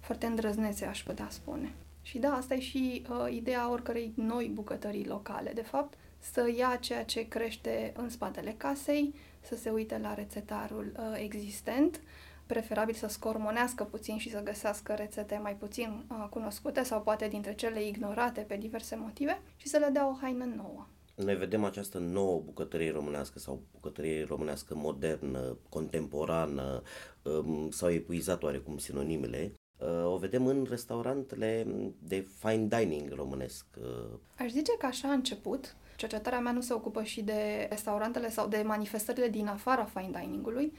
foarte 0.00 0.26
îndrăznețe, 0.26 0.84
aș 0.84 1.02
putea 1.02 1.26
spune. 1.30 1.74
Și 2.02 2.18
da, 2.18 2.32
asta 2.32 2.54
e 2.54 2.60
și 2.60 3.06
uh, 3.10 3.32
ideea 3.32 3.70
oricărei 3.70 4.12
noi 4.16 4.50
bucătării 4.54 5.06
locale, 5.06 5.52
de 5.54 5.62
fapt, 5.62 5.98
să 6.18 6.52
ia 6.56 6.76
ceea 6.80 7.04
ce 7.04 7.28
crește 7.28 7.92
în 7.96 8.08
spatele 8.08 8.54
casei, 8.56 9.14
să 9.40 9.56
se 9.56 9.70
uite 9.70 9.98
la 9.98 10.14
rețetarul 10.14 10.92
uh, 10.96 11.20
existent, 11.22 12.00
preferabil 12.46 12.94
să 12.94 13.06
scormonească 13.06 13.84
puțin 13.84 14.18
și 14.18 14.30
să 14.30 14.42
găsească 14.42 14.92
rețete 14.92 15.38
mai 15.42 15.54
puțin 15.54 16.04
uh, 16.08 16.26
cunoscute 16.30 16.82
sau 16.82 17.00
poate 17.00 17.28
dintre 17.28 17.54
cele 17.54 17.86
ignorate 17.86 18.40
pe 18.40 18.56
diverse 18.56 18.96
motive 18.96 19.40
și 19.56 19.68
să 19.68 19.78
le 19.78 19.88
dea 19.92 20.08
o 20.08 20.16
haină 20.20 20.44
nouă 20.44 20.86
noi 21.14 21.36
vedem 21.36 21.64
această 21.64 21.98
nouă 21.98 22.40
bucătărie 22.44 22.90
românească 22.90 23.38
sau 23.38 23.62
bucătărie 23.72 24.24
românească 24.24 24.74
modernă, 24.74 25.58
contemporană, 25.68 26.82
um, 27.22 27.70
sau 27.70 27.90
epuizat 27.90 28.42
oarecum 28.42 28.78
sinonimele, 28.78 29.52
uh, 29.78 30.12
o 30.12 30.16
vedem 30.16 30.46
în 30.46 30.66
restaurantele 30.68 31.66
de 31.98 32.26
fine 32.38 32.66
dining 32.78 33.12
românesc. 33.12 33.66
Uh. 33.78 34.18
Aș 34.38 34.50
zice 34.50 34.72
că 34.78 34.86
așa 34.86 35.08
a 35.08 35.12
început. 35.12 35.76
Cercetarea 35.96 36.40
mea 36.40 36.52
nu 36.52 36.60
se 36.60 36.72
ocupă 36.72 37.02
și 37.02 37.22
de 37.22 37.66
restaurantele 37.70 38.30
sau 38.30 38.48
de 38.48 38.62
manifestările 38.66 39.28
din 39.28 39.46
afara 39.46 39.84
fine 39.84 40.10
dining-ului, 40.20 40.72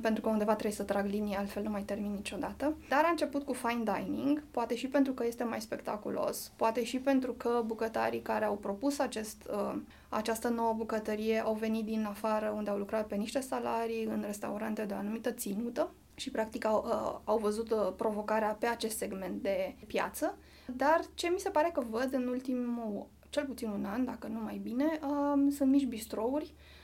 pentru 0.00 0.22
că 0.22 0.28
undeva 0.28 0.52
trebuie 0.52 0.72
să 0.72 0.82
trag 0.82 1.06
linie, 1.06 1.36
altfel 1.36 1.62
nu 1.62 1.70
mai 1.70 1.82
termin 1.82 2.12
niciodată. 2.12 2.76
Dar 2.88 3.04
a 3.04 3.10
început 3.10 3.44
cu 3.44 3.52
fine 3.52 3.82
dining, 3.94 4.42
poate 4.50 4.76
și 4.76 4.86
pentru 4.86 5.12
că 5.12 5.26
este 5.26 5.44
mai 5.44 5.60
spectaculos, 5.60 6.52
poate 6.56 6.84
și 6.84 6.98
pentru 6.98 7.32
că 7.32 7.62
bucătarii 7.66 8.20
care 8.20 8.44
au 8.44 8.56
propus 8.56 8.98
acest, 8.98 9.42
uh, 9.50 9.74
această 10.08 10.48
nouă 10.48 10.72
bucătărie 10.72 11.40
au 11.40 11.54
venit 11.54 11.84
din 11.84 12.04
afară 12.04 12.52
unde 12.56 12.70
au 12.70 12.78
lucrat 12.78 13.06
pe 13.06 13.14
niște 13.14 13.40
salarii 13.40 14.04
în 14.04 14.22
restaurante 14.26 14.84
de 14.84 14.94
o 14.94 14.96
anumită 14.96 15.30
ținută 15.30 15.90
și 16.14 16.30
practic 16.30 16.64
au, 16.64 16.84
uh, 16.86 17.20
au 17.24 17.38
văzut 17.38 17.70
uh, 17.70 17.92
provocarea 17.96 18.56
pe 18.58 18.66
acest 18.66 18.96
segment 18.96 19.42
de 19.42 19.74
piață. 19.86 20.38
Dar 20.66 21.00
ce 21.14 21.28
mi 21.28 21.38
se 21.38 21.50
pare 21.50 21.70
că 21.72 21.82
văd 21.90 22.08
în 22.12 22.26
ultimul, 22.26 23.06
cel 23.30 23.44
puțin 23.44 23.68
un 23.68 23.84
an, 23.84 24.04
dacă 24.04 24.26
nu 24.26 24.40
mai 24.40 24.60
bine, 24.62 24.98
uh, 25.02 25.52
sunt 25.52 25.70
mici 25.70 25.86
bistrouri 25.86 26.44
Uh, 26.44 26.75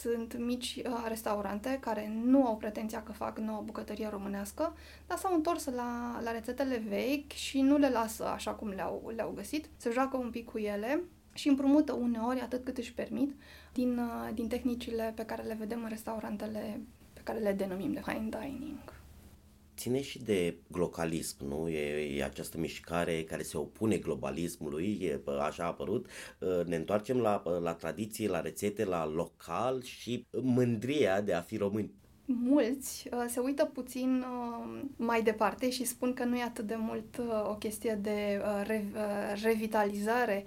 sunt 0.00 0.38
mici 0.38 0.82
uh, 0.86 1.04
restaurante 1.08 1.78
care 1.80 2.12
nu 2.24 2.46
au 2.46 2.56
pretenția 2.56 3.02
că 3.02 3.12
fac 3.12 3.38
nouă 3.38 3.62
bucătărie 3.64 4.08
românească, 4.08 4.76
dar 5.06 5.18
s-au 5.18 5.34
întors 5.34 5.64
la, 5.64 6.20
la 6.22 6.30
rețetele 6.30 6.82
vechi 6.88 7.32
și 7.32 7.60
nu 7.60 7.76
le 7.76 7.88
lasă 7.88 8.26
așa 8.26 8.50
cum 8.50 8.68
le-au, 8.68 9.12
le-au 9.14 9.32
găsit. 9.34 9.68
Se 9.76 9.90
joacă 9.90 10.16
un 10.16 10.30
pic 10.30 10.44
cu 10.44 10.58
ele 10.58 11.00
și 11.32 11.48
împrumută 11.48 11.92
uneori 11.92 12.40
atât 12.40 12.64
cât 12.64 12.78
își 12.78 12.94
permit 12.94 13.34
din, 13.72 13.98
uh, 13.98 14.34
din 14.34 14.48
tehnicile 14.48 15.12
pe 15.16 15.24
care 15.24 15.42
le 15.42 15.56
vedem 15.58 15.82
în 15.82 15.88
restaurantele 15.88 16.80
pe 17.12 17.20
care 17.24 17.38
le 17.38 17.52
denumim 17.52 17.92
de 17.92 18.02
fine 18.04 18.28
dining 18.40 18.78
ține 19.76 20.02
și 20.02 20.22
de 20.22 20.56
globalism, 20.70 21.46
nu? 21.46 21.68
E, 21.68 22.16
e 22.16 22.24
această 22.24 22.58
mișcare 22.58 23.22
care 23.22 23.42
se 23.42 23.56
opune 23.56 23.96
globalismului, 23.96 24.98
e, 25.02 25.20
așa 25.40 25.62
a 25.62 25.66
apărut. 25.66 26.06
Ă, 26.42 26.64
ne 26.66 26.76
întoarcem 26.76 27.18
la, 27.18 27.42
la 27.62 27.74
tradiție, 27.74 28.28
la 28.28 28.40
rețete, 28.40 28.84
la 28.84 29.06
local 29.06 29.82
și 29.82 30.26
mândria 30.30 31.20
de 31.20 31.32
a 31.32 31.40
fi 31.40 31.56
români. 31.56 31.90
Mulți 32.28 33.08
uh, 33.12 33.24
se 33.28 33.40
uită 33.40 33.64
puțin 33.64 34.24
uh, 34.28 34.80
mai 34.96 35.22
departe 35.22 35.70
și 35.70 35.84
spun 35.84 36.12
că 36.12 36.24
nu 36.24 36.36
e 36.36 36.42
atât 36.42 36.66
de 36.66 36.74
mult 36.78 37.16
uh, 37.16 37.48
o 37.48 37.54
chestie 37.54 37.98
de 38.02 38.42
uh, 38.42 38.62
re, 38.66 38.84
uh, 38.94 39.42
revitalizare 39.42 40.44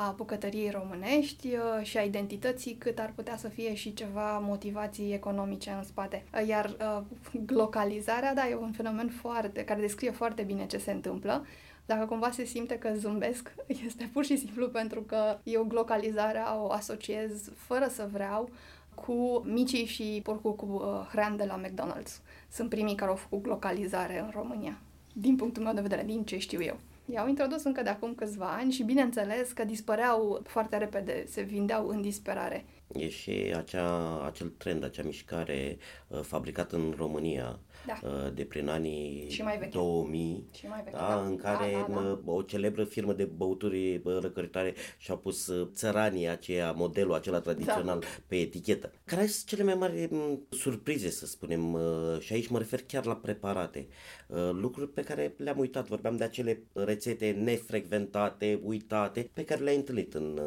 a 0.00 0.14
bucătăriei 0.16 0.70
românești 0.70 1.46
uh, 1.46 1.84
și 1.86 1.96
a 1.96 2.02
identității, 2.02 2.74
cât 2.74 2.98
ar 2.98 3.12
putea 3.14 3.36
să 3.36 3.48
fie 3.48 3.74
și 3.74 3.94
ceva 3.94 4.38
motivații 4.38 5.12
economice 5.12 5.70
în 5.70 5.82
spate. 5.82 6.24
Uh, 6.34 6.46
iar 6.48 6.76
uh, 6.80 7.02
localizarea, 7.62 8.34
da, 8.34 8.48
e 8.48 8.54
un 8.54 8.72
fenomen 8.72 9.08
foarte, 9.08 9.64
care 9.64 9.80
descrie 9.80 10.10
foarte 10.10 10.42
bine 10.42 10.66
ce 10.66 10.78
se 10.78 10.90
întâmplă. 10.90 11.46
Dacă 11.86 12.06
cumva 12.06 12.30
se 12.30 12.44
simte 12.44 12.78
că 12.78 12.92
zâmbesc, 12.96 13.54
este 13.86 14.10
pur 14.12 14.24
și 14.24 14.36
simplu 14.36 14.68
pentru 14.68 15.00
că 15.00 15.38
eu 15.42 15.66
localizarea 15.70 16.58
o 16.60 16.72
asociez 16.72 17.50
fără 17.56 17.86
să 17.88 18.08
vreau 18.12 18.50
cu 18.94 19.42
micii 19.46 19.84
și 19.84 20.20
porcul 20.22 20.54
cu 20.54 20.66
uh, 20.66 21.06
hrean 21.10 21.36
de 21.36 21.44
la 21.44 21.60
McDonald's. 21.60 22.22
Sunt 22.50 22.68
primii 22.68 22.94
care 22.94 23.10
au 23.10 23.16
făcut 23.16 23.46
localizare 23.46 24.20
în 24.20 24.30
România, 24.34 24.78
din 25.12 25.36
punctul 25.36 25.62
meu 25.62 25.72
de 25.74 25.80
vedere, 25.80 26.02
din 26.02 26.24
ce 26.24 26.38
știu 26.38 26.62
eu. 26.62 26.76
I-au 27.12 27.28
introdus 27.28 27.64
încă 27.64 27.82
de 27.82 27.88
acum 27.88 28.14
câțiva 28.14 28.46
ani 28.46 28.72
și 28.72 28.82
bineînțeles 28.82 29.52
că 29.52 29.64
dispăreau 29.64 30.42
foarte 30.44 30.76
repede, 30.76 31.24
se 31.26 31.42
vindeau 31.42 31.88
în 31.88 32.00
disperare. 32.00 32.64
E 32.92 33.08
și 33.08 33.52
acea, 33.56 34.24
acel 34.26 34.48
trend, 34.48 34.84
acea 34.84 35.02
mișcare 35.02 35.78
uh, 36.08 36.20
fabricată 36.20 36.76
în 36.76 36.94
România 36.96 37.58
da. 37.86 37.98
uh, 38.02 38.34
de 38.34 38.44
prin 38.44 38.68
anii 38.68 39.26
și 39.30 39.42
mai 39.42 39.58
veche. 39.58 39.70
2000, 39.70 40.44
și 40.54 40.66
mai 40.66 40.80
veche, 40.84 40.96
da, 40.96 41.06
da. 41.08 41.20
în 41.26 41.36
care 41.36 41.72
da, 41.72 41.94
da, 41.94 42.20
da. 42.24 42.32
o 42.32 42.42
celebră 42.42 42.84
firmă 42.84 43.12
de 43.12 43.24
băuturi 43.24 44.00
răcăritoare 44.04 44.74
și-a 44.98 45.14
pus 45.14 45.46
uh, 45.46 45.68
țăranii 45.72 46.28
aceea, 46.28 46.72
modelul 46.72 47.14
acela 47.14 47.40
tradițional 47.40 47.98
da. 47.98 48.06
pe 48.26 48.36
etichetă. 48.36 48.92
Care 49.04 49.26
sunt 49.26 49.48
cele 49.48 49.62
mai 49.62 49.74
mari 49.74 50.08
surprize, 50.50 51.10
să 51.10 51.26
spunem, 51.26 51.72
uh, 51.72 52.18
și 52.20 52.32
aici 52.32 52.48
mă 52.48 52.58
refer 52.58 52.82
chiar 52.86 53.04
la 53.04 53.16
preparate. 53.16 53.86
Uh, 54.26 54.50
lucruri 54.52 54.90
pe 54.90 55.02
care 55.02 55.34
le-am 55.36 55.58
uitat, 55.58 55.86
vorbeam 55.86 56.16
de 56.16 56.24
acele 56.24 56.62
rețete 56.72 57.30
nefrecventate, 57.30 58.60
uitate, 58.64 59.30
pe 59.32 59.44
care 59.44 59.62
le-ai 59.62 59.76
întâlnit 59.76 60.14
în 60.14 60.40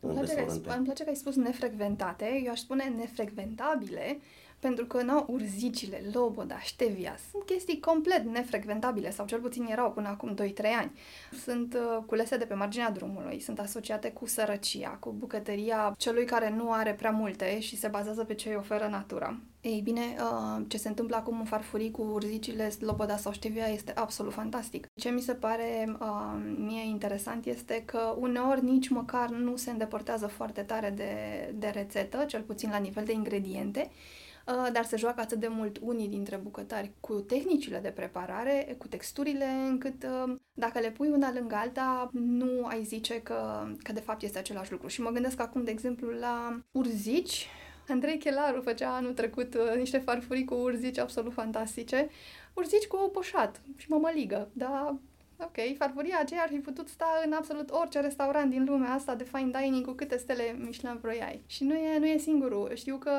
îmi 0.00 0.14
place, 0.14 0.34
că 0.34 0.70
ai, 0.70 0.76
îmi 0.76 0.84
place 0.84 1.02
că 1.02 1.08
ai 1.08 1.16
spus 1.16 1.34
nefrecventate, 1.36 2.42
eu 2.44 2.50
aș 2.50 2.58
spune 2.58 2.84
nefrecventabile, 2.96 4.18
pentru 4.66 4.86
că 4.86 5.02
nu 5.02 5.24
urzicile, 5.28 6.02
loboda, 6.12 6.60
ștevia 6.60 7.16
sunt 7.30 7.42
chestii 7.42 7.80
complet 7.80 8.24
nefrecventabile 8.24 9.10
sau 9.10 9.26
cel 9.26 9.40
puțin 9.40 9.66
erau 9.70 9.92
până 9.92 10.08
acum 10.08 10.34
2-3 10.34 10.38
ani. 10.80 10.92
Sunt 11.44 11.74
uh, 11.74 12.02
culese 12.06 12.36
de 12.36 12.44
pe 12.44 12.54
marginea 12.54 12.90
drumului, 12.90 13.40
sunt 13.40 13.58
asociate 13.58 14.10
cu 14.10 14.26
sărăcia, 14.26 14.88
cu 14.88 15.14
bucătăria 15.18 15.94
celui 15.98 16.24
care 16.24 16.54
nu 16.56 16.72
are 16.72 16.94
prea 16.94 17.10
multe 17.10 17.60
și 17.60 17.76
se 17.76 17.88
bazează 17.88 18.24
pe 18.24 18.34
ce 18.34 18.48
îi 18.48 18.56
oferă 18.56 18.86
natura. 18.90 19.38
Ei 19.60 19.80
bine, 19.80 20.00
uh, 20.00 20.64
ce 20.68 20.76
se 20.76 20.88
întâmplă 20.88 21.16
acum 21.16 21.38
în 21.38 21.44
farfurii 21.44 21.90
cu 21.90 22.02
urzicile, 22.02 22.70
loboda 22.80 23.16
sau 23.16 23.32
ștevia 23.32 23.66
este 23.66 23.92
absolut 23.94 24.32
fantastic. 24.32 24.86
Ce 24.94 25.08
mi 25.08 25.20
se 25.20 25.34
pare 25.34 25.96
uh, 26.00 26.40
mie 26.56 26.84
interesant 26.84 27.46
este 27.46 27.82
că 27.84 28.14
uneori 28.18 28.64
nici 28.64 28.88
măcar 28.88 29.28
nu 29.28 29.56
se 29.56 29.70
îndepărtează 29.70 30.26
foarte 30.26 30.62
tare 30.62 30.90
de, 30.90 31.12
de 31.54 31.68
rețetă, 31.68 32.24
cel 32.24 32.42
puțin 32.42 32.70
la 32.70 32.78
nivel 32.78 33.04
de 33.04 33.12
ingrediente, 33.12 33.90
Uh, 33.90 34.25
dar 34.72 34.84
se 34.84 34.96
joacă 34.96 35.20
atât 35.20 35.38
de 35.38 35.48
mult 35.48 35.78
unii 35.80 36.08
dintre 36.08 36.36
bucătari 36.36 36.92
cu 37.00 37.12
tehnicile 37.12 37.78
de 37.78 37.88
preparare, 37.88 38.74
cu 38.78 38.86
texturile, 38.86 39.44
încât 39.44 40.02
uh, 40.02 40.36
dacă 40.54 40.78
le 40.78 40.90
pui 40.90 41.08
una 41.08 41.32
lângă 41.32 41.54
alta, 41.54 42.10
nu 42.12 42.66
ai 42.66 42.84
zice 42.84 43.22
că, 43.22 43.68
că 43.82 43.92
de 43.92 44.00
fapt 44.00 44.22
este 44.22 44.38
același 44.38 44.72
lucru. 44.72 44.86
Și 44.88 45.00
mă 45.00 45.10
gândesc 45.10 45.40
acum, 45.40 45.64
de 45.64 45.70
exemplu, 45.70 46.08
la 46.08 46.62
urzici. 46.72 47.46
Andrei 47.88 48.18
Chelaru 48.18 48.60
făcea 48.60 48.94
anul 48.94 49.12
trecut 49.12 49.54
uh, 49.54 49.76
niște 49.76 49.98
farfurii 49.98 50.44
cu 50.44 50.54
urzici 50.54 50.98
absolut 50.98 51.32
fantastice. 51.32 52.08
Urzici 52.54 52.86
cu 52.86 53.10
poșat 53.12 53.60
și 53.76 53.90
mămăligă, 53.90 54.48
dar 54.52 54.96
Ok, 55.38 55.76
farfuria 55.78 56.18
aceea 56.20 56.42
ar 56.42 56.48
fi 56.48 56.56
putut 56.58 56.88
sta 56.88 57.06
în 57.24 57.32
absolut 57.32 57.70
orice 57.70 58.00
restaurant 58.00 58.50
din 58.50 58.64
lumea 58.68 58.92
asta 58.92 59.14
de 59.14 59.24
fine 59.24 59.50
dining 59.60 59.86
cu 59.86 59.92
câte 59.92 60.16
stele 60.16 60.56
Michelin 60.58 60.98
vroiai. 61.00 61.42
Și 61.46 61.64
nu 61.64 61.74
e, 61.74 61.98
nu 61.98 62.06
e 62.06 62.18
singurul. 62.18 62.70
Știu 62.74 62.96
că 62.96 63.10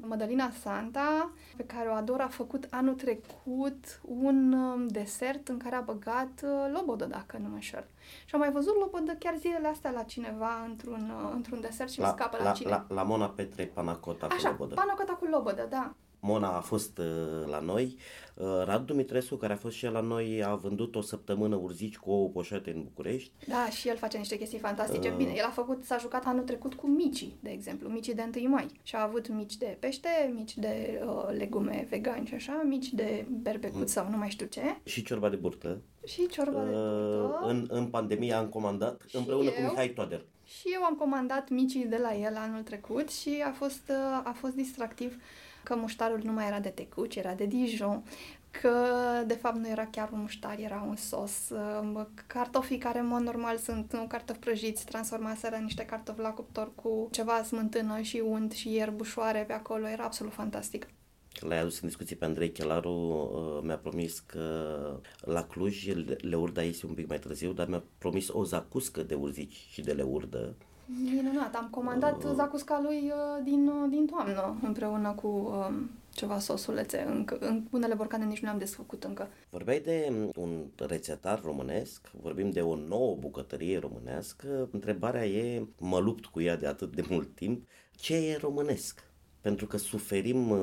Madalina 0.00 0.50
Santa, 0.50 1.30
pe 1.56 1.64
care 1.64 1.88
o 1.88 1.92
ador, 1.92 2.20
a 2.20 2.28
făcut 2.28 2.66
anul 2.70 2.94
trecut 2.94 4.00
un 4.02 4.52
um, 4.52 4.86
desert 4.86 5.48
în 5.48 5.58
care 5.58 5.74
a 5.74 5.80
băgat 5.80 6.42
uh, 6.42 6.72
lobodă, 6.72 7.04
dacă 7.04 7.38
nu 7.40 7.48
mă 7.48 7.54
înșel. 7.54 7.86
Și 8.24 8.34
am 8.34 8.40
mai 8.40 8.52
văzut 8.52 8.76
lobodă 8.78 9.12
chiar 9.18 9.34
zilele 9.38 9.68
astea 9.68 9.90
la 9.90 10.02
cineva 10.02 10.64
într-un, 10.68 11.12
uh, 11.24 11.30
într-un 11.34 11.60
desert 11.60 11.90
și 11.90 12.00
la, 12.00 12.06
mi 12.06 12.12
scapă 12.16 12.36
la, 12.36 12.44
la 12.44 12.52
cine. 12.52 12.70
La, 12.70 12.86
la 12.88 13.02
Mona 13.02 13.28
Petre 13.28 13.64
Panacota 13.64 14.26
Așa, 14.26 14.48
cu 14.48 14.50
lobodă. 14.50 14.74
panacota 14.74 15.12
cu 15.12 15.24
lobodă, 15.24 15.66
da. 15.70 15.94
Mona 16.20 16.56
a 16.56 16.60
fost 16.60 16.98
uh, 16.98 17.06
la 17.46 17.60
noi, 17.60 17.96
uh, 17.96 18.29
Radu 18.64 18.84
Dumitrescu, 18.84 19.36
care 19.36 19.52
a 19.52 19.56
fost 19.56 19.76
și 19.76 19.84
el 19.84 19.92
la 19.92 20.00
noi, 20.00 20.44
a 20.44 20.54
vândut 20.54 20.94
o 20.94 21.00
săptămână 21.00 21.56
urzici 21.56 21.96
cu 21.96 22.10
ouă 22.10 22.28
poșete 22.28 22.70
în 22.70 22.82
București. 22.82 23.32
Da, 23.46 23.68
și 23.70 23.88
el 23.88 23.96
face 23.96 24.18
niște 24.18 24.38
chestii 24.38 24.58
fantastice. 24.58 25.08
Uh... 25.08 25.16
Bine, 25.16 25.32
el 25.36 25.44
a 25.44 25.50
făcut, 25.50 25.84
s-a 25.84 25.96
jucat 25.98 26.26
anul 26.26 26.44
trecut 26.44 26.74
cu 26.74 26.86
micii, 26.86 27.36
de 27.40 27.50
exemplu, 27.50 27.88
micii 27.88 28.14
de 28.14 28.30
1 28.36 28.48
mai. 28.48 28.66
Și 28.82 28.94
a 28.94 29.02
avut 29.02 29.28
mici 29.28 29.56
de 29.56 29.76
pește, 29.80 30.32
mici 30.34 30.56
de 30.56 31.02
uh, 31.06 31.36
legume 31.38 31.86
vegani 31.90 32.26
și 32.26 32.34
așa, 32.34 32.62
mici 32.64 32.92
de 32.92 33.26
berbecut 33.42 33.78
mm. 33.78 33.86
sau 33.86 34.10
nu 34.10 34.16
mai 34.16 34.30
știu 34.30 34.46
ce. 34.46 34.62
Și 34.84 35.02
ciorba 35.02 35.28
de 35.28 35.36
burtă. 35.36 35.80
Și 36.06 36.26
ciorba 36.26 36.62
uh, 36.62 36.64
de 36.64 36.70
burtă. 36.70 37.40
În, 37.42 37.66
în 37.68 37.86
pandemie 37.86 38.32
am 38.32 38.46
comandat 38.46 39.02
și 39.06 39.16
împreună 39.16 39.44
eu... 39.44 39.52
cu 39.52 39.60
Mihai 39.60 39.88
Toader. 39.88 40.24
Și 40.44 40.68
eu 40.74 40.82
am 40.82 40.94
comandat 40.94 41.48
micii 41.48 41.84
de 41.84 41.96
la 41.96 42.14
el 42.14 42.36
anul 42.36 42.62
trecut 42.62 43.10
și 43.10 43.42
a 43.46 43.52
fost, 43.52 43.82
uh, 43.88 44.20
a 44.24 44.34
fost 44.38 44.54
distractiv 44.54 45.22
că 45.70 45.76
muștarul 45.76 46.20
nu 46.22 46.32
mai 46.32 46.46
era 46.46 46.60
de 46.60 46.68
tecuci, 46.68 47.16
era 47.16 47.34
de 47.34 47.44
Dijon, 47.44 48.02
că 48.50 48.72
de 49.26 49.34
fapt 49.34 49.56
nu 49.56 49.68
era 49.68 49.86
chiar 49.86 50.10
un 50.12 50.20
muștar, 50.20 50.58
era 50.58 50.84
un 50.88 50.96
sos. 50.96 51.52
Cartofii 52.26 52.78
care 52.78 52.98
în 52.98 53.06
mod 53.06 53.20
normal 53.20 53.56
sunt 53.56 53.92
un 53.92 54.06
cartofi 54.06 54.38
prăjiți, 54.38 54.84
transformaseră 54.84 55.56
în 55.56 55.62
niște 55.62 55.84
cartofi 55.84 56.20
la 56.20 56.30
cuptor 56.30 56.72
cu 56.74 57.08
ceva 57.10 57.42
smântână 57.42 58.00
și 58.00 58.22
unt 58.26 58.52
și 58.52 58.72
ierbușoare 58.72 59.44
pe 59.46 59.52
acolo, 59.52 59.88
era 59.88 60.04
absolut 60.04 60.32
fantastic. 60.32 60.88
L-ai 61.40 61.58
adus 61.58 61.80
în 61.80 61.88
discuție 61.88 62.16
pe 62.16 62.24
Andrei 62.24 62.52
Chelaru, 62.52 62.92
uh, 62.92 63.64
mi-a 63.66 63.78
promis 63.78 64.18
că 64.18 65.00
la 65.20 65.44
Cluj 65.44 65.86
leurda 66.20 66.62
este 66.62 66.86
un 66.86 66.94
pic 66.94 67.08
mai 67.08 67.18
târziu, 67.18 67.52
dar 67.52 67.68
mi-a 67.68 67.84
promis 67.98 68.28
o 68.32 68.44
zacuscă 68.44 69.02
de 69.02 69.14
urzici 69.14 69.66
și 69.70 69.80
de 69.80 69.92
leurdă 69.92 70.56
Minunat, 70.98 71.54
am 71.54 71.68
comandat 71.70 72.24
uh, 72.24 72.30
zacusca 72.34 72.80
lui 72.82 73.12
uh, 73.14 73.44
din, 73.44 73.68
uh, 73.68 73.90
din 73.90 74.06
toamnă 74.06 74.58
împreună 74.62 75.12
cu 75.12 75.26
uh, 75.26 75.74
ceva 76.12 76.38
sosulețe. 76.38 77.06
Încă, 77.08 77.36
în 77.40 77.64
unele 77.70 77.94
borcane 77.94 78.24
nici 78.24 78.38
nu 78.38 78.44
le-am 78.44 78.58
desfăcut 78.58 79.04
încă. 79.04 79.28
Vorbeai 79.50 79.80
de 79.80 80.12
un 80.36 80.64
rețetar 80.76 81.40
românesc, 81.44 82.10
vorbim 82.20 82.50
de 82.50 82.60
o 82.60 82.76
nouă 82.76 83.16
bucătărie 83.20 83.78
românească. 83.78 84.68
Întrebarea 84.72 85.26
e, 85.26 85.66
mă 85.78 85.98
lupt 85.98 86.26
cu 86.26 86.40
ea 86.40 86.56
de 86.56 86.66
atât 86.66 86.94
de 86.94 87.04
mult 87.08 87.34
timp, 87.34 87.68
ce 87.90 88.14
e 88.14 88.38
românesc? 88.40 89.08
pentru 89.40 89.66
că 89.66 89.76
suferim 89.76 90.54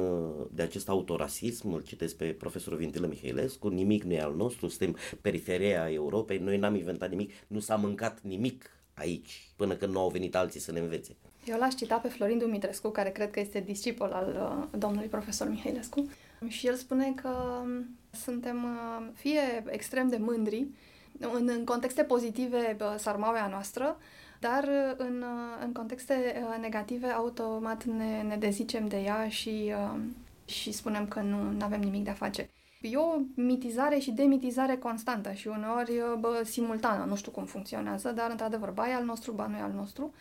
de 0.51 0.61
acest 0.61 0.89
autorasism, 0.89 1.73
îl 1.73 1.81
citesc 1.81 2.15
pe 2.15 2.25
profesorul 2.25 2.77
Vintilă 2.77 3.07
Mihailescu, 3.07 3.67
nimic 3.67 4.03
nu 4.03 4.13
e 4.13 4.21
al 4.21 4.35
nostru, 4.35 4.67
suntem 4.67 4.95
periferia 5.21 5.91
Europei, 5.91 6.37
noi 6.37 6.57
n-am 6.57 6.75
inventat 6.75 7.09
nimic, 7.09 7.31
nu 7.47 7.59
s-a 7.59 7.75
mâncat 7.75 8.21
nimic 8.21 8.76
aici, 8.97 9.49
până 9.55 9.75
când 9.75 9.93
nu 9.93 9.99
au 9.99 10.09
venit 10.09 10.35
alții 10.35 10.59
să 10.59 10.71
ne 10.71 10.79
învețe. 10.79 11.15
Eu 11.45 11.57
l-aș 11.57 11.73
cita 11.73 11.95
pe 11.95 12.07
Florin 12.07 12.37
Dumitrescu, 12.37 12.89
care 12.89 13.09
cred 13.09 13.31
că 13.31 13.39
este 13.39 13.59
discipol 13.59 14.11
al 14.11 14.59
uh, 14.71 14.79
domnului 14.79 15.07
profesor 15.07 15.49
Mihailescu, 15.49 16.09
și 16.47 16.67
el 16.67 16.75
spune 16.75 17.13
că 17.15 17.29
um, 17.63 17.97
suntem 18.11 18.63
uh, 18.63 19.07
fie 19.13 19.63
extrem 19.67 20.09
de 20.09 20.17
mândri, 20.17 20.67
în, 21.19 21.49
în 21.57 21.65
contexte 21.65 22.03
pozitive 22.03 22.77
uh, 22.81 22.95
sarmaua 22.97 23.47
noastră, 23.47 23.97
dar 24.39 24.63
uh, 24.63 24.93
în, 24.97 25.21
uh, 25.21 25.63
în 25.65 25.71
contexte 25.71 26.43
uh, 26.43 26.57
negative 26.61 27.07
automat 27.07 27.83
ne, 27.83 28.21
ne 28.21 28.35
dezicem 28.35 28.87
de 28.87 28.97
ea 28.97 29.29
și, 29.29 29.73
uh, 29.73 29.99
și 30.45 30.71
spunem 30.71 31.07
că 31.07 31.19
nu 31.19 31.65
avem 31.65 31.79
nimic 31.79 32.03
de 32.03 32.09
a 32.09 32.13
face. 32.13 32.49
E 32.81 32.97
o 32.97 33.19
mitizare 33.35 33.97
și 33.99 34.11
demitizare 34.11 34.77
constantă 34.77 35.31
și 35.31 35.47
uneori 35.47 36.01
bă, 36.19 36.41
simultană, 36.45 37.05
nu 37.05 37.15
știu 37.15 37.31
cum 37.31 37.45
funcționează, 37.45 38.11
dar 38.11 38.31
într-adevăr, 38.31 38.71
ba 38.71 38.89
e 38.89 38.93
al 38.93 39.05
nostru, 39.05 39.31
ba 39.31 39.47
nu 39.47 39.57
e 39.57 39.61
al 39.61 39.71
nostru. 39.71 40.13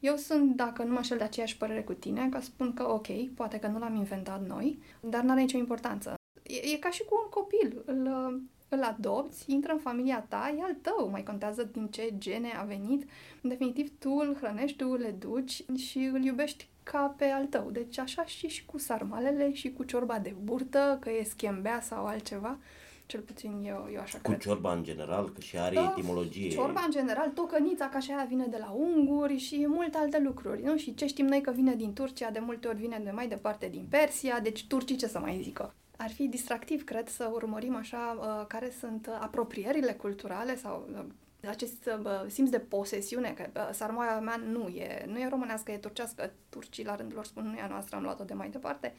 Eu 0.00 0.16
sunt, 0.16 0.56
dacă 0.56 0.82
nu 0.82 0.92
mă 0.92 1.02
șel 1.02 1.18
de 1.18 1.24
aceeași 1.24 1.56
părere 1.56 1.82
cu 1.82 1.92
tine, 1.92 2.28
că 2.28 2.40
spun 2.40 2.74
că 2.74 2.90
ok, 2.90 3.06
poate 3.34 3.58
că 3.58 3.66
nu 3.66 3.78
l-am 3.78 3.94
inventat 3.94 4.46
noi, 4.46 4.78
dar 5.00 5.22
nu 5.22 5.30
are 5.30 5.40
nicio 5.40 5.58
importanță. 5.58 6.14
E, 6.42 6.72
e 6.72 6.76
ca 6.76 6.90
și 6.90 7.04
cu 7.04 7.20
un 7.24 7.30
copil. 7.30 7.82
Îl, 7.86 8.40
îl 8.74 8.82
adopți, 8.82 9.52
intră 9.52 9.72
în 9.72 9.78
familia 9.78 10.26
ta, 10.28 10.54
e 10.58 10.62
al 10.62 10.76
tău, 10.80 11.08
mai 11.10 11.22
contează 11.22 11.68
din 11.72 11.86
ce 11.86 12.14
gene 12.18 12.48
a 12.60 12.62
venit. 12.64 13.10
În 13.42 13.48
definitiv, 13.50 13.92
tu 13.98 14.10
îl 14.10 14.36
hrănești, 14.40 14.76
tu 14.76 14.88
îl 14.90 15.02
educi 15.04 15.62
și 15.76 15.98
îl 15.98 16.24
iubești 16.24 16.68
ca 16.82 17.14
pe 17.18 17.24
al 17.24 17.44
tău. 17.46 17.70
Deci 17.70 17.98
așa 17.98 18.24
și, 18.24 18.48
și 18.48 18.64
cu 18.64 18.78
sarmalele 18.78 19.52
și 19.52 19.72
cu 19.72 19.84
ciorba 19.84 20.18
de 20.18 20.34
burtă, 20.42 20.96
că 21.00 21.10
e 21.10 21.22
schembea 21.24 21.80
sau 21.80 22.06
altceva. 22.06 22.58
Cel 23.06 23.20
puțin 23.20 23.62
eu, 23.64 23.88
eu 23.92 24.00
așa 24.00 24.18
Cu 24.22 24.28
cred. 24.28 24.40
ciorba 24.40 24.72
în 24.72 24.82
general, 24.82 25.30
că 25.30 25.40
și 25.40 25.58
are 25.58 25.74
Da, 25.74 25.94
etimologie. 25.96 26.48
Ciorba 26.50 26.82
în 26.84 26.90
general, 26.90 27.28
tocănița 27.28 27.88
ca 27.88 27.98
și 27.98 28.10
aia 28.10 28.26
vine 28.28 28.46
de 28.46 28.56
la 28.60 28.70
unguri 28.70 29.36
și 29.36 29.64
multe 29.68 29.98
alte 29.98 30.20
lucruri, 30.20 30.62
nu? 30.62 30.76
Și 30.76 30.94
ce 30.94 31.06
știm 31.06 31.26
noi 31.26 31.40
că 31.40 31.50
vine 31.50 31.74
din 31.74 31.92
Turcia, 31.92 32.30
de 32.30 32.38
multe 32.38 32.68
ori 32.68 32.76
vine 32.76 33.00
de 33.04 33.10
mai 33.10 33.28
departe 33.28 33.68
din 33.68 33.86
Persia, 33.90 34.40
deci 34.40 34.66
turcii 34.66 34.96
ce 34.96 35.06
să 35.06 35.18
mai 35.18 35.40
zică. 35.42 35.74
Ar 36.02 36.10
fi 36.10 36.28
distractiv, 36.28 36.84
cred, 36.84 37.08
să 37.08 37.30
urmărim 37.32 37.76
așa 37.76 38.18
uh, 38.18 38.46
care 38.46 38.72
sunt 38.78 39.06
uh, 39.06 39.18
aproprierile 39.20 39.92
culturale 39.92 40.56
sau 40.56 40.88
uh, 40.92 41.04
acest 41.48 41.90
uh, 42.04 42.24
simț 42.26 42.50
de 42.50 42.58
posesiune, 42.58 43.30
că 43.30 43.50
uh, 43.56 43.68
sarmoaia 43.72 44.20
mea 44.20 44.36
nu 44.36 44.68
e, 44.68 45.04
nu 45.06 45.18
e 45.18 45.28
românească, 45.28 45.72
e 45.72 45.76
turcească, 45.76 46.32
turcii 46.48 46.84
la 46.84 46.96
rândul 46.96 47.16
lor 47.16 47.24
spun 47.24 47.44
nu 47.44 47.56
e 47.56 47.60
a 47.60 47.66
noastră, 47.66 47.96
am 47.96 48.02
luat-o 48.02 48.24
de 48.24 48.34
mai 48.34 48.50
departe. 48.50 48.94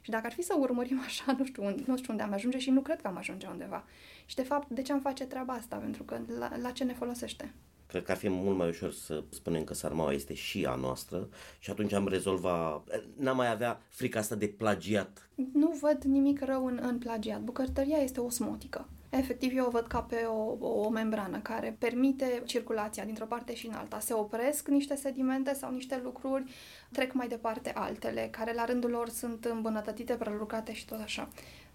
Și 0.00 0.10
dacă 0.10 0.26
ar 0.26 0.32
fi 0.32 0.42
să 0.42 0.54
urmărim 0.58 1.00
așa, 1.06 1.34
nu 1.38 1.44
știu, 1.44 1.64
unde, 1.64 1.82
nu 1.86 1.96
știu 1.96 2.12
unde 2.12 2.22
am 2.22 2.32
ajunge 2.32 2.58
și 2.58 2.70
nu 2.70 2.80
cred 2.80 3.00
că 3.00 3.06
am 3.06 3.16
ajunge 3.16 3.46
undeva. 3.46 3.84
Și 4.26 4.36
de 4.36 4.42
fapt, 4.42 4.68
de 4.68 4.82
ce 4.82 4.92
am 4.92 5.00
face 5.00 5.24
treaba 5.24 5.52
asta? 5.52 5.76
Pentru 5.76 6.02
că 6.02 6.20
la, 6.38 6.56
la 6.56 6.70
ce 6.70 6.84
ne 6.84 6.92
folosește? 6.92 7.54
Cred 7.92 8.04
că 8.04 8.10
ar 8.10 8.16
fi 8.16 8.28
mult 8.28 8.56
mai 8.56 8.68
ușor 8.68 8.92
să 8.92 9.22
spunem 9.28 9.64
că 9.64 9.74
sarmaua 9.74 10.12
este 10.12 10.34
și 10.34 10.64
a 10.64 10.74
noastră 10.74 11.28
și 11.58 11.70
atunci 11.70 11.92
am 11.92 12.08
rezolva, 12.08 12.84
n-am 13.16 13.36
mai 13.36 13.50
avea 13.50 13.80
frica 13.88 14.18
asta 14.18 14.34
de 14.34 14.46
plagiat. 14.46 15.28
Nu 15.52 15.78
văd 15.80 16.02
nimic 16.02 16.44
rău 16.44 16.66
în, 16.66 16.80
în 16.82 16.98
plagiat. 16.98 17.40
Bucătăria 17.40 17.96
este 17.96 18.20
osmotică. 18.20 18.88
Efectiv, 19.10 19.56
eu 19.56 19.66
o 19.66 19.70
văd 19.70 19.86
ca 19.86 20.00
pe 20.00 20.16
o, 20.16 20.56
o, 20.58 20.80
o 20.80 20.88
membrană 20.88 21.38
care 21.38 21.76
permite 21.78 22.42
circulația 22.44 23.04
dintr-o 23.04 23.24
parte 23.24 23.54
și 23.54 23.66
în 23.66 23.72
alta. 23.72 23.98
Se 23.98 24.14
opresc 24.14 24.68
niște 24.68 24.96
sedimente 24.96 25.54
sau 25.54 25.72
niște 25.72 26.00
lucruri, 26.02 26.44
trec 26.92 27.12
mai 27.12 27.28
departe 27.28 27.72
altele, 27.74 28.28
care 28.30 28.54
la 28.54 28.64
rândul 28.64 28.90
lor 28.90 29.08
sunt 29.08 29.44
îmbunătățite, 29.44 30.14
prelucrate 30.14 30.72
și 30.72 30.86
tot 30.86 31.00
așa. 31.00 31.28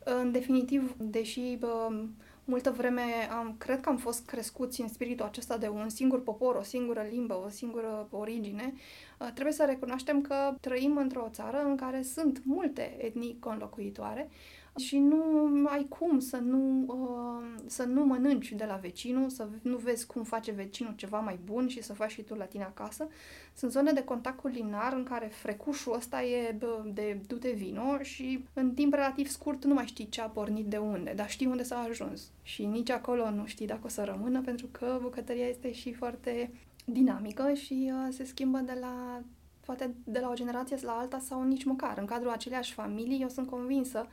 În 0.03 0.31
definitiv, 0.31 0.95
deși 0.97 1.55
bă, 1.59 1.89
multă 2.47 2.71
vreme 2.71 3.01
am, 3.31 3.55
cred 3.57 3.79
că 3.79 3.89
am 3.89 3.97
fost 3.97 4.25
crescuți 4.25 4.81
în 4.81 4.87
spiritul 4.87 5.25
acesta 5.25 5.57
de 5.57 5.67
un 5.67 5.89
singur 5.89 6.23
popor, 6.23 6.55
o 6.55 6.63
singură 6.63 7.05
limbă, 7.09 7.41
o 7.45 7.49
singură 7.49 8.07
origine, 8.11 8.73
uh, 9.19 9.27
trebuie 9.33 9.53
să 9.53 9.65
recunoaștem 9.65 10.21
că 10.21 10.53
trăim 10.61 10.97
într-o 10.97 11.27
țară 11.31 11.63
în 11.65 11.75
care 11.75 12.01
sunt 12.01 12.41
multe 12.45 13.05
etnii 13.05 13.37
conlocuitoare 13.39 14.29
și 14.77 14.97
nu 14.97 15.67
ai 15.67 15.85
cum 15.89 16.19
să 16.19 16.37
nu, 16.37 16.83
uh, 16.87 17.61
să 17.65 17.83
nu 17.83 18.05
mănânci 18.05 18.51
de 18.51 18.65
la 18.65 18.75
vecinul, 18.75 19.29
să 19.29 19.47
nu 19.61 19.77
vezi 19.77 20.05
cum 20.05 20.23
face 20.23 20.51
vecinul 20.51 20.93
ceva 20.95 21.19
mai 21.19 21.39
bun 21.45 21.67
și 21.67 21.81
să 21.81 21.93
faci 21.93 22.11
și 22.11 22.21
tu 22.21 22.35
la 22.35 22.45
tine 22.45 22.63
acasă. 22.63 23.07
Sunt 23.55 23.71
zone 23.71 23.91
de 23.91 24.03
contact 24.03 24.39
culinar 24.39 24.93
în 24.93 25.03
care 25.03 25.25
frecușul 25.25 25.95
ăsta 25.95 26.23
e 26.23 26.55
bă, 26.59 26.83
de 26.93 27.19
du-te 27.27 27.51
vino 27.51 28.01
și 28.01 28.43
în 28.53 28.73
timp 28.73 28.93
relativ 28.93 29.27
scurt 29.27 29.65
nu 29.65 29.73
mai 29.73 29.85
știi 29.85 30.09
ce 30.09 30.21
a 30.21 30.27
pornit 30.27 30.65
de 30.65 30.77
unde, 30.77 31.13
dar 31.15 31.29
știi 31.29 31.45
unde 31.45 31.63
s-a 31.63 31.79
ajuns. 31.79 32.31
Și 32.41 32.65
nici 32.65 32.89
acolo 32.89 33.29
nu 33.29 33.45
știi 33.45 33.67
dacă 33.67 33.81
o 33.83 33.87
să 33.87 34.03
rămână, 34.03 34.41
pentru 34.41 34.67
că 34.71 34.99
bucătăria 35.01 35.47
este 35.47 35.71
și 35.71 35.93
foarte 35.93 36.51
dinamică 36.85 37.53
și 37.53 37.91
uh, 37.93 38.13
se 38.13 38.23
schimbă 38.23 38.57
de 38.57 38.77
la 38.81 39.21
poate 39.67 39.95
de 40.03 40.19
la 40.19 40.29
o 40.29 40.33
generație 40.33 40.77
la 40.81 40.91
alta 40.91 41.19
sau 41.19 41.43
nici 41.43 41.63
măcar. 41.63 41.97
În 41.97 42.05
cadrul 42.05 42.31
aceleași 42.31 42.73
familii, 42.73 43.21
eu 43.21 43.29
sunt 43.29 43.47
convinsă 43.47 44.07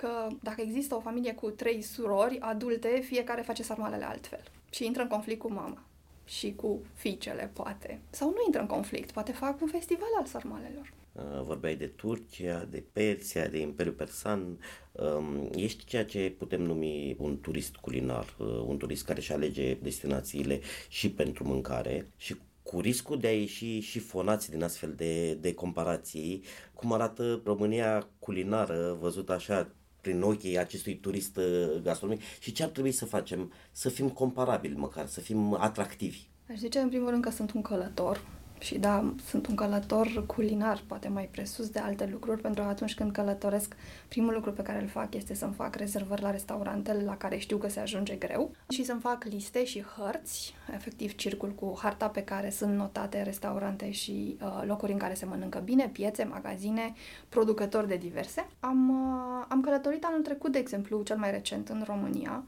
că 0.00 0.28
dacă 0.42 0.60
există 0.60 0.94
o 0.94 1.00
familie 1.00 1.34
cu 1.34 1.50
trei 1.50 1.82
surori 1.82 2.38
adulte, 2.40 3.00
fiecare 3.04 3.42
face 3.42 3.62
sarmalele 3.62 4.04
altfel 4.04 4.42
și 4.70 4.84
intră 4.84 5.02
în 5.02 5.08
conflict 5.08 5.40
cu 5.40 5.52
mama 5.52 5.82
și 6.24 6.54
cu 6.54 6.80
fiicele, 6.94 7.50
poate. 7.52 8.00
Sau 8.10 8.28
nu 8.28 8.36
intră 8.44 8.60
în 8.60 8.66
conflict, 8.66 9.10
poate 9.10 9.32
fac 9.32 9.60
un 9.60 9.68
festival 9.68 10.08
al 10.18 10.26
sarmalelor. 10.26 10.92
Uh, 11.12 11.42
Vorbeai 11.44 11.76
de 11.76 11.86
Turcia, 11.86 12.66
de 12.70 12.84
Persia, 12.92 13.48
de 13.48 13.58
Imperiul 13.58 13.94
Persan. 13.94 14.58
Um, 14.92 15.50
Ești 15.54 15.84
ceea 15.84 16.04
ce 16.04 16.34
putem 16.38 16.62
numi 16.62 17.16
un 17.18 17.40
turist 17.40 17.76
culinar, 17.76 18.36
uh, 18.38 18.46
un 18.46 18.76
turist 18.76 19.04
care 19.04 19.18
își 19.18 19.32
alege 19.32 19.74
destinațiile 19.74 20.60
și 20.88 21.10
pentru 21.10 21.44
mâncare 21.44 22.06
și 22.16 22.36
cu 22.62 22.80
riscul 22.80 23.18
de 23.18 23.26
a 23.26 23.32
ieși 23.32 23.80
și 23.80 23.98
fonați 23.98 24.50
din 24.50 24.62
astfel 24.62 24.92
de, 24.96 25.34
de 25.34 25.54
comparații, 25.54 26.42
cum 26.74 26.92
arată 26.92 27.40
România 27.44 28.08
culinară, 28.18 28.96
văzut 29.00 29.30
așa 29.30 29.70
prin 30.00 30.22
ochii 30.22 30.58
acestui 30.58 30.96
turist 30.96 31.36
uh, 31.36 31.80
gastronomic 31.82 32.22
și 32.40 32.52
ce 32.52 32.62
ar 32.62 32.68
trebui 32.68 32.92
să 32.92 33.04
facem? 33.04 33.52
Să 33.72 33.88
fim 33.88 34.08
comparabili 34.08 34.76
măcar, 34.76 35.06
să 35.06 35.20
fim 35.20 35.54
atractivi. 35.54 36.28
Aș 36.50 36.56
zice 36.56 36.78
în 36.78 36.88
primul 36.88 37.10
rând 37.10 37.22
că 37.22 37.30
sunt 37.30 37.52
un 37.52 37.62
călător 37.62 38.20
și 38.60 38.78
da, 38.78 39.14
sunt 39.24 39.46
un 39.46 39.54
călător 39.54 40.26
culinar, 40.26 40.82
poate 40.86 41.08
mai 41.08 41.28
presus 41.30 41.68
de 41.68 41.78
alte 41.78 42.08
lucruri, 42.12 42.40
pentru 42.40 42.62
că 42.62 42.68
atunci 42.68 42.94
când 42.94 43.12
călătoresc, 43.12 43.76
primul 44.08 44.32
lucru 44.32 44.52
pe 44.52 44.62
care 44.62 44.82
îl 44.82 44.88
fac 44.88 45.14
este 45.14 45.34
să-mi 45.34 45.52
fac 45.52 45.74
rezervări 45.74 46.22
la 46.22 46.30
restaurantele 46.30 47.02
la 47.02 47.16
care 47.16 47.36
știu 47.36 47.56
că 47.56 47.68
se 47.68 47.80
ajunge 47.80 48.14
greu 48.14 48.50
și 48.68 48.84
să-mi 48.84 49.00
fac 49.00 49.24
liste 49.24 49.64
și 49.64 49.82
hărți, 49.82 50.54
efectiv 50.74 51.14
circul 51.14 51.50
cu 51.50 51.78
harta 51.82 52.08
pe 52.08 52.22
care 52.22 52.50
sunt 52.50 52.76
notate 52.76 53.22
restaurante 53.22 53.90
și 53.90 54.36
uh, 54.42 54.62
locuri 54.66 54.92
în 54.92 54.98
care 54.98 55.14
se 55.14 55.24
mănâncă 55.24 55.58
bine, 55.58 55.88
piețe, 55.92 56.24
magazine, 56.24 56.92
producători 57.28 57.88
de 57.88 57.96
diverse. 57.96 58.46
Am, 58.60 58.88
uh, 58.88 59.44
am 59.48 59.60
călătorit 59.60 60.04
anul 60.04 60.22
trecut, 60.22 60.52
de 60.52 60.58
exemplu, 60.58 61.02
cel 61.02 61.16
mai 61.16 61.30
recent 61.30 61.68
în 61.68 61.82
România, 61.86 62.44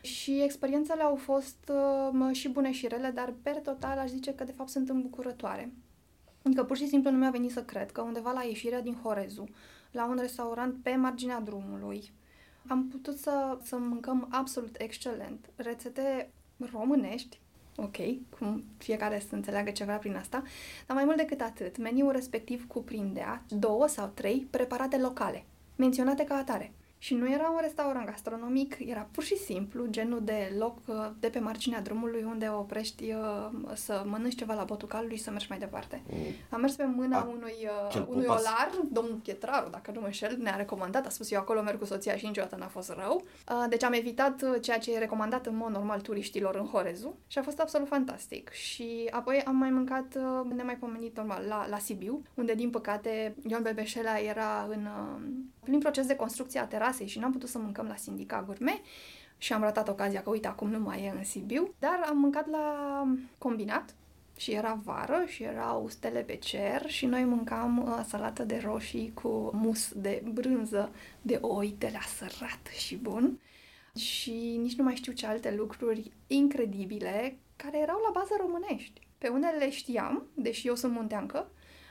și 0.00 0.42
experiențele 0.42 1.02
au 1.02 1.14
fost 1.14 1.72
uh, 2.12 2.34
și 2.34 2.48
bune 2.48 2.72
și 2.72 2.88
rele, 2.88 3.10
dar 3.10 3.34
per 3.42 3.56
total 3.56 3.98
aș 3.98 4.08
zice 4.08 4.34
că 4.34 4.44
de 4.44 4.52
fapt 4.52 4.68
sunt 4.68 4.88
îmbucurătoare. 4.88 5.72
Adică 6.42 6.64
pur 6.64 6.76
și 6.76 6.88
simplu 6.88 7.10
nu 7.10 7.18
mi-a 7.18 7.30
venit 7.30 7.50
să 7.50 7.62
cred 7.62 7.92
că 7.92 8.00
undeva 8.00 8.32
la 8.32 8.42
ieșirea 8.42 8.80
din 8.80 8.94
Horezu, 9.02 9.48
la 9.90 10.06
un 10.06 10.16
restaurant 10.20 10.82
pe 10.82 10.94
marginea 10.94 11.40
drumului, 11.40 12.12
am 12.66 12.88
putut 12.88 13.18
să, 13.18 13.58
să 13.62 13.76
mâncăm 13.76 14.26
absolut 14.30 14.74
excelent. 14.78 15.50
Rețete 15.56 16.30
românești, 16.72 17.40
ok, 17.76 17.96
cum 18.38 18.64
fiecare 18.76 19.22
să 19.28 19.34
înțeleagă 19.34 19.70
ce 19.70 19.84
vrea 19.84 19.98
prin 19.98 20.16
asta, 20.16 20.42
dar 20.86 20.96
mai 20.96 21.04
mult 21.04 21.16
decât 21.16 21.40
atât, 21.40 21.78
meniul 21.78 22.12
respectiv 22.12 22.66
cuprindea 22.66 23.42
două 23.48 23.86
sau 23.86 24.10
trei 24.14 24.46
preparate 24.50 24.98
locale, 24.98 25.44
menționate 25.76 26.24
ca 26.24 26.34
atare. 26.34 26.72
Și 27.02 27.14
nu 27.14 27.32
era 27.32 27.50
un 27.50 27.58
restaurant 27.60 28.06
gastronomic, 28.06 28.76
era 28.86 29.08
pur 29.10 29.22
și 29.22 29.36
simplu 29.36 29.86
genul 29.86 30.20
de 30.24 30.52
loc 30.58 30.78
uh, 30.86 31.10
de 31.20 31.28
pe 31.28 31.38
marginea 31.38 31.80
drumului 31.80 32.22
unde 32.22 32.48
oprești 32.48 33.12
uh, 33.12 33.70
să 33.74 34.02
mănânci 34.06 34.34
ceva 34.34 34.54
la 34.54 34.64
botul 34.64 34.88
calului 34.88 35.16
și 35.16 35.22
să 35.22 35.30
mergi 35.30 35.46
mai 35.48 35.58
departe. 35.58 36.02
Am 36.50 36.60
mers 36.60 36.74
pe 36.74 36.84
mâna 36.84 37.18
A, 37.18 37.22
unui, 37.22 37.54
cel 37.90 38.00
uh, 38.00 38.06
cu 38.06 38.12
unui 38.12 38.24
pas. 38.24 38.40
olar, 38.40 38.70
domnul 38.90 39.14
Pietraru, 39.14 39.70
dacă 39.70 39.90
nu 39.94 40.00
mă 40.00 40.06
înșel, 40.06 40.36
ne-a 40.38 40.56
recomandat, 40.56 41.06
a 41.06 41.08
spus 41.08 41.30
eu 41.30 41.40
acolo 41.40 41.62
merg 41.62 41.78
cu 41.78 41.84
soția 41.84 42.16
și 42.16 42.26
niciodată 42.26 42.56
n-a 42.56 42.66
fost 42.66 42.92
rău. 42.96 43.24
Uh, 43.50 43.64
Deci 43.68 43.82
am 43.82 43.92
evitat 43.92 44.42
uh, 44.42 44.62
ceea 44.62 44.78
ce 44.78 44.94
e 44.94 44.98
recomandat 44.98 45.46
în 45.46 45.56
mod 45.56 45.70
normal 45.70 46.00
turiștilor 46.00 46.54
în 46.54 46.66
Horezu 46.66 47.18
și 47.26 47.38
a 47.38 47.42
fost 47.42 47.60
absolut 47.60 47.88
fantastic. 47.88 48.50
Și 48.50 49.08
apoi 49.10 49.42
am 49.46 49.56
mai 49.56 49.70
mâncat 49.70 50.16
uh, 50.16 50.52
nemaipomenit 50.54 51.16
normal 51.16 51.44
la, 51.48 51.66
la 51.68 51.78
Sibiu, 51.78 52.22
unde 52.34 52.54
din 52.54 52.70
păcate 52.70 53.34
Ion 53.46 53.62
Bebeșela 53.62 54.18
era 54.18 54.66
în 54.68 54.88
uh, 55.70 55.76
plin 55.76 55.78
proces 55.78 56.06
de 56.06 56.16
construcție 56.16 56.60
a 56.60 56.66
terasei 56.66 57.06
și 57.06 57.18
n-am 57.18 57.32
putut 57.32 57.48
să 57.48 57.58
mâncăm 57.58 57.86
la 57.86 57.96
Sindica 57.96 58.42
Gourmet 58.42 58.80
și 59.38 59.52
am 59.52 59.62
ratat 59.62 59.88
ocazia 59.88 60.22
că 60.22 60.30
uite 60.30 60.48
acum 60.48 60.70
nu 60.70 60.78
mai 60.78 61.02
e 61.02 61.14
în 61.16 61.24
Sibiu, 61.24 61.74
dar 61.78 62.04
am 62.08 62.18
mâncat 62.18 62.50
la 62.50 63.06
combinat 63.38 63.94
și 64.36 64.52
era 64.52 64.80
vară 64.84 65.24
și 65.26 65.42
erau 65.42 65.88
stele 65.88 66.20
pe 66.20 66.36
cer 66.36 66.90
și 66.90 67.06
noi 67.06 67.24
mâncam 67.24 67.78
uh, 67.78 68.04
salată 68.08 68.44
de 68.44 68.60
roșii 68.64 69.12
cu 69.14 69.50
mus 69.52 69.92
de 69.92 70.22
brânză 70.32 70.90
de 71.22 71.38
oi 71.40 71.74
de 71.78 71.90
la 71.92 72.00
sărat 72.16 72.66
și 72.78 72.96
bun 72.96 73.40
și 73.96 74.56
nici 74.60 74.76
nu 74.76 74.84
mai 74.84 74.94
știu 74.94 75.12
ce 75.12 75.26
alte 75.26 75.54
lucruri 75.54 76.10
incredibile 76.26 77.38
care 77.56 77.78
erau 77.78 78.00
la 78.06 78.10
bază 78.20 78.34
românești. 78.38 79.00
Pe 79.18 79.28
unele 79.28 79.56
le 79.56 79.70
știam, 79.70 80.26
deși 80.34 80.66
eu 80.66 80.74
sunt 80.74 80.92
munteancă, 80.92 81.50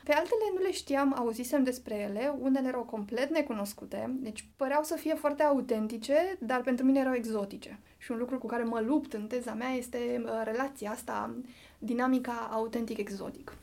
pe 0.10 0.16
altele 0.16 0.52
nu 0.54 0.62
le 0.62 0.72
știam, 0.72 1.14
auzisem 1.18 1.64
despre 1.64 1.96
ele, 1.96 2.36
unele 2.40 2.68
erau 2.68 2.84
complet 2.84 3.30
necunoscute, 3.30 4.18
deci 4.20 4.48
păreau 4.56 4.84
să 4.84 4.96
fie 4.96 5.14
foarte 5.14 5.44
autentice, 5.44 6.38
dar 6.40 6.62
pentru 6.62 6.86
mine 6.86 7.00
erau 7.00 7.14
exotice. 7.14 7.80
Și 7.98 8.12
un 8.12 8.18
lucru 8.18 8.38
cu 8.38 8.48
care 8.48 8.64
mă 8.64 8.80
lupt 8.80 9.14
în 9.14 9.28
teza 9.28 9.54
mea 9.54 9.70
este 9.70 10.22
uh, 10.26 10.32
relația 10.44 10.92
asta, 10.92 11.36
dinamica 11.80 12.50
autentic-exotic. 12.52 13.54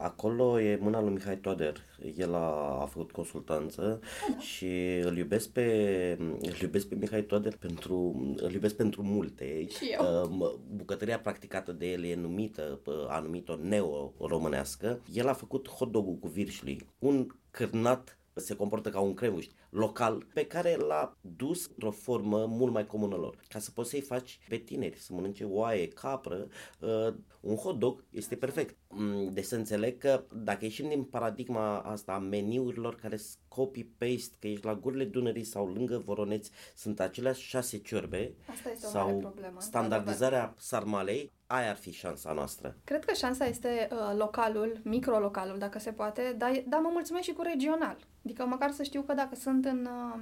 Acolo 0.00 0.60
e 0.60 0.78
mâna 0.80 1.00
lui 1.00 1.12
Mihai 1.12 1.36
Toader. 1.36 1.76
El 2.16 2.34
a, 2.34 2.80
a 2.80 2.86
făcut 2.86 3.12
consultanță 3.12 4.00
și 4.38 5.00
îl 5.02 5.16
iubesc 5.16 5.48
pe 5.48 6.16
îl 6.40 6.56
iubesc 6.62 6.88
pe 6.88 6.94
Mihai 6.94 7.22
Toader 7.22 7.56
pentru 7.56 7.94
îl 8.36 8.52
iubesc 8.52 8.76
pentru 8.76 9.02
multe. 9.02 9.66
Și 9.68 9.96
eu. 9.98 10.30
Uh, 10.30 10.54
Bucătăria 10.76 11.18
practicată 11.18 11.72
de 11.72 11.86
el 11.86 12.04
e 12.04 12.14
numită, 12.14 12.80
uh, 12.84 13.06
a 13.08 13.20
numit-o 13.20 13.56
neo-românească. 13.56 15.00
El 15.12 15.28
a 15.28 15.32
făcut 15.32 15.68
hot 15.68 15.90
dog 15.92 16.20
cu 16.20 16.28
virșli, 16.28 16.86
un 16.98 17.26
cârnat 17.50 18.17
se 18.38 18.56
comportă 18.56 18.90
ca 18.90 19.00
un 19.00 19.14
cremuș 19.14 19.46
local 19.70 20.26
pe 20.34 20.46
care 20.46 20.76
l-a 20.76 21.16
dus 21.20 21.66
într-o 21.66 21.90
formă 21.90 22.46
mult 22.46 22.72
mai 22.72 22.86
comună 22.86 23.16
lor. 23.16 23.38
Ca 23.48 23.58
să 23.58 23.70
poți 23.70 23.90
să-i 23.90 24.00
faci 24.00 24.40
pe 24.48 24.56
tineri 24.56 24.98
să 24.98 25.12
mănânce 25.12 25.44
oaie, 25.44 25.88
capră, 25.88 26.46
uh, 26.80 27.14
un 27.40 27.56
hot 27.56 27.78
dog 27.78 28.04
este 28.10 28.36
perfect. 28.36 28.76
Mm, 28.88 29.32
deci 29.32 29.44
să 29.44 29.56
înțeleg 29.56 29.98
că 29.98 30.24
dacă 30.32 30.64
ieșim 30.64 30.88
din 30.88 31.04
paradigma 31.04 31.78
asta 31.78 32.12
a 32.12 32.18
meniurilor 32.18 32.94
care 32.94 33.16
sunt 33.16 33.38
copy-paste, 33.48 34.36
că 34.40 34.46
ești 34.46 34.64
la 34.64 34.74
gurile 34.74 35.04
Dunării 35.04 35.44
sau 35.44 35.66
lângă 35.66 36.02
Voroneți, 36.04 36.50
sunt 36.74 37.00
aceleași 37.00 37.42
șase 37.48 37.78
ciorbe 37.78 38.34
Asta 38.50 38.70
este 38.70 38.86
o 38.86 38.88
sau 38.88 39.06
mare 39.06 39.18
problemă. 39.18 39.60
standardizarea 39.60 40.54
sarmalei, 40.58 41.32
aia 41.50 41.70
ar 41.70 41.76
fi 41.76 41.92
șansa 41.92 42.32
noastră. 42.32 42.76
Cred 42.84 43.04
că 43.04 43.14
șansa 43.14 43.44
este 43.44 43.88
uh, 43.92 44.16
localul, 44.16 44.80
microlocalul, 44.82 45.58
dacă 45.58 45.78
se 45.78 45.92
poate, 45.92 46.34
dar, 46.38 46.62
dar 46.66 46.80
mă 46.80 46.88
mulțumesc 46.92 47.24
și 47.24 47.32
cu 47.32 47.42
regional. 47.42 47.96
Adică 48.24 48.46
măcar 48.46 48.70
să 48.70 48.82
știu 48.82 49.02
că 49.02 49.14
dacă 49.14 49.34
sunt 49.34 49.64
în... 49.64 49.88
Uh, 50.14 50.20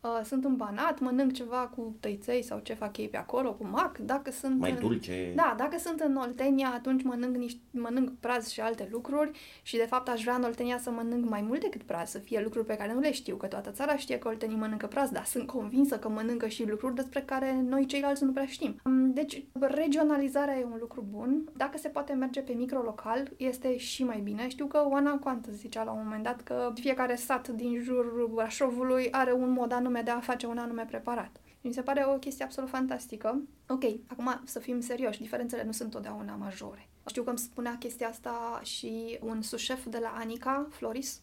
Uh, 0.00 0.20
sunt 0.24 0.44
în 0.44 0.56
Banat, 0.56 1.00
mănânc 1.00 1.32
ceva 1.32 1.72
cu 1.76 1.96
tăiței 2.00 2.42
sau 2.42 2.58
ce 2.58 2.74
fac 2.74 2.96
ei 2.96 3.08
pe 3.08 3.16
acolo, 3.16 3.52
cu 3.52 3.66
mac. 3.66 3.98
Dacă 3.98 4.30
sunt 4.30 4.58
Mai 4.58 4.70
în, 4.70 4.78
dulce. 4.78 5.32
Da, 5.34 5.54
dacă 5.56 5.78
sunt 5.78 6.00
în 6.00 6.16
Oltenia, 6.16 6.72
atunci 6.74 7.02
mănânc, 7.02 7.36
niște, 7.36 7.60
mănânc 7.70 8.10
praz 8.20 8.48
și 8.48 8.60
alte 8.60 8.88
lucruri 8.90 9.30
și 9.62 9.76
de 9.76 9.86
fapt 9.88 10.08
aș 10.08 10.22
vrea 10.22 10.34
în 10.34 10.42
Oltenia 10.42 10.78
să 10.78 10.90
mănânc 10.90 11.28
mai 11.28 11.40
mult 11.40 11.60
decât 11.60 11.82
praz, 11.82 12.10
să 12.10 12.18
fie 12.18 12.40
lucruri 12.42 12.66
pe 12.66 12.76
care 12.76 12.92
nu 12.92 13.00
le 13.00 13.12
știu, 13.12 13.36
că 13.36 13.46
toată 13.46 13.70
țara 13.70 13.96
știe 13.96 14.18
că 14.18 14.28
oltenii 14.28 14.56
mănâncă 14.56 14.86
praz, 14.86 15.10
dar 15.10 15.24
sunt 15.24 15.46
convinsă 15.46 15.98
că 15.98 16.08
mănâncă 16.08 16.48
și 16.48 16.68
lucruri 16.68 16.94
despre 16.94 17.20
care 17.20 17.60
noi 17.68 17.86
ceilalți 17.86 18.24
nu 18.24 18.32
prea 18.32 18.46
știm. 18.46 18.80
Um, 18.84 19.12
Deci, 19.12 19.44
regionalizarea 19.60 20.58
e 20.58 20.64
un 20.64 20.76
lucru 20.80 21.06
bun. 21.10 21.44
Dacă 21.56 21.78
se 21.78 21.88
poate 21.88 22.12
merge 22.12 22.40
pe 22.40 22.52
microlocal, 22.52 23.30
este 23.36 23.76
și 23.76 24.04
mai 24.04 24.20
bine. 24.20 24.48
Știu 24.48 24.66
că 24.66 24.86
Oana 24.88 25.18
Coantă 25.18 25.50
zicea 25.52 25.84
la 25.84 25.90
un 25.90 26.00
moment 26.04 26.22
dat 26.22 26.40
că 26.40 26.72
fiecare 26.74 27.14
sat 27.14 27.48
din 27.48 27.80
jurul 27.82 28.30
Brașovului 28.34 29.08
are 29.10 29.32
un 29.32 29.50
mod 29.50 29.72
anume 29.72 29.87
de 30.04 30.10
a 30.10 30.20
face 30.20 30.46
un 30.46 30.58
anume 30.58 30.84
preparat. 30.84 31.40
Mi 31.60 31.72
se 31.72 31.82
pare 31.82 32.04
o 32.06 32.18
chestie 32.18 32.44
absolut 32.44 32.70
fantastică. 32.70 33.42
Ok, 33.68 33.84
acum 34.06 34.40
să 34.44 34.58
fim 34.58 34.80
serioși, 34.80 35.20
diferențele 35.20 35.64
nu 35.64 35.72
sunt 35.72 35.90
totdeauna 35.90 36.34
majore. 36.34 36.88
Știu 37.06 37.22
că 37.22 37.28
îmi 37.28 37.38
spunea 37.38 37.76
chestia 37.78 38.08
asta 38.08 38.60
și 38.62 39.18
un 39.20 39.42
sușef 39.42 39.86
de 39.86 39.98
la 39.98 40.14
Anica, 40.18 40.66
Floris, 40.70 41.20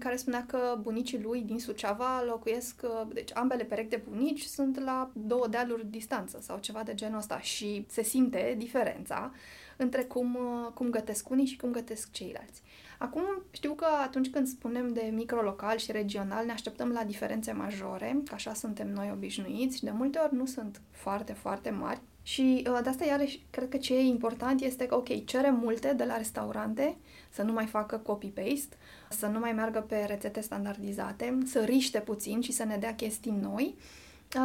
care 0.00 0.16
spunea 0.16 0.44
că 0.46 0.78
bunicii 0.80 1.22
lui 1.22 1.40
din 1.40 1.58
Suceava 1.58 2.22
locuiesc, 2.22 2.82
deci 3.12 3.30
ambele 3.34 3.64
perechi 3.64 3.88
de 3.88 4.02
bunici 4.08 4.42
sunt 4.42 4.80
la 4.80 5.10
două 5.12 5.46
dealuri 5.48 5.86
distanță 5.86 6.38
sau 6.40 6.58
ceva 6.58 6.82
de 6.82 6.94
genul 6.94 7.18
ăsta 7.18 7.40
și 7.40 7.86
se 7.88 8.02
simte 8.02 8.54
diferența 8.58 9.32
între 9.76 10.02
cum, 10.02 10.38
cum 10.74 10.90
gătesc 10.90 11.30
unii 11.30 11.46
și 11.46 11.56
cum 11.56 11.70
gătesc 11.70 12.10
ceilalți. 12.10 12.62
Acum 12.98 13.22
știu 13.50 13.72
că 13.72 13.86
atunci 14.02 14.30
când 14.30 14.46
spunem 14.46 14.92
de 14.92 15.10
microlocal 15.12 15.76
și 15.76 15.92
regional 15.92 16.46
ne 16.46 16.52
așteptăm 16.52 16.90
la 16.90 17.04
diferențe 17.04 17.52
majore, 17.52 18.20
că 18.24 18.34
așa 18.34 18.54
suntem 18.54 18.88
noi 18.92 19.10
obișnuiți 19.12 19.76
și 19.76 19.84
de 19.84 19.90
multe 19.90 20.18
ori 20.18 20.34
nu 20.34 20.46
sunt 20.46 20.80
foarte, 20.90 21.32
foarte 21.32 21.70
mari. 21.70 22.00
Și 22.30 22.62
de 22.82 22.88
asta 22.88 23.04
iarăși 23.04 23.42
cred 23.50 23.68
că 23.68 23.76
ce 23.76 23.94
e 23.96 24.00
important 24.00 24.60
este 24.60 24.86
că, 24.86 24.94
ok, 24.94 25.24
cerem 25.24 25.54
multe 25.54 25.92
de 25.92 26.04
la 26.04 26.16
restaurante, 26.16 26.96
să 27.30 27.42
nu 27.42 27.52
mai 27.52 27.66
facă 27.66 27.96
copy-paste, 27.96 28.76
să 29.08 29.26
nu 29.26 29.38
mai 29.38 29.52
meargă 29.52 29.80
pe 29.80 30.04
rețete 30.06 30.40
standardizate, 30.40 31.38
să 31.44 31.60
riște 31.60 31.98
puțin 31.98 32.40
și 32.40 32.52
să 32.52 32.64
ne 32.64 32.76
dea 32.76 32.94
chestii 32.94 33.38
noi. 33.40 33.74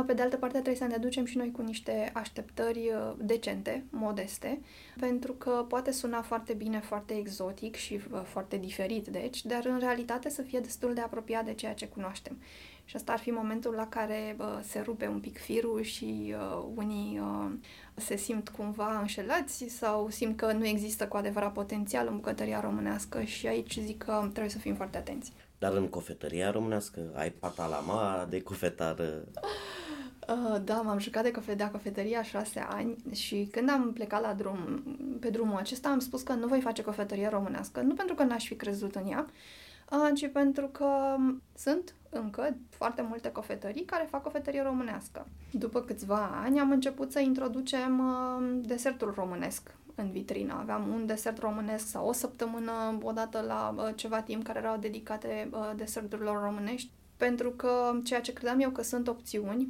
Pe 0.05 0.13
de 0.13 0.21
altă 0.21 0.37
parte, 0.37 0.59
trebuie 0.59 0.87
să 0.87 0.95
ne 0.95 0.97
ducem 0.97 1.25
și 1.25 1.37
noi 1.37 1.51
cu 1.51 1.61
niște 1.61 2.11
așteptări 2.13 2.91
decente, 3.17 3.83
modeste, 3.89 4.61
pentru 4.99 5.33
că 5.33 5.65
poate 5.67 5.91
suna 5.91 6.21
foarte 6.21 6.53
bine, 6.53 6.79
foarte 6.79 7.13
exotic 7.17 7.75
și 7.75 7.97
foarte 8.23 8.57
diferit, 8.57 9.07
deci, 9.07 9.45
dar 9.45 9.65
în 9.65 9.79
realitate 9.79 10.29
să 10.29 10.41
fie 10.41 10.59
destul 10.59 10.93
de 10.93 11.01
apropiat 11.01 11.45
de 11.45 11.53
ceea 11.53 11.73
ce 11.73 11.87
cunoaștem. 11.87 12.37
Și 12.85 12.95
asta 12.95 13.11
ar 13.11 13.19
fi 13.19 13.29
momentul 13.29 13.73
la 13.73 13.87
care 13.87 14.35
uh, 14.39 14.59
se 14.67 14.79
rupe 14.79 15.07
un 15.07 15.19
pic 15.19 15.37
firul 15.37 15.81
și 15.81 16.35
uh, 16.37 16.63
unii 16.75 17.19
uh, 17.19 17.51
se 17.95 18.15
simt 18.15 18.49
cumva 18.49 18.99
înșelați 18.99 19.65
sau 19.69 20.09
simt 20.09 20.37
că 20.37 20.51
nu 20.51 20.65
există 20.65 21.07
cu 21.07 21.17
adevărat 21.17 21.53
potențial 21.53 22.07
în 22.07 22.15
bucătăria 22.15 22.59
românească 22.59 23.21
și 23.21 23.47
aici 23.47 23.79
zic 23.79 24.03
că 24.03 24.19
trebuie 24.21 24.49
să 24.49 24.57
fim 24.57 24.75
foarte 24.75 24.97
atenți. 24.97 25.33
Dar 25.57 25.73
în 25.73 25.87
cofetăria 25.87 26.51
românească 26.51 26.99
ai 27.13 27.29
patalama 27.29 28.27
de 28.29 28.41
cofetară? 28.41 29.23
Uh, 30.27 30.61
da, 30.63 30.81
m-am 30.81 30.99
jucat 30.99 31.23
de 31.23 31.31
cofe- 31.31 31.53
de 31.53 31.69
cofetăria 31.71 32.23
șase 32.23 32.65
ani 32.69 32.95
și 33.11 33.47
când 33.51 33.69
am 33.69 33.93
plecat 33.93 34.21
la 34.21 34.33
drum, 34.33 34.83
pe 35.19 35.29
drumul 35.29 35.57
acesta 35.57 35.89
am 35.89 35.99
spus 35.99 36.21
că 36.21 36.33
nu 36.33 36.47
voi 36.47 36.61
face 36.61 36.81
cofetărie 36.81 37.27
românească, 37.27 37.81
nu 37.81 37.93
pentru 37.93 38.15
că 38.15 38.23
n-aș 38.23 38.45
fi 38.47 38.55
crezut 38.55 38.95
în 38.95 39.07
ea, 39.07 39.25
uh, 39.27 39.33
ci 40.15 40.27
pentru 40.27 40.67
că 40.67 41.15
sunt 41.55 41.95
încă 42.09 42.55
foarte 42.69 43.01
multe 43.01 43.31
cofetării 43.31 43.85
care 43.85 44.07
fac 44.09 44.23
cofetărie 44.23 44.61
românească. 44.61 45.27
După 45.51 45.81
câțiva 45.81 46.41
ani 46.43 46.59
am 46.59 46.71
început 46.71 47.11
să 47.11 47.19
introducem 47.19 47.99
uh, 47.99 48.59
desertul 48.61 49.13
românesc 49.15 49.75
în 49.95 50.11
vitrină. 50.11 50.57
Aveam 50.59 50.87
un 50.87 51.05
desert 51.05 51.37
românesc 51.39 51.87
sau 51.87 52.07
o 52.07 52.11
săptămână, 52.11 52.97
odată 53.01 53.43
la 53.47 53.75
uh, 53.77 53.89
ceva 53.95 54.21
timp, 54.21 54.43
care 54.43 54.59
erau 54.59 54.77
dedicate 54.77 55.49
uh, 55.51 55.71
deserturilor 55.75 56.41
românești, 56.43 56.89
pentru 57.17 57.49
că 57.49 57.99
ceea 58.03 58.21
ce 58.21 58.33
credeam 58.33 58.59
eu 58.59 58.69
că 58.69 58.81
sunt 58.81 59.07
opțiuni 59.07 59.61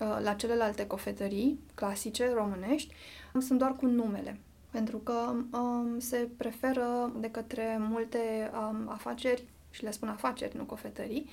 uh, 0.00 0.18
la 0.22 0.32
celelalte 0.32 0.86
cofetării 0.86 1.60
clasice 1.74 2.32
românești 2.34 2.94
sunt 3.40 3.58
doar 3.58 3.72
cu 3.72 3.86
numele. 3.86 4.40
Pentru 4.76 4.98
că 4.98 5.34
um, 5.52 5.98
se 5.98 6.28
preferă 6.36 7.12
de 7.20 7.30
către 7.30 7.76
multe 7.80 8.50
um, 8.54 8.88
afaceri 8.88 9.44
și 9.70 9.82
le 9.82 9.90
spun 9.90 10.08
afaceri, 10.08 10.56
nu 10.56 10.64
cofetării, 10.64 11.28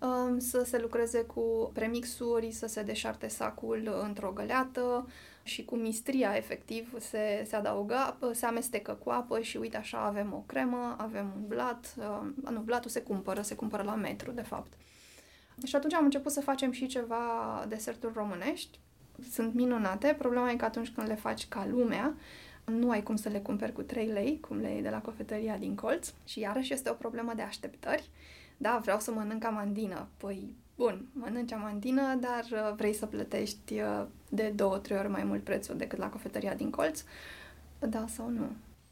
um, 0.00 0.38
să 0.38 0.62
se 0.64 0.78
lucreze 0.78 1.20
cu 1.22 1.70
premixuri, 1.74 2.50
să 2.50 2.66
se 2.66 2.82
deșarte 2.82 3.28
sacul 3.28 4.00
într-o 4.04 4.30
găleată 4.30 5.08
și 5.42 5.64
cu 5.64 5.76
mistria, 5.76 6.36
efectiv, 6.36 7.00
se, 7.00 7.44
se 7.48 7.56
adaugă 7.56 7.94
apă, 7.94 8.32
se 8.32 8.46
amestecă 8.46 8.92
cu 9.04 9.10
apă 9.10 9.40
și 9.40 9.56
uite 9.56 9.76
așa 9.76 9.98
avem 9.98 10.32
o 10.32 10.42
cremă, 10.46 10.96
avem 10.98 11.32
un 11.36 11.46
blat, 11.46 11.94
uh, 11.98 12.50
nu, 12.50 12.60
blatul 12.60 12.90
se 12.90 13.02
cumpără, 13.02 13.42
se 13.42 13.54
cumpără 13.54 13.82
la 13.82 13.94
metru, 13.94 14.30
de 14.30 14.42
fapt. 14.42 14.72
Și 15.64 15.76
atunci 15.76 15.94
am 15.94 16.04
început 16.04 16.32
să 16.32 16.40
facem 16.40 16.72
și 16.72 16.86
ceva 16.86 17.64
deserturi 17.68 18.14
românești. 18.14 18.78
Sunt 19.30 19.54
minunate, 19.54 20.14
problema 20.18 20.50
e 20.50 20.56
că 20.56 20.64
atunci 20.64 20.90
când 20.90 21.08
le 21.08 21.14
faci 21.14 21.48
ca 21.48 21.66
lumea, 21.70 22.14
nu 22.68 22.90
ai 22.90 23.02
cum 23.02 23.16
să 23.16 23.28
le 23.28 23.38
cumperi 23.38 23.72
cu 23.72 23.82
3 23.82 24.06
lei, 24.06 24.40
cum 24.40 24.60
le 24.60 24.70
iei 24.70 24.82
de 24.82 24.90
la 24.90 25.00
cofetăria 25.00 25.56
din 25.56 25.74
colț. 25.74 26.12
Și 26.24 26.40
iarăși 26.40 26.72
este 26.72 26.90
o 26.90 26.94
problemă 26.94 27.32
de 27.36 27.42
așteptări. 27.42 28.10
Da, 28.56 28.78
vreau 28.82 29.00
să 29.00 29.12
mănânc 29.12 29.44
amandină. 29.44 30.08
Păi, 30.16 30.54
bun, 30.76 31.06
mănânci 31.12 31.52
amandină, 31.52 32.18
dar 32.20 32.74
vrei 32.76 32.94
să 32.94 33.06
plătești 33.06 33.82
de 34.28 34.52
două, 34.54 34.78
trei 34.78 34.98
ori 34.98 35.08
mai 35.08 35.24
mult 35.24 35.44
prețul 35.44 35.76
decât 35.76 35.98
la 35.98 36.08
cofetăria 36.08 36.54
din 36.54 36.70
colț. 36.70 37.02
Da 37.78 38.04
sau 38.06 38.28
nu? 38.28 38.46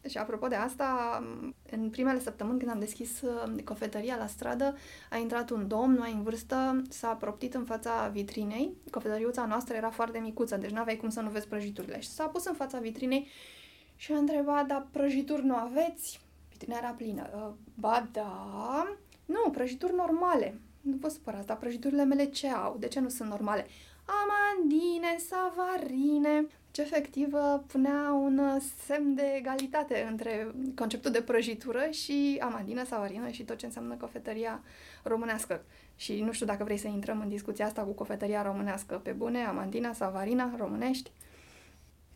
Și 0.09 0.19
apropo 0.19 0.47
de 0.47 0.55
asta, 0.55 1.23
în 1.71 1.91
primele 1.91 2.21
săptămâni 2.21 2.59
când 2.59 2.71
am 2.71 2.79
deschis 2.79 3.23
cofetăria 3.65 4.17
la 4.17 4.27
stradă, 4.27 4.77
a 5.11 5.17
intrat 5.17 5.51
un 5.51 5.69
domn 5.69 5.99
mai 5.99 6.13
în 6.13 6.23
vârstă, 6.23 6.83
s-a 6.89 7.09
proptit 7.09 7.55
în 7.55 7.65
fața 7.65 8.09
vitrinei. 8.09 8.73
Cofetăriuța 8.91 9.47
noastră 9.47 9.75
era 9.75 9.91
foarte 9.91 10.19
micuță, 10.19 10.57
deci 10.57 10.71
nu 10.71 10.81
aveai 10.81 10.97
cum 10.97 11.09
să 11.09 11.21
nu 11.21 11.31
vezi 11.31 11.49
prăjiturile. 11.49 12.01
Și 12.01 12.09
s-a 12.09 12.25
pus 12.25 12.45
în 12.45 12.55
fața 12.55 12.79
vitrinei 12.79 13.29
și 13.97 14.13
a 14.13 14.17
întrebat, 14.17 14.67
dar 14.67 14.87
prăjituri 14.91 15.45
nu 15.45 15.55
aveți? 15.55 16.21
Vitrina 16.51 16.77
era 16.77 16.91
plină. 16.91 17.55
Ba 17.75 18.09
da, 18.13 18.97
nu, 19.25 19.51
prăjituri 19.51 19.95
normale. 19.95 20.61
Nu 20.81 20.97
vă 21.01 21.09
supărați, 21.09 21.47
dar 21.47 21.57
prăjiturile 21.57 22.05
mele 22.05 22.25
ce 22.25 22.49
au? 22.49 22.77
De 22.79 22.89
ce 22.89 23.01
nu 23.01 23.09
sunt 23.09 23.29
normale? 23.29 23.67
Amandine, 24.07 25.17
savarine. 25.29 26.47
Ce 26.71 26.83
efectiv 26.83 27.35
punea 27.67 28.13
un 28.13 28.41
semn 28.87 29.15
de 29.15 29.35
egalitate 29.37 30.07
între 30.11 30.55
conceptul 30.75 31.11
de 31.11 31.23
prăjitură 31.23 31.89
și 31.91 32.39
amandină, 32.41 32.85
savarină 32.85 33.29
și 33.29 33.43
tot 33.43 33.57
ce 33.57 33.67
înseamnă 33.67 33.95
cofetăria 33.95 34.63
românească. 35.03 35.65
Și 35.97 36.21
nu 36.21 36.33
știu 36.33 36.47
dacă 36.47 36.65
vrei 36.65 36.77
să 36.77 36.87
intrăm 36.87 37.21
în 37.21 37.29
discuția 37.29 37.67
asta 37.67 37.83
cu 37.83 37.93
cofetăria 37.93 38.43
românească 38.43 39.01
pe 39.03 39.11
bune, 39.11 39.45
amandina, 39.45 39.93
savarina, 39.93 40.55
românești. 40.57 41.11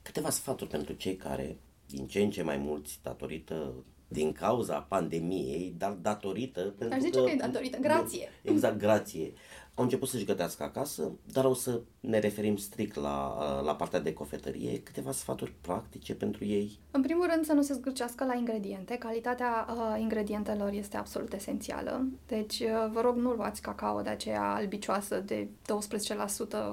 Câteva 0.03 0.31
sfaturi 0.31 0.71
pentru 0.71 0.93
cei 0.93 1.17
care, 1.17 1.57
din 1.91 2.07
ce 2.07 2.21
în 2.21 2.31
ce 2.31 2.43
mai 2.43 2.57
mulți, 2.57 2.99
datorită 3.03 3.75
din 4.13 4.33
cauza 4.33 4.79
pandemiei, 4.79 5.75
dar 5.79 5.93
datorită... 5.93 6.75
Aș 6.91 6.99
zice 6.99 7.19
că, 7.19 7.25
că 7.25 7.31
e 7.31 7.37
datorită, 7.37 7.79
grație. 7.81 8.29
Exact, 8.43 8.79
grație. 8.79 9.33
Au 9.75 9.85
început 9.85 10.09
să-și 10.09 10.25
gătească 10.25 10.63
acasă, 10.63 11.13
dar 11.33 11.45
o 11.45 11.55
să 11.55 11.81
ne 12.01 12.19
referim 12.19 12.57
strict 12.57 12.95
la, 12.95 13.37
la 13.63 13.75
partea 13.75 14.01
de 14.01 14.13
cofetărie. 14.13 14.83
Câteva 14.83 15.13
sfaturi 15.13 15.55
practice 15.61 16.15
pentru 16.15 16.45
ei? 16.45 16.79
În 16.91 17.03
primul 17.03 17.27
rând 17.33 17.45
să 17.45 17.53
nu 17.53 17.63
se 17.63 17.75
zgârcească 17.75 18.25
la 18.25 18.35
ingrediente. 18.35 18.97
Calitatea 18.97 19.67
uh, 19.69 20.01
ingredientelor 20.01 20.73
este 20.73 20.97
absolut 20.97 21.33
esențială. 21.33 22.09
Deci 22.27 22.61
uh, 22.61 22.91
vă 22.93 23.01
rog 23.01 23.17
nu 23.17 23.31
luați 23.31 23.63
cacao 23.63 24.01
de 24.01 24.09
aceea 24.09 24.55
albicioasă 24.55 25.21
de 25.21 25.49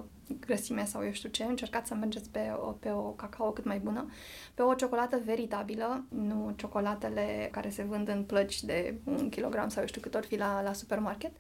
12% 0.02 0.04
grăsime 0.40 0.86
sau 0.86 1.04
eu 1.04 1.12
știu 1.12 1.30
ce, 1.30 1.44
încercați 1.44 1.88
să 1.88 1.96
mergeți 1.96 2.30
pe 2.30 2.54
o, 2.62 2.72
pe 2.72 2.92
o 2.92 3.02
cacao 3.02 3.52
cât 3.52 3.66
mai 3.66 3.80
bună, 3.80 4.10
pe 4.54 4.62
o 4.62 4.74
ciocolată 4.74 5.22
veritabilă, 5.26 6.06
nu 6.10 6.54
ciocolatele 6.56 7.50
care 7.52 7.70
se 7.70 7.84
vând 7.84 8.08
în 8.08 8.24
plăci 8.24 8.64
de 8.64 8.98
un 9.04 9.30
kilogram 9.30 9.70
sau 9.70 9.82
eu 9.82 9.88
știu 9.88 10.02
cât 10.02 10.16
ori 10.16 10.28
fi 10.28 10.38
la, 10.38 10.62
la 10.62 10.74
supermarket. 10.74 11.32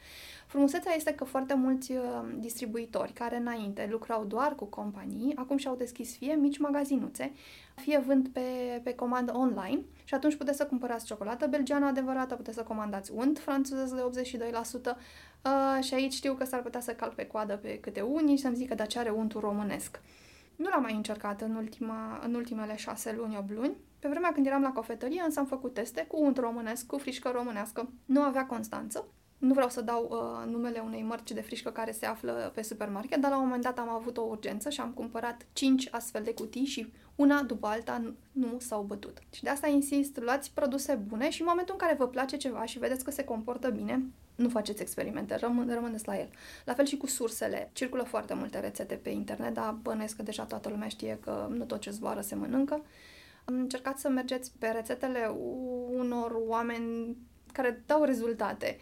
Frumusețea 0.47 0.93
este 0.95 1.14
că 1.14 1.23
foarte 1.23 1.53
mulți 1.53 1.91
uh, 1.91 2.03
distribuitori 2.39 3.11
care 3.11 3.38
înainte 3.38 3.88
lucrau 3.91 4.26
doar 4.26 4.55
cu 4.55 4.65
companii, 4.65 5.35
acum 5.35 5.57
și-au 5.57 5.76
deschis 5.76 6.18
fie 6.18 6.34
mici 6.34 6.57
magazinuțe, 6.57 7.34
fie 7.76 7.99
vând 7.99 8.27
pe, 8.27 8.41
pe 8.84 8.95
comandă 8.95 9.34
online 9.35 9.81
și 10.03 10.14
atunci 10.14 10.35
puteți 10.35 10.57
să 10.57 10.65
cumpărați 10.65 11.05
ciocolată 11.05 11.47
belgeană 11.47 11.85
adevărată, 11.85 12.35
puteți 12.35 12.57
să 12.57 12.64
comandați 12.64 13.11
unt 13.11 13.39
francez 13.39 13.91
de 13.91 14.01
82%, 14.91 14.97
uh, 15.45 15.84
și 15.84 15.93
aici 15.93 16.14
știu 16.14 16.34
că 16.34 16.45
s-ar 16.45 16.61
putea 16.61 16.80
să 16.80 16.91
calc 16.91 17.14
pe 17.14 17.26
coadă 17.26 17.57
pe 17.57 17.80
câte 17.80 18.01
unii 18.01 18.35
și 18.35 18.41
să-mi 18.41 18.55
zică 18.55 18.76
de 18.76 18.85
ce 18.85 18.99
are 18.99 19.09
untul 19.09 19.41
românesc. 19.41 20.01
Nu 20.55 20.69
l-am 20.69 20.81
mai 20.81 20.93
încercat 20.93 21.41
în, 21.41 21.55
ultima, 21.55 22.19
în 22.23 22.34
ultimele 22.34 22.76
șase 22.76 23.14
luni, 23.18 23.38
8 23.38 23.51
luni. 23.51 23.76
Pe 23.99 24.07
vremea 24.07 24.31
când 24.31 24.45
eram 24.45 24.61
la 24.61 24.72
cofetărie, 24.72 25.22
însă 25.26 25.39
am 25.39 25.45
făcut 25.45 25.73
teste 25.73 26.05
cu 26.07 26.23
unt 26.23 26.38
românesc, 26.38 26.85
cu 26.85 26.97
frișcă 26.97 27.30
românească. 27.34 27.89
Nu 28.05 28.22
avea 28.22 28.45
constanță. 28.45 29.05
Nu 29.38 29.53
vreau 29.53 29.69
să 29.69 29.81
dau 29.81 30.09
uh, 30.11 30.51
numele 30.51 30.80
unei 30.80 31.03
mărci 31.03 31.31
de 31.31 31.41
frișcă 31.41 31.69
care 31.69 31.91
se 31.91 32.05
află 32.05 32.51
pe 32.55 32.61
supermarket, 32.61 33.19
dar 33.19 33.31
la 33.31 33.38
un 33.38 33.43
moment 33.43 33.64
dat 33.64 33.80
am 33.80 33.89
avut 33.89 34.18
o 34.18 34.22
urgență 34.22 34.69
și 34.69 34.81
am 34.81 34.91
cumpărat 34.91 35.45
5 35.53 35.88
astfel 35.91 36.23
de 36.23 36.34
cutii 36.34 36.65
și 36.65 36.93
una 37.18 37.41
după 37.41 37.68
alta 37.68 38.14
nu 38.31 38.57
s-au 38.60 38.81
bătut. 38.81 39.18
Și 39.31 39.44
de 39.44 39.49
asta 39.49 39.68
insist, 39.68 40.18
luați 40.18 40.52
produse 40.53 40.95
bune 40.95 41.30
și 41.30 41.41
în 41.41 41.48
momentul 41.49 41.73
în 41.73 41.85
care 41.85 41.98
vă 41.98 42.07
place 42.07 42.38
ceva 42.38 42.65
și 42.65 42.80
vedeți 42.80 43.03
că 43.03 43.11
se 43.11 43.23
comportă 43.23 43.69
bine, 43.69 44.03
nu 44.35 44.49
faceți 44.49 44.81
experimente, 44.81 45.35
rămân, 45.35 45.73
rămâneți 45.73 46.07
la 46.07 46.19
el. 46.19 46.30
La 46.65 46.73
fel 46.73 46.85
și 46.85 46.98
cu 46.98 47.07
sursele. 47.07 47.69
Circulă 47.73 48.03
foarte 48.03 48.34
multe 48.34 48.60
rețete 48.60 48.95
pe 48.95 49.10
internet, 49.10 49.53
dar 49.53 49.77
bănuiesc 49.81 50.15
că 50.15 50.23
deja 50.23 50.44
toată 50.44 50.69
lumea 50.69 50.88
știe 50.88 51.19
că 51.22 51.48
nu 51.49 51.64
tot 51.64 51.80
ce 51.80 51.89
zboară 51.89 52.22
se 52.22 52.35
mănâncă. 52.35 52.81
Încercați 53.45 54.02
să 54.02 54.10
mergeți 54.10 54.52
pe 54.60 54.68
rețetele 54.68 55.31
unor 55.95 56.35
oameni 56.48 57.18
care 57.53 57.84
dau 57.85 58.03
rezultate. 58.03 58.77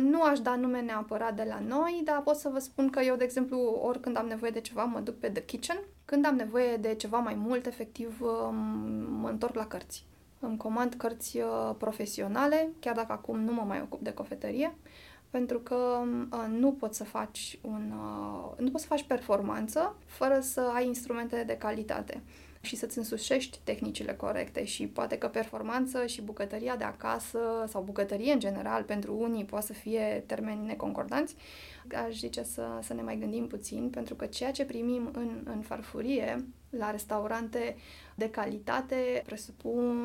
Nu 0.00 0.22
aș 0.22 0.40
da 0.40 0.56
nume 0.56 0.80
neapărat 0.80 1.34
de 1.34 1.44
la 1.48 1.58
noi, 1.58 2.00
dar 2.04 2.22
pot 2.22 2.36
să 2.36 2.48
vă 2.48 2.58
spun 2.58 2.90
că 2.90 3.00
eu, 3.00 3.16
de 3.16 3.24
exemplu, 3.24 3.58
oricând 3.82 4.16
am 4.16 4.26
nevoie 4.26 4.50
de 4.50 4.60
ceva, 4.60 4.84
mă 4.84 5.00
duc 5.00 5.14
pe 5.14 5.30
The 5.30 5.44
Kitchen. 5.44 5.78
Când 6.04 6.26
am 6.26 6.34
nevoie 6.34 6.76
de 6.76 6.94
ceva 6.94 7.18
mai 7.18 7.34
mult, 7.34 7.66
efectiv, 7.66 8.20
mă 9.20 9.28
întorc 9.28 9.54
la 9.54 9.66
cărți. 9.66 10.06
Îmi 10.38 10.56
comand 10.56 10.94
cărți 10.94 11.38
uh, 11.38 11.74
profesionale, 11.78 12.68
chiar 12.80 12.94
dacă 12.94 13.12
acum 13.12 13.40
nu 13.40 13.52
mă 13.52 13.62
mai 13.62 13.80
ocup 13.80 14.00
de 14.00 14.12
cofetărie, 14.12 14.74
pentru 15.30 15.58
că 15.58 16.02
uh, 16.32 16.44
nu 16.48 16.72
poți 16.72 16.96
să 16.96 17.04
faci 17.04 17.58
un, 17.62 17.92
uh, 17.92 18.58
nu 18.58 18.70
poți 18.70 18.82
să 18.82 18.88
faci 18.88 19.02
performanță 19.02 19.96
fără 20.06 20.40
să 20.40 20.70
ai 20.74 20.86
instrumente 20.86 21.44
de 21.46 21.56
calitate 21.56 22.22
și 22.64 22.76
să-ți 22.76 22.98
însușești 22.98 23.60
tehnicile 23.64 24.14
corecte 24.14 24.64
și 24.64 24.86
poate 24.86 25.18
că 25.18 25.28
performanță 25.28 26.06
și 26.06 26.22
bucătăria 26.22 26.76
de 26.76 26.84
acasă 26.84 27.38
sau 27.68 27.82
bucătărie 27.82 28.32
în 28.32 28.38
general 28.38 28.82
pentru 28.82 29.16
unii 29.18 29.44
poate 29.44 29.66
să 29.66 29.72
fie 29.72 30.24
termeni 30.26 30.66
neconcordanți, 30.66 31.36
aș 32.06 32.18
zice 32.18 32.42
să, 32.42 32.62
să 32.82 32.94
ne 32.94 33.02
mai 33.02 33.18
gândim 33.18 33.46
puțin 33.46 33.90
pentru 33.90 34.14
că 34.14 34.26
ceea 34.26 34.50
ce 34.50 34.64
primim 34.64 35.10
în, 35.12 35.40
în 35.44 35.60
farfurie 35.60 36.44
la 36.70 36.90
restaurante 36.90 37.76
de 38.14 38.30
calitate 38.30 39.22
presupun 39.26 39.96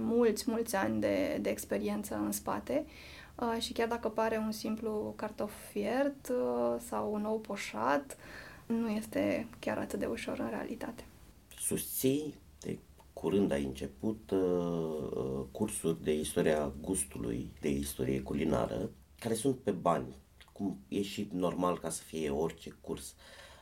mulți, 0.00 0.50
mulți 0.50 0.76
ani 0.76 1.00
de, 1.00 1.38
de 1.40 1.50
experiență 1.50 2.14
în 2.14 2.32
spate. 2.32 2.84
Uh, 3.34 3.56
și 3.58 3.72
chiar 3.72 3.88
dacă 3.88 4.08
pare 4.08 4.36
un 4.36 4.52
simplu 4.52 5.12
cartof 5.16 5.52
fiert 5.70 6.28
uh, 6.28 6.76
sau 6.88 7.12
un 7.12 7.24
ou 7.24 7.38
poșat, 7.38 8.16
nu 8.66 8.88
este 8.88 9.46
chiar 9.58 9.78
atât 9.78 9.98
de 9.98 10.06
ușor 10.06 10.38
în 10.38 10.48
realitate 10.48 11.04
susții, 11.64 12.34
de 12.60 12.78
curând 13.12 13.52
ai 13.52 13.64
început 13.64 14.30
uh, 14.30 14.40
uh, 15.16 15.44
cursuri 15.52 16.02
de 16.02 16.18
istoria 16.18 16.72
gustului, 16.80 17.52
de 17.60 17.68
istorie 17.68 18.22
culinară, 18.22 18.90
care 19.18 19.34
sunt 19.34 19.58
pe 19.58 19.70
bani, 19.70 20.16
cum 20.52 20.78
e 20.88 21.02
și 21.02 21.28
normal 21.32 21.78
ca 21.78 21.90
să 21.90 22.02
fie 22.02 22.30
orice 22.30 22.70
curs. 22.80 23.14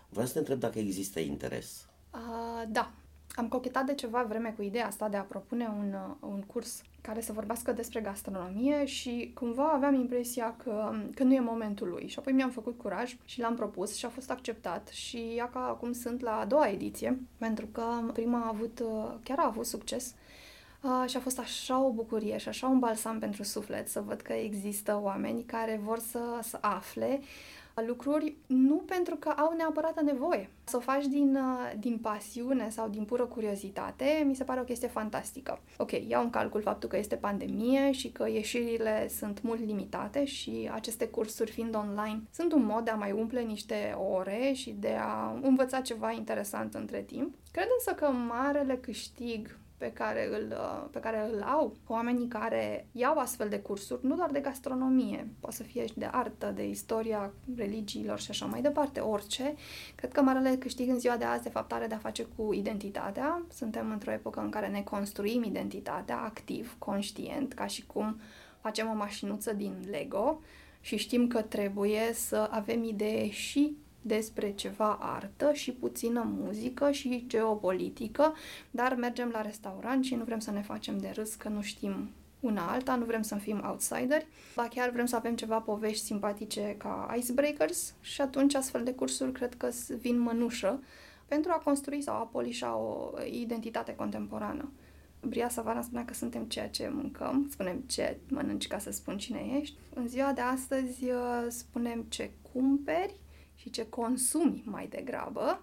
Vreau 0.09 0.27
să 0.27 0.33
te 0.33 0.39
întreb 0.39 0.59
dacă 0.59 0.79
există 0.79 1.21
interes. 1.21 1.89
Uh, 2.15 2.63
da, 2.69 2.93
am 3.35 3.49
cochetat 3.49 3.85
de 3.85 3.95
ceva 3.95 4.23
vreme 4.23 4.53
cu 4.57 4.63
ideea 4.63 4.87
asta 4.87 5.09
de 5.09 5.17
a 5.17 5.23
propune 5.23 5.67
un, 5.67 5.93
uh, 5.93 6.17
un 6.21 6.41
curs 6.41 6.83
care 7.03 7.21
să 7.21 7.33
vorbească 7.33 7.73
despre 7.73 8.01
gastronomie 8.01 8.85
și 8.85 9.31
cumva 9.35 9.71
aveam 9.75 9.95
impresia 9.95 10.55
că, 10.65 10.95
că 11.15 11.23
nu 11.23 11.35
e 11.35 11.41
momentul 11.41 11.89
lui. 11.89 12.07
Și 12.09 12.19
apoi 12.19 12.33
mi-am 12.33 12.51
făcut 12.51 12.79
curaj 12.79 13.17
și 13.25 13.41
l-am 13.41 13.55
propus 13.55 13.97
și 13.97 14.05
a 14.05 14.09
fost 14.09 14.31
acceptat 14.31 14.89
și 14.89 15.35
ia 15.35 15.49
ca 15.53 15.61
acum 15.61 15.93
sunt 15.93 16.21
la 16.21 16.39
a 16.39 16.45
doua 16.45 16.69
ediție, 16.69 17.21
pentru 17.39 17.67
că 17.67 17.85
prima 18.13 18.41
a 18.45 18.49
avut, 18.49 18.81
uh, 18.85 19.11
chiar 19.23 19.39
a 19.39 19.47
avut 19.47 19.67
succes 19.67 20.15
Uh, 20.83 21.05
și 21.09 21.17
a 21.17 21.21
fost 21.21 21.39
așa 21.39 21.81
o 21.81 21.91
bucurie 21.91 22.37
și 22.37 22.49
așa 22.49 22.67
un 22.67 22.79
balsam 22.79 23.19
pentru 23.19 23.43
suflet 23.43 23.89
să 23.89 24.01
văd 24.01 24.21
că 24.21 24.33
există 24.33 25.01
oameni 25.03 25.43
care 25.43 25.81
vor 25.85 25.99
să, 25.99 26.19
să 26.43 26.59
afle 26.61 27.21
lucruri 27.81 28.37
nu 28.47 28.77
pentru 28.77 29.17
că 29.17 29.29
au 29.29 29.55
neapărat 29.57 30.03
nevoie. 30.03 30.51
Să 30.65 30.77
o 30.77 30.81
faci 30.81 31.07
din, 31.07 31.37
uh, 31.37 31.73
din 31.79 31.99
pasiune 31.99 32.69
sau 32.71 32.89
din 32.89 33.05
pură 33.05 33.25
curiozitate, 33.25 34.25
mi 34.27 34.35
se 34.35 34.45
pare 34.45 34.61
o 34.61 34.65
chestie 34.65 34.89
fantastică. 34.89 35.61
Ok, 35.79 35.91
iau 36.09 36.23
în 36.23 36.31
calcul 36.31 36.63
faptul 36.63 36.89
că 36.89 36.97
este 36.97 37.17
pandemie 37.17 37.93
și 37.93 38.11
că 38.11 38.29
ieșirile 38.29 39.09
sunt 39.09 39.43
mult 39.43 39.61
limitate 39.65 40.25
și 40.25 40.71
aceste 40.73 41.09
cursuri 41.09 41.51
fiind 41.51 41.75
online 41.75 42.23
sunt 42.33 42.53
un 42.53 42.65
mod 42.65 42.85
de 42.85 42.91
a 42.91 42.95
mai 42.95 43.13
umple 43.13 43.41
niște 43.41 43.97
ore 44.13 44.53
și 44.55 44.71
de 44.71 44.97
a 45.01 45.39
învăța 45.43 45.81
ceva 45.81 46.13
interesant 46.13 46.75
între 46.75 47.01
timp. 47.01 47.35
Cred 47.53 47.67
însă 47.79 47.93
că 47.95 48.11
marele 48.11 48.77
câștig 48.77 49.59
pe 49.83 49.93
care, 49.93 50.29
îl, 50.29 50.47
uh, 50.51 50.89
pe 50.91 51.01
care 51.01 51.31
îl 51.33 51.43
au 51.43 51.77
oamenii 51.87 52.29
care 52.29 52.87
iau 52.93 53.19
astfel 53.19 53.49
de 53.49 53.59
cursuri, 53.59 54.07
nu 54.07 54.15
doar 54.15 54.31
de 54.31 54.41
gastronomie, 54.41 55.29
poate 55.41 55.57
să 55.57 55.63
fie 55.63 55.87
și 55.87 55.99
de 55.99 56.09
artă, 56.11 56.53
de 56.55 56.69
istoria 56.69 57.33
religiilor 57.57 58.19
și 58.21 58.31
așa 58.31 58.47
mai 58.47 58.63
departe, 58.63 59.01
orice. 59.01 59.55
Cred 59.95 60.13
că 60.13 60.23
marele 60.23 60.57
câștig 60.57 60.89
în 60.89 60.99
ziua 60.99 61.17
de 61.17 61.25
azi, 61.25 61.43
de 61.43 61.49
fapt, 61.49 61.73
are 61.73 61.87
de-a 61.87 61.99
face 61.99 62.27
cu 62.37 62.53
identitatea. 62.53 63.43
Suntem 63.53 63.91
într-o 63.91 64.13
epocă 64.13 64.41
în 64.41 64.51
care 64.51 64.69
ne 64.69 64.83
construim 64.83 65.43
identitatea 65.43 66.19
activ, 66.19 66.77
conștient, 66.79 67.53
ca 67.53 67.67
și 67.67 67.87
cum 67.87 68.21
facem 68.61 68.89
o 68.89 68.95
mașinuță 68.95 69.53
din 69.53 69.75
Lego 69.91 70.41
și 70.81 70.97
știm 70.97 71.27
că 71.27 71.43
trebuie 71.43 72.11
să 72.13 72.49
avem 72.51 72.85
idee 72.85 73.31
și 73.31 73.77
despre 74.03 74.53
ceva 74.53 74.99
artă 75.01 75.53
și 75.53 75.73
puțină 75.73 76.33
muzică 76.39 76.91
și 76.91 77.25
geopolitică, 77.27 78.35
dar 78.71 78.95
mergem 78.95 79.29
la 79.33 79.43
restaurant 79.43 80.05
și 80.05 80.15
nu 80.15 80.25
vrem 80.25 80.39
să 80.39 80.51
ne 80.51 80.63
facem 80.63 80.99
de 80.99 81.13
râs 81.15 81.35
că 81.35 81.49
nu 81.49 81.63
știm 81.63 82.11
una 82.41 82.71
alta, 82.71 82.95
nu 82.95 83.05
vrem 83.05 83.23
să 83.23 83.35
fim 83.35 83.63
outsideri, 83.67 84.27
dar 84.55 84.69
chiar 84.69 84.91
vrem 84.91 85.07
să 85.07 85.17
avem 85.17 85.37
ceva 85.37 85.59
povești 85.59 86.05
simpatice 86.05 86.75
ca 86.79 87.15
icebreakers 87.19 87.95
și 88.01 88.21
atunci 88.21 88.55
astfel 88.55 88.85
de 88.85 88.95
cursuri 88.95 89.33
cred 89.33 89.55
că 89.55 89.69
vin 90.01 90.19
mănușă 90.19 90.83
pentru 91.27 91.51
a 91.55 91.61
construi 91.65 92.03
sau 92.03 92.15
a 92.15 92.29
polișa 92.33 92.77
o 92.77 93.11
identitate 93.31 93.95
contemporană. 93.95 94.73
Bria 95.21 95.49
Savana 95.49 95.83
spunea 95.83 96.05
că 96.05 96.15
suntem 96.15 96.45
ceea 96.45 96.69
ce 96.69 96.91
mâncăm, 96.95 97.47
spunem 97.51 97.83
ce 97.87 98.19
mănânci 98.29 98.67
ca 98.67 98.79
să 98.79 98.91
spun 98.91 99.19
cine 99.19 99.59
ești. 99.61 99.77
În 99.95 100.09
ziua 100.09 100.33
de 100.33 100.41
astăzi 100.41 101.05
uh, 101.05 101.47
spunem 101.49 102.05
ce 102.09 102.31
cumperi 102.53 103.21
și 103.63 103.71
ce 103.71 103.89
consumi 103.89 104.63
mai 104.67 104.87
degrabă, 104.87 105.63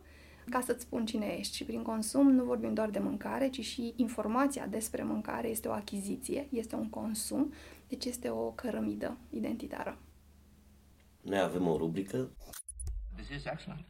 ca 0.49 0.61
să-ți 0.61 0.81
spun 0.81 1.05
cine 1.05 1.25
ești. 1.25 1.55
Și 1.55 1.63
prin 1.63 1.81
consum 1.81 2.31
nu 2.31 2.43
vorbim 2.43 2.73
doar 2.73 2.89
de 2.89 2.99
mâncare, 2.99 3.47
ci 3.47 3.65
și 3.65 3.93
informația 3.95 4.67
despre 4.67 5.03
mâncare 5.03 5.47
este 5.47 5.67
o 5.67 5.71
achiziție, 5.71 6.47
este 6.51 6.75
un 6.75 6.89
consum, 6.89 7.53
deci 7.87 8.05
este 8.05 8.29
o 8.29 8.51
cărămidă 8.51 9.17
identitară. 9.29 9.97
Noi 11.21 11.39
avem 11.39 11.67
o 11.67 11.77
rubrică. 11.77 12.31
This 13.15 13.29
is 13.29 13.45
excellent. 13.45 13.85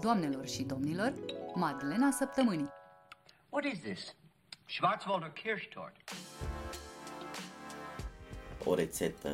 Doamnelor 0.00 0.46
și 0.46 0.62
domnilor, 0.62 1.12
Madlena 1.54 2.10
Săptămânii. 2.10 2.68
What 3.48 3.64
is 3.64 3.78
this? 3.78 4.16
Schwarzwälder 4.66 5.30
Kirschtort 5.30 5.96
o 8.66 8.74
rețetă 8.74 9.28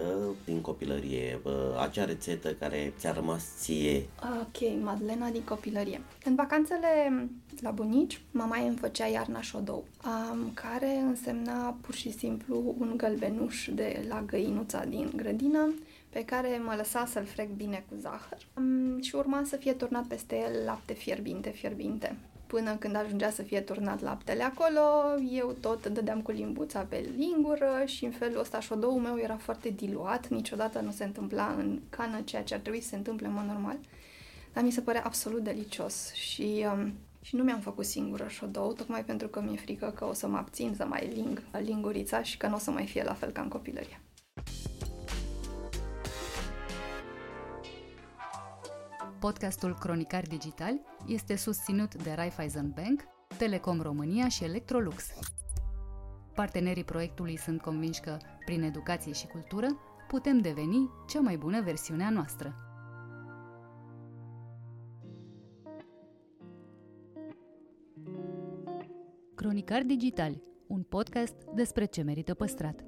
din 0.45 0.61
copilărie, 0.61 1.41
acea 1.81 2.05
rețetă 2.05 2.53
care 2.53 2.93
ți-a 2.99 3.13
rămas 3.13 3.45
ție. 3.59 4.07
Ok, 4.41 4.83
Madlena 4.83 5.29
din 5.29 5.43
copilărie. 5.43 6.01
În 6.25 6.35
vacanțele 6.35 7.27
la 7.61 7.71
bunici, 7.71 8.21
mama 8.31 8.57
îmi 8.57 8.77
făcea 8.77 9.07
iarna 9.07 9.41
șodou, 9.41 9.85
um, 10.05 10.51
care 10.55 10.97
însemna 11.07 11.77
pur 11.81 11.95
și 11.95 12.13
simplu 12.13 12.75
un 12.79 12.95
gălbenuș 12.97 13.69
de 13.75 14.05
la 14.09 14.23
găinuța 14.27 14.85
din 14.85 15.13
grădină, 15.17 15.75
pe 16.09 16.25
care 16.25 16.61
mă 16.65 16.75
lăsa 16.77 17.07
să-l 17.07 17.25
frec 17.25 17.51
bine 17.51 17.85
cu 17.89 17.95
zahăr 18.01 18.47
um, 18.57 19.01
și 19.01 19.15
urma 19.15 19.43
să 19.45 19.57
fie 19.57 19.73
turnat 19.73 20.07
peste 20.07 20.37
el 20.37 20.65
lapte 20.65 20.93
fierbinte, 20.93 21.51
fierbinte 21.51 22.17
până 22.53 22.77
când 22.77 22.97
ajungea 22.97 23.31
să 23.31 23.43
fie 23.43 23.61
turnat 23.61 24.01
laptele 24.01 24.43
acolo, 24.43 24.81
eu 25.31 25.57
tot 25.61 25.87
dădeam 25.87 26.21
cu 26.21 26.31
limbuța 26.31 26.81
pe 26.81 27.09
lingură 27.17 27.83
și 27.85 28.05
în 28.05 28.11
felul 28.11 28.41
ăsta 28.41 28.61
șodoul 28.61 29.01
meu 29.01 29.19
era 29.19 29.37
foarte 29.37 29.69
diluat, 29.69 30.29
niciodată 30.29 30.81
nu 30.81 30.91
se 30.91 31.05
întâmpla 31.05 31.55
în 31.59 31.81
cană 31.89 32.21
ceea 32.25 32.43
ce 32.43 32.55
ar 32.55 32.61
trebui 32.61 32.81
să 32.81 32.89
se 32.89 32.97
întâmple 32.97 33.27
în 33.27 33.33
mod 33.33 33.45
normal. 33.45 33.77
dar 34.53 34.65
mi 34.65 34.71
se 34.71 34.81
pare 34.81 35.05
absolut 35.05 35.43
delicios 35.43 36.13
și, 36.13 36.67
um, 36.73 36.93
și 37.23 37.37
nu 37.37 37.43
mi-am 37.43 37.61
făcut 37.61 37.85
singură 37.85 38.27
șodou, 38.29 38.73
tocmai 38.73 39.05
pentru 39.05 39.29
că 39.29 39.41
mi-e 39.41 39.57
frică 39.57 39.93
că 39.97 40.05
o 40.05 40.13
să 40.13 40.29
mă 40.29 40.37
abțin 40.37 40.75
să 40.77 40.85
mai 40.85 41.11
ling 41.15 41.43
lingurița 41.59 42.23
și 42.23 42.37
că 42.37 42.47
nu 42.47 42.55
o 42.55 42.59
să 42.59 42.71
mai 42.71 42.87
fie 42.87 43.03
la 43.03 43.15
fel 43.15 43.31
ca 43.31 43.43
în 43.43 43.49
copilărie. 43.49 44.01
Podcastul 49.23 49.75
Cronicar 49.75 50.23
Digital 50.27 50.81
este 51.07 51.37
susținut 51.37 52.03
de 52.03 52.13
Raiffeisen 52.13 52.73
Bank, 52.75 53.03
Telecom 53.39 53.81
România 53.81 54.29
și 54.29 54.45
Electrolux. 54.45 55.05
Partenerii 56.35 56.85
proiectului 56.85 57.37
sunt 57.37 57.61
convinși 57.61 58.01
că, 58.01 58.17
prin 58.45 58.63
educație 58.63 59.13
și 59.13 59.27
cultură, 59.27 59.67
putem 60.09 60.39
deveni 60.39 60.91
cea 61.09 61.21
mai 61.21 61.37
bună 61.37 61.63
versiune 61.63 62.05
a 62.05 62.11
noastră. 62.11 62.55
Cronicar 69.35 69.83
Digital, 69.83 70.43
un 70.67 70.83
podcast 70.83 71.35
despre 71.55 71.85
ce 71.85 72.03
merită 72.03 72.35
păstrat. 72.35 72.85